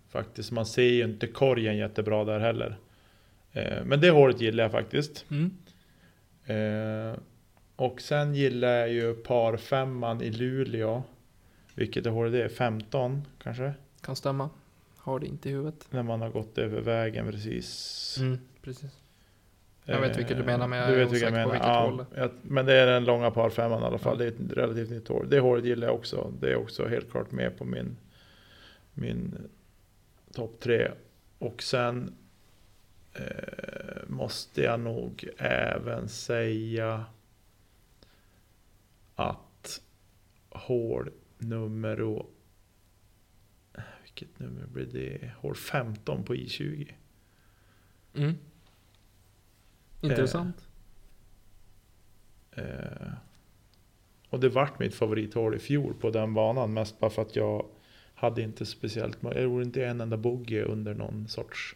faktiskt, 0.10 0.52
man 0.52 0.66
ser 0.66 0.90
ju 0.90 1.04
inte 1.04 1.28
korgen 1.28 1.78
jättebra 1.78 2.24
där 2.26 2.40
heller. 2.40 2.78
Eh, 3.54 3.84
men 3.86 4.02
det 4.02 4.10
hålet 4.10 4.42
gillar 4.42 4.64
jag 4.64 4.72
faktiskt. 4.72 5.26
Mm. 5.32 5.52
Och 7.76 8.02
sen 8.02 8.36
gillar 8.36 8.70
jag 8.70 8.90
ju 8.92 9.14
par 9.14 9.58
femman 9.58 10.22
i 10.22 10.32
Luleå. 10.32 11.04
Vilket 11.76 12.06
är 12.06 12.30
det? 12.30 12.50
15 12.50 13.22
kanske? 13.44 13.74
Kan 14.02 14.16
stämma. 14.16 14.50
Har 14.98 15.20
det 15.20 15.28
inte 15.28 15.50
i 15.50 15.52
huvudet. 15.52 15.88
När 15.90 16.04
man 16.04 16.22
har 16.22 16.30
gått 16.30 16.58
över 16.58 16.82
vägen 16.82 17.32
precis. 17.32 18.18
Mm, 18.20 18.40
precis. 18.62 18.92
Jag 19.86 20.02
vet 20.02 20.18
vilket 20.18 20.38
du 20.38 20.44
menar, 20.44 20.68
men 20.68 20.80
jag 20.80 20.90
du 20.90 20.94
är 20.94 20.98
vet 20.98 21.08
jag 21.08 21.12
osäker 21.12 21.32
på 21.32 21.36
menar. 21.38 21.52
vilket 21.52 21.68
Ja, 21.68 21.86
hål. 21.90 22.06
jag, 22.16 22.32
men 22.42 22.66
det 22.66 22.74
är 22.74 22.86
den 22.88 23.06
långa 23.06 23.32
par 23.32 23.50
femman 23.50 23.82
i 23.82 23.86
alla 23.86 23.98
fall. 23.98 24.14
Ja. 24.14 24.18
Det 24.18 24.26
är 24.26 24.46
ett 24.52 24.58
relativt 24.58 24.90
nytt 24.90 25.08
hål. 25.08 25.30
Det 25.30 25.40
hålet 25.40 25.66
gillar 25.66 25.88
jag 25.88 25.96
också. 25.96 26.34
Det 26.40 26.52
är 26.52 26.56
också 26.56 26.88
helt 26.88 27.12
klart 27.12 27.32
med 27.32 27.58
på 27.58 27.66
min, 27.66 27.98
min 28.94 29.38
topp 30.34 30.60
tre. 30.60 30.92
Och 31.40 31.64
sen 31.64 32.16
eh, 33.14 33.24
måste 34.08 34.62
jag 34.62 34.80
nog 34.80 35.26
även 35.38 36.10
säga 36.10 37.06
att 39.16 39.82
hål 40.50 41.10
nummer 41.38 42.02
vilket 44.04 44.40
nummer 44.40 44.66
blir 44.66 44.86
det? 44.86 45.32
Hål 45.38 45.56
15 45.56 46.24
på 46.24 46.36
I20. 46.36 46.94
Mm. 48.14 48.34
Intressant. 50.02 50.68
Eh, 52.52 53.12
och 54.30 54.40
det 54.40 54.50
vart 54.50 54.80
mitt 54.80 54.96
favorithål 54.96 55.56
i 55.56 55.60
fjol 55.60 55.94
på 55.94 56.10
den 56.10 56.34
banan. 56.34 56.74
Mest 56.74 57.00
bara 57.00 57.10
för 57.10 57.22
att 57.22 57.36
jag 57.36 57.66
hade 58.16 58.42
inte 58.42 58.66
speciellt, 58.66 59.18
jag 59.22 59.42
gjorde 59.42 59.66
inte 59.66 59.86
en 59.86 60.02
enda 60.02 60.18
bogey 60.18 60.62
under 60.62 60.94
någon 60.94 61.28
sorts 61.28 61.76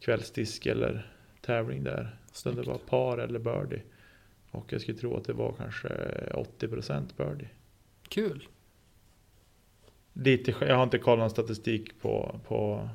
kvällsdisk 0.00 0.66
eller 0.66 1.12
tävling 1.40 1.84
där. 1.84 2.18
Så 2.32 2.50
det 2.50 2.62
var 2.62 2.78
par 2.78 3.18
eller 3.18 3.38
birdie. 3.38 3.82
Och 4.50 4.72
jag 4.72 4.80
skulle 4.80 4.98
tro 4.98 5.16
att 5.16 5.24
det 5.24 5.32
var 5.32 5.52
kanske 5.52 5.88
80% 6.58 7.16
birdie. 7.16 7.48
Kul. 8.08 8.48
Lite, 10.18 10.54
jag 10.60 10.76
har 10.76 10.82
inte 10.82 10.98
kollat 10.98 11.18
någon 11.18 11.30
statistik 11.30 12.00
på, 12.00 12.40
på, 12.46 12.88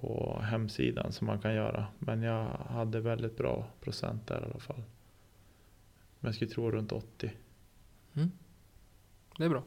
på 0.00 0.40
hemsidan 0.42 1.12
som 1.12 1.26
man 1.26 1.40
kan 1.40 1.54
göra. 1.54 1.86
Men 1.98 2.22
jag 2.22 2.44
hade 2.48 3.00
väldigt 3.00 3.36
bra 3.36 3.66
procent 3.80 4.26
där 4.26 4.40
i 4.40 4.44
alla 4.44 4.60
fall. 4.60 4.82
Men 6.20 6.28
jag 6.28 6.34
skulle 6.34 6.50
tro 6.50 6.70
runt 6.70 6.92
80. 6.92 7.30
Det 9.38 9.44
är 9.44 9.48
bra. 9.48 9.62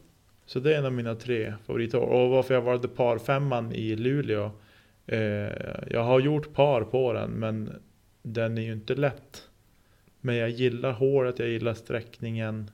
Så 0.46 0.60
det 0.60 0.74
är 0.74 0.80
en 0.80 0.86
av 0.86 0.94
mina 0.94 1.16
tre 1.16 1.54
favorithår. 1.66 2.02
Och 2.02 2.30
varför 2.30 2.54
jag 2.54 2.62
valde 2.62 2.88
par 2.88 3.18
femman 3.18 3.72
i 3.72 3.96
Luleå. 3.96 4.52
Eh, 5.06 5.20
jag 5.90 6.04
har 6.04 6.20
gjort 6.20 6.54
par 6.54 6.84
på 6.84 7.14
den 7.14 7.32
men 7.32 7.82
den 8.22 8.58
är 8.58 8.62
ju 8.62 8.74
inte 8.74 8.96
lätt. 8.96 9.50
Men 10.20 10.36
jag 10.36 10.50
gillar 10.50 10.92
håret, 10.92 11.40
jag 11.40 11.50
gillar 11.50 11.74
sträckningen. 11.74 12.72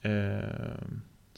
Eh, 0.00 0.40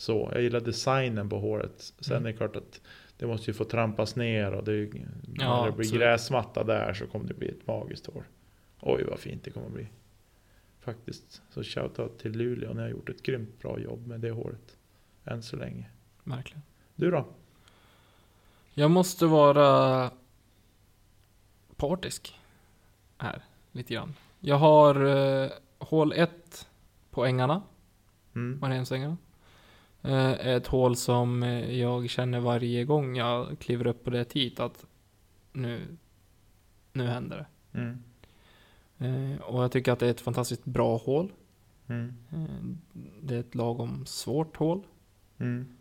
så, 0.00 0.30
jag 0.32 0.42
gillar 0.42 0.60
designen 0.60 1.28
på 1.28 1.38
håret. 1.38 1.92
Sen 2.00 2.16
Mm. 2.16 2.26
är 2.26 2.30
det 2.32 2.36
klart 2.36 2.56
att 2.56 2.80
det 3.16 3.26
måste 3.26 3.50
ju 3.50 3.54
få 3.54 3.64
trampas 3.64 4.16
ner 4.16 4.52
och 4.52 4.64
det, 4.64 4.72
Ja, 4.76 4.86
när 5.24 5.66
det 5.66 5.72
blir 5.72 5.84
absolut. 5.86 5.92
gräsmatta 5.92 6.64
där 6.64 6.92
så 6.94 7.06
kommer 7.06 7.28
det 7.28 7.34
bli 7.34 7.48
ett 7.48 7.66
magiskt 7.66 8.06
hår. 8.06 8.24
Oj 8.80 9.04
vad 9.04 9.18
fint 9.18 9.44
det 9.44 9.50
kommer 9.50 9.68
bli. 9.68 9.86
Faktiskt. 10.80 11.42
Så 11.50 11.62
shoutout 11.64 12.18
till 12.18 12.32
Luleå, 12.32 12.72
ni 12.74 12.80
har 12.82 12.88
gjort 12.88 13.08
ett 13.08 13.22
grymt 13.22 13.58
bra 13.58 13.78
jobb 13.78 14.06
med 14.06 14.20
det 14.20 14.30
håret. 14.30 14.76
Än 15.24 15.42
så 15.42 15.56
länge. 15.56 15.90
Verkligen. 16.24 16.62
Du 16.94 17.10
då? 17.10 17.26
Jag 18.74 18.90
måste 18.90 19.26
vara 19.26 20.10
partisk 21.76 22.38
här, 23.18 23.42
lite 23.72 23.94
grann. 23.94 24.14
Jag 24.40 24.56
har 24.56 25.04
eh, 25.44 25.50
hål 25.78 26.12
1 26.12 26.68
på 27.10 27.24
ängarna, 27.24 27.62
Mm. 28.34 28.60
Mariensängarna. 28.60 29.16
Eh, 30.02 30.30
ett 30.30 30.66
hål 30.66 30.96
som 30.96 31.42
eh, 31.42 31.78
jag 31.80 32.10
känner 32.10 32.40
varje 32.40 32.84
gång 32.84 33.16
jag 33.16 33.58
kliver 33.58 33.86
upp 33.86 34.04
på 34.04 34.10
det 34.10 34.32
hit 34.32 34.60
att 34.60 34.86
nu, 35.52 35.96
nu 36.92 37.06
händer 37.06 37.36
det. 37.36 37.78
Mm. 37.78 38.02
Eh, 38.98 39.40
och 39.40 39.62
jag 39.64 39.72
tycker 39.72 39.92
att 39.92 39.98
det 39.98 40.06
är 40.06 40.10
ett 40.10 40.20
fantastiskt 40.20 40.64
bra 40.64 40.96
hål. 40.96 41.32
Mm. 41.86 42.14
Det 43.22 43.34
är 43.34 43.40
ett 43.40 43.54
lagom 43.54 44.06
svårt 44.06 44.56
hål. 44.56 44.82
Mm. 45.38 45.76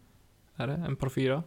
är 0.55 0.67
det, 0.67 0.74
en 0.74 0.95
par 0.95 1.09
fyra. 1.09 1.43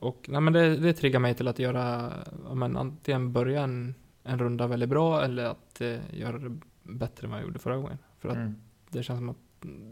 Och 0.00 0.26
nej, 0.28 0.40
men 0.40 0.52
det, 0.52 0.76
det 0.76 0.92
triggar 0.92 1.20
mig 1.20 1.34
till 1.34 1.48
att 1.48 1.58
göra, 1.58 2.12
men 2.54 2.76
antingen 2.76 3.32
börja 3.32 3.62
en, 3.62 3.94
en 4.22 4.38
runda 4.38 4.66
väldigt 4.66 4.88
bra 4.88 5.24
eller 5.24 5.44
att 5.44 5.80
eh, 5.80 6.14
göra 6.14 6.38
det 6.38 6.56
bättre 6.82 7.24
än 7.24 7.30
vad 7.30 7.40
jag 7.40 7.46
gjorde 7.46 7.58
förra 7.58 7.76
gången. 7.76 7.98
För 8.18 8.28
att 8.28 8.36
Mm. 8.36 8.56
det 8.90 9.02
känns 9.02 9.18
som 9.18 9.28
att 9.28 9.36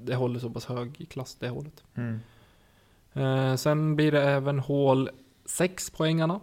det 0.05 0.15
håller 0.15 0.41
så 0.41 0.51
pass 0.51 0.65
hög 0.67 1.07
klass 1.11 1.35
det 1.35 1.49
hålet. 1.49 1.85
Mm. 1.95 2.21
Eh, 3.13 3.57
sen 3.57 3.97
blir 3.97 4.13
det 4.13 4.23
även 4.23 4.59
hål 4.59 5.11
6 5.45 5.91
på 5.91 6.05
ängarna. 6.05 6.41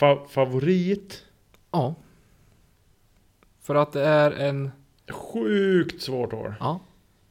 Fa- 0.00 0.26
favorit? 0.26 1.24
Ja. 1.70 1.94
För 3.60 3.74
att 3.74 3.92
det 3.92 4.04
är 4.04 4.30
en, 4.30 4.70
Sjukt 5.10 6.02
svårt 6.02 6.32
hår. 6.32 6.54
ja. 6.60 6.80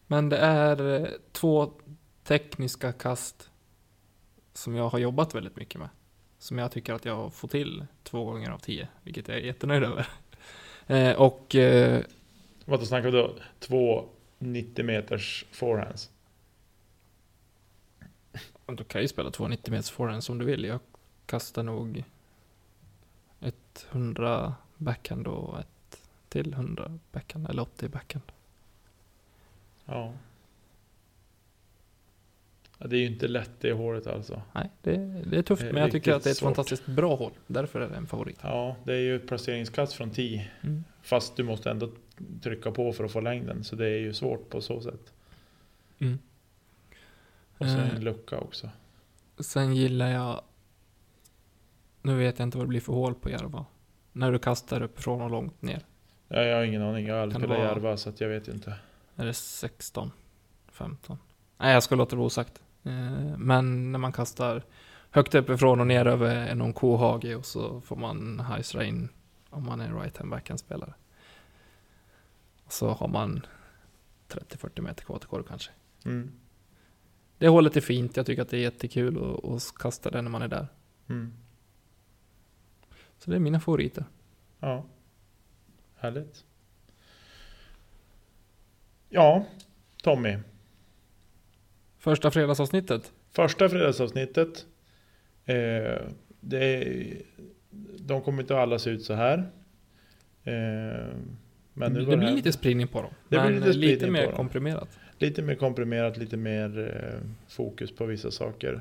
Men 0.08 0.30
det 0.30 0.38
är 0.38 1.02
eh, 1.02 1.08
två 1.32 1.72
tekniska 2.24 2.92
kast 2.92 3.50
som 4.54 4.76
jag 4.76 4.90
har 4.90 5.00
jobbat 5.00 5.36
väldigt 5.36 5.56
mycket 5.56 5.80
med. 5.80 5.90
Som 6.38 6.58
jag 6.58 6.72
tycker 6.72 6.94
att 6.94 7.06
jag 7.06 7.16
har 7.16 7.30
fått 7.30 7.52
till 7.52 7.86
två 8.04 8.26
gånger 8.26 8.52
av 8.52 8.58
tio, 8.60 8.88
vilket 9.04 9.28
jag 9.28 9.38
är 9.38 9.42
jättenöjd 9.42 9.84
över. 9.84 10.08
Eh, 10.88 11.16
och 11.16 11.56
eh, 11.56 12.04
Vad 12.66 12.88
snackar 12.88 13.12
vi 13.12 13.18
då? 13.18 13.36
Två 13.60 14.06
90 14.40 14.86
meters 14.86 15.46
forehands. 15.52 16.10
du 18.66 18.84
kan 18.84 19.02
ju 19.02 19.08
spela 19.08 19.32
två 19.32 19.48
90 19.48 19.72
meters 19.72 19.92
forehand 19.92 20.24
som 20.24 20.38
du 20.38 20.46
vill. 20.46 20.64
Jag 20.64 20.80
kastar 21.26 21.64
nog 21.64 22.04
ett 23.42 23.88
100 23.92 24.56
backhand 24.78 25.28
och 25.28 25.60
ett 25.60 26.02
till 26.30 26.54
100 26.54 27.00
backhand, 27.12 27.50
eller 27.50 27.62
80 27.62 27.88
backhand. 27.88 28.32
Ja. 29.86 30.14
Ja. 32.80 32.88
Det 32.88 32.96
är 32.96 33.00
ju 33.00 33.06
inte 33.06 33.28
lätt 33.28 33.52
det 33.60 33.72
håret 33.74 34.08
alltså. 34.08 34.42
Nej, 34.54 34.70
det, 34.82 34.98
det 35.30 35.38
är 35.38 35.42
tufft, 35.42 35.62
Det 35.62 35.70
är 35.70 35.74
men 35.74 35.82
jag 35.82 35.92
tycker 35.92 36.14
att 36.14 36.24
det 36.24 36.30
är 36.30 36.32
ett 36.32 36.38
svårt. 36.38 36.48
fantastiskt 36.48 36.86
bra 36.86 37.16
hål. 37.16 37.32
Därför 37.48 37.82
är 37.82 37.90
det 37.90 37.96
en 37.96 38.08
favorit. 38.08 38.40
Ja, 38.42 38.76
det 38.84 38.94
är 38.94 39.00
ju 39.00 39.16
ett 39.16 39.28
placeringskast 39.28 39.94
från 39.94 40.10
10. 40.12 40.52
Mm. 40.62 40.84
Fast 41.02 41.36
du 41.36 41.44
måste 41.44 41.72
ändå 41.72 41.90
trycka 42.44 42.72
på 42.72 42.94
för 42.94 43.04
att 43.04 43.12
få 43.12 43.22
längden. 43.22 43.64
Så 43.64 43.76
det 43.76 43.86
är 43.86 44.00
ju 44.00 44.14
svårt 44.14 44.50
på 44.50 44.62
så 44.62 44.82
sätt. 44.82 45.14
Mm. 46.00 46.20
Och 47.58 47.66
sen 47.66 47.80
Eh, 47.80 47.96
en 47.96 48.04
lucka 48.04 48.38
också. 48.38 48.70
Sen 49.40 49.76
gillar 49.76 50.10
jag... 50.10 50.42
Nu 52.02 52.18
vet 52.18 52.40
jag 52.40 52.46
inte 52.46 52.58
vad 52.58 52.66
det 52.66 52.70
blir 52.70 52.82
för 52.82 52.94
hål 52.94 53.16
på 53.16 53.30
Järva. 53.30 53.66
När 54.12 54.32
du 54.32 54.40
kastar 54.40 54.82
uppifrån 54.82 55.22
och 55.22 55.30
långt 55.32 55.62
ner. 55.62 55.86
Ja, 56.28 56.42
jag 56.42 56.58
har 56.58 56.64
ingen 56.64 56.82
aning. 56.82 57.08
Jag 57.08 57.16
har 57.16 57.22
aldrig 57.22 57.42
spelat 57.44 57.60
Järva 57.60 57.98
så 57.98 58.12
jag 58.18 58.30
vet 58.30 58.48
inte. 58.48 58.76
Är 59.16 59.26
det 59.26 59.34
16? 59.34 60.12
15? 60.72 61.18
Nej, 61.58 61.74
jag 61.74 61.84
ska 61.84 61.96
låta 61.96 62.10
det 62.10 62.16
vara 62.16 62.26
osagt. 62.28 62.62
Eh, 62.86 63.38
Men 63.38 63.92
när 63.92 64.00
man 64.00 64.12
kastar 64.12 64.64
högt 65.10 65.36
uppifrån 65.36 65.80
och 65.80 65.88
ner 65.88 66.06
över 66.06 66.56
någon 66.56 66.74
kohage 66.74 67.36
och 67.38 67.46
så 67.46 67.82
får 67.82 67.96
man 67.96 68.40
hajsra 68.40 68.84
in 68.84 69.10
om 69.50 69.64
man 69.64 69.82
är 69.82 69.94
right 69.94 70.18
hand 70.18 70.30
backhand 70.32 70.60
spelare. 70.60 70.94
Så 72.68 72.90
har 72.90 73.08
man 73.08 73.46
30-40 74.28 74.82
meter 74.82 75.04
kvar 75.04 75.20
till 75.20 75.28
korg 75.28 75.44
kanske. 75.48 75.72
Mm. 76.06 76.32
Det 77.38 77.48
hålet 77.48 77.78
är 77.78 77.82
fint, 77.82 78.18
jag 78.18 78.26
tycker 78.26 78.42
att 78.42 78.50
det 78.50 78.58
är 78.58 78.62
jättekul 78.62 79.38
att, 79.44 79.76
kasta 79.76 80.10
det 80.10 80.22
när 80.22 80.30
man 80.30 80.42
är 80.42 80.48
där. 80.48 80.68
Mm. 81.08 81.34
Så 83.18 83.30
det 83.30 83.36
är 83.36 83.40
mina 83.40 83.60
favoriter. 83.60 84.06
Ja. 84.60 84.86
Härligt. 85.96 86.46
Ja, 89.10 89.46
Tommy. 90.04 90.38
Första 92.06 92.32
fredagsavsnittet. 92.32 93.12
Första 93.32 93.70
fredagsavsnittet. 93.70 94.66
Eh, 95.46 95.56
det 96.40 96.64
är, 96.66 97.08
de 98.00 98.22
kommer 98.22 98.42
inte 98.44 98.58
alla 98.58 98.80
se 98.80 98.90
ut 98.90 99.04
så 99.04 99.14
här. 99.14 99.38
Eh, 100.44 100.54
men 101.74 101.94
nu 101.94 102.00
det 102.00 102.06
går 102.06 102.18
blir 102.18 102.28
här- 102.28 102.36
lite 102.36 102.52
spridning 102.52 102.88
på 102.88 103.02
dem. 103.02 103.12
Det 103.30 103.30
blir 103.30 103.40
men 103.40 103.54
lite 103.54 103.66
lite, 103.68 103.96
spridning 104.00 104.12
mer 104.12 104.32
komprimerat. 104.32 104.90
lite 105.20 105.42
mer 105.42 105.56
komprimerat, 105.56 106.18
lite 106.18 106.38
mer 106.38 106.80
eh, 106.96 107.30
fokus 107.48 107.92
på 107.96 108.06
vissa 108.06 108.32
saker. 108.32 108.80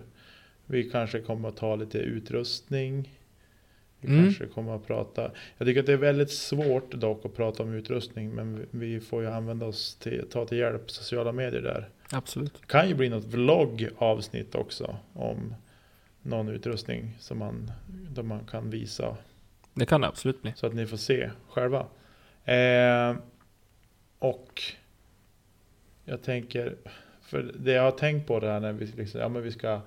Vi 0.66 0.90
kanske 0.90 1.20
kommer 1.20 1.48
att 1.48 1.56
ta 1.56 1.76
lite 1.76 1.98
utrustning. 1.98 3.18
Vi 4.00 4.08
Mm. 4.08 4.24
kanske 4.24 4.46
kommer 4.46 4.76
att 4.76 4.86
prata. 4.86 5.30
Jag 5.58 5.66
tycker 5.68 5.80
att 5.80 5.86
det 5.86 5.92
är 5.92 5.96
väldigt 5.96 6.30
svårt 6.30 6.90
dock 6.94 7.24
att 7.26 7.36
prata 7.36 7.62
om 7.62 7.74
utrustning. 7.74 8.30
Men 8.34 8.56
vi- 8.56 8.66
vi 8.70 9.00
får 9.00 9.22
ju 9.22 9.28
använda 9.28 9.66
oss 9.66 9.94
till, 9.96 10.24
ta 10.30 10.46
till 10.46 10.58
hjälp 10.58 10.90
sociala 10.90 11.32
medier 11.32 11.62
där. 11.62 11.88
Absolut. 12.14 12.54
Det 12.60 12.66
kan 12.66 12.88
ju 12.88 12.94
bli 12.94 13.08
något 13.08 13.24
vloggavsnitt 13.24 14.54
också. 14.54 14.96
Om 15.12 15.54
någon 16.22 16.48
utrustning 16.48 17.16
som 17.18 17.38
man, 17.38 17.72
där 17.86 18.22
man 18.22 18.44
kan 18.44 18.70
visa. 18.70 19.16
Det 19.74 19.86
kan 19.86 20.00
det 20.00 20.06
absolut 20.06 20.42
bli. 20.42 20.52
Så 20.56 20.66
att 20.66 20.74
ni 20.74 20.86
får 20.86 20.96
se 20.96 21.30
själva. 21.48 21.86
Eh, 22.44 23.16
och 24.18 24.62
jag 26.04 26.22
tänker, 26.22 26.76
för 27.22 27.52
det 27.58 27.72
jag 27.72 27.82
har 27.82 27.90
tänkt 27.90 28.26
på 28.26 28.40
det 28.40 28.50
här 28.50 28.60
när 28.60 28.72
vi, 28.72 28.86
liksom, 28.86 29.20
ja, 29.20 29.28
men 29.28 29.42
vi 29.42 29.52
ska 29.52 29.80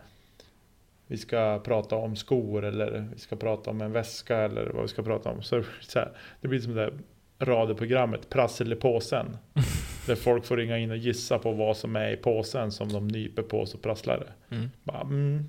vi 1.08 1.18
ska 1.18 1.60
prata 1.60 1.96
om 1.96 2.16
skor 2.16 2.66
eller 2.66 3.08
vi 3.14 3.20
ska 3.20 3.36
prata 3.36 3.70
om 3.70 3.82
en 3.82 3.92
väska 3.92 4.38
eller 4.38 4.70
vad 4.70 4.82
vi 4.82 4.88
ska 4.88 5.04
prata 5.04 5.30
om. 5.30 5.42
Så, 5.42 5.56
det 5.56 5.62
blir 5.62 5.82
så 5.82 6.00
här, 6.00 6.12
det 6.42 6.48
blir 6.48 6.60
som 6.60 6.76
det 6.76 6.82
där 6.82 6.94
radioprogrammet 7.40 8.30
Prassel 8.30 8.74
i 8.74 8.76
påsen. 8.76 9.38
där 10.08 10.16
folk 10.16 10.46
får 10.46 10.58
ringa 10.58 10.78
in 10.78 10.92
och 10.92 10.98
gissa 10.98 11.40
på 11.40 11.52
vad 11.52 11.78
som 11.78 11.96
är 11.96 12.10
i 12.12 12.18
påsen 12.18 12.72
som 12.72 12.94
de 12.94 13.08
nyper 13.08 13.42
på 13.42 13.66
så 13.66 13.78
prasslar 13.78 14.20
det. 14.20 14.56
Mm. 14.56 14.70
Bara, 14.84 15.02
mm, 15.02 15.48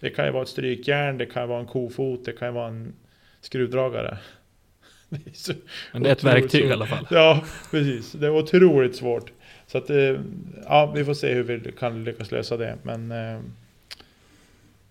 det 0.00 0.10
kan 0.10 0.26
ju 0.26 0.32
vara 0.32 0.42
ett 0.42 0.48
strykjärn, 0.48 1.18
det 1.18 1.26
kan 1.26 1.42
ju 1.42 1.48
vara 1.48 1.60
en 1.60 1.66
kofot, 1.66 2.24
det 2.24 2.32
kan 2.32 2.48
ju 2.48 2.54
vara 2.54 2.68
en 2.68 2.92
skruvdragare. 3.40 4.18
Det 5.08 5.48
är 5.48 5.56
Men 5.92 6.02
det 6.02 6.08
är 6.08 6.12
ett 6.12 6.24
verktyg 6.24 6.60
i 6.60 6.64
svårt. 6.64 6.72
alla 6.72 6.86
fall. 6.86 7.06
ja, 7.10 7.44
precis. 7.70 8.12
Det 8.12 8.26
är 8.26 8.30
otroligt 8.30 8.96
svårt. 8.96 9.32
Så 9.66 9.78
att, 9.78 9.90
eh, 9.90 10.20
ja, 10.64 10.92
vi 10.94 11.04
får 11.04 11.14
se 11.14 11.34
hur 11.34 11.42
vi 11.42 11.72
kan 11.72 12.04
lyckas 12.04 12.30
lösa 12.30 12.56
det. 12.56 12.78
Men 12.82 13.10
eh, 13.12 13.34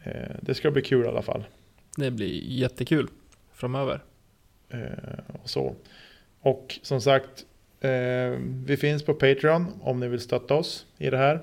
eh, 0.03 0.31
det 0.41 0.53
ska 0.53 0.71
bli 0.71 0.81
kul 0.81 1.05
i 1.05 1.07
alla 1.07 1.21
fall. 1.21 1.43
Det 1.97 2.11
blir 2.11 2.43
jättekul 2.43 3.07
framöver. 3.53 3.99
Eh, 4.69 4.79
och 5.43 5.49
så. 5.49 5.75
Och 6.41 6.79
som 6.81 7.01
sagt, 7.01 7.45
eh, 7.81 8.39
vi 8.65 8.77
finns 8.77 9.03
på 9.03 9.13
Patreon 9.13 9.67
om 9.81 9.99
ni 9.99 10.07
vill 10.07 10.19
stötta 10.19 10.53
oss 10.53 10.85
i 10.97 11.09
det 11.09 11.17
här. 11.17 11.39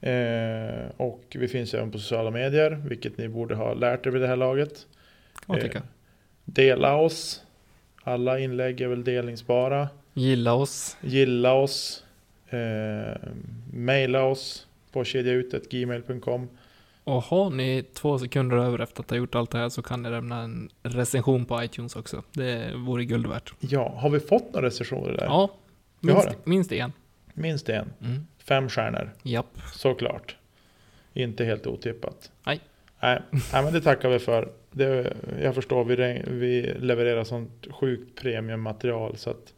Eh, 0.00 0.90
och 0.96 1.36
vi 1.38 1.48
finns 1.48 1.74
även 1.74 1.90
på 1.90 1.98
sociala 1.98 2.30
medier, 2.30 2.70
vilket 2.70 3.18
ni 3.18 3.28
borde 3.28 3.54
ha 3.54 3.74
lärt 3.74 4.06
er 4.06 4.10
vid 4.10 4.22
det 4.22 4.28
här 4.28 4.36
laget. 4.36 4.86
Eh. 5.48 5.82
Dela 6.44 6.96
oss. 6.96 7.42
Alla 8.02 8.38
inlägg 8.38 8.80
är 8.80 8.88
väl 8.88 9.04
delningsbara. 9.04 9.88
Gilla 10.14 10.54
oss. 10.54 10.96
Gilla 11.00 11.52
oss. 11.52 12.04
Eh, 12.48 13.16
maila 13.72 14.22
oss 14.22 14.66
på 14.92 15.04
kedjautetgmail.com. 15.04 16.48
Och 17.06 17.22
har 17.22 17.50
ni 17.50 17.84
två 17.94 18.18
sekunder 18.18 18.56
över 18.56 18.78
efter 18.78 19.02
att 19.02 19.10
ha 19.10 19.16
gjort 19.16 19.34
allt 19.34 19.50
det 19.50 19.58
här 19.58 19.68
så 19.68 19.82
kan 19.82 20.02
ni 20.02 20.10
lämna 20.10 20.40
en 20.40 20.70
recension 20.82 21.44
på 21.44 21.64
iTunes 21.64 21.96
också. 21.96 22.22
Det 22.32 22.72
vore 22.74 23.04
guld 23.04 23.26
värt. 23.26 23.52
Ja, 23.60 23.94
har 23.96 24.10
vi 24.10 24.20
fått 24.20 24.52
några 24.52 24.66
recensioner 24.66 25.12
där? 25.12 25.24
Ja, 25.24 25.50
minst, 26.00 26.28
minst 26.44 26.72
en. 26.72 26.92
Minst 27.34 27.68
en. 27.68 27.92
Mm. 28.00 28.26
Fem 28.38 28.68
stjärnor, 28.68 29.10
Japp. 29.22 29.58
såklart. 29.72 30.36
Inte 31.12 31.44
helt 31.44 31.66
otippat. 31.66 32.30
Nej. 32.46 32.60
Nej, 33.00 33.22
nej 33.30 33.64
men 33.64 33.72
det 33.72 33.80
tackar 33.80 34.08
vi 34.08 34.18
för. 34.18 34.48
Det, 34.70 35.16
jag 35.42 35.54
förstår, 35.54 35.84
vi, 35.84 36.22
vi 36.26 36.62
levererar 36.78 37.24
sånt 37.24 37.66
sjukt 37.70 38.20
premiummaterial 38.22 39.16
så 39.16 39.30
att 39.30 39.52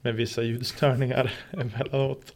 med 0.00 0.14
vissa 0.14 0.42
ljudstörningar 0.42 1.32
emellanåt. 1.50 2.34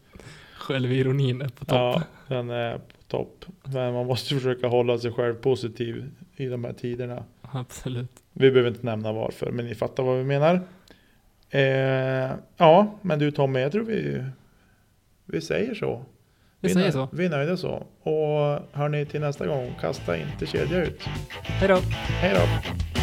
Självironin 0.61 1.41
är 1.41 1.49
på 1.49 1.65
topp. 1.65 1.67
Ja, 1.69 2.03
den 2.27 2.49
är 2.49 2.77
på 2.77 3.03
topp. 3.07 3.45
Men 3.63 3.93
man 3.93 4.05
måste 4.05 4.35
försöka 4.35 4.67
hålla 4.67 4.97
sig 4.97 5.11
själv 5.11 5.33
positiv 5.33 6.11
i 6.35 6.45
de 6.45 6.63
här 6.63 6.73
tiderna. 6.73 7.23
Absolut. 7.41 8.11
Vi 8.33 8.51
behöver 8.51 8.69
inte 8.69 8.85
nämna 8.85 9.11
varför, 9.11 9.51
men 9.51 9.65
ni 9.65 9.75
fattar 9.75 10.03
vad 10.03 10.17
vi 10.17 10.23
menar. 10.23 10.61
Eh, 11.49 12.31
ja, 12.57 12.99
men 13.01 13.19
du 13.19 13.31
Tommy, 13.31 13.59
jag 13.59 13.71
tror 13.71 13.83
vi, 13.83 14.23
vi 15.25 15.41
säger 15.41 15.73
så. 15.73 16.05
Vi 16.59 16.69
är 16.69 16.73
säger 16.73 16.91
så. 16.91 17.09
Vi 17.11 17.25
är 17.25 17.29
nöjda 17.29 17.57
så. 17.57 17.85
Och 18.03 18.59
hörni, 18.71 19.05
till 19.05 19.21
nästa 19.21 19.47
gång, 19.47 19.73
kasta 19.81 20.17
inte 20.17 20.45
kedja 20.45 20.83
ut. 20.83 21.01
Hej 21.41 21.67
då. 21.67 21.77
Hej 22.21 22.33
då! 22.33 23.00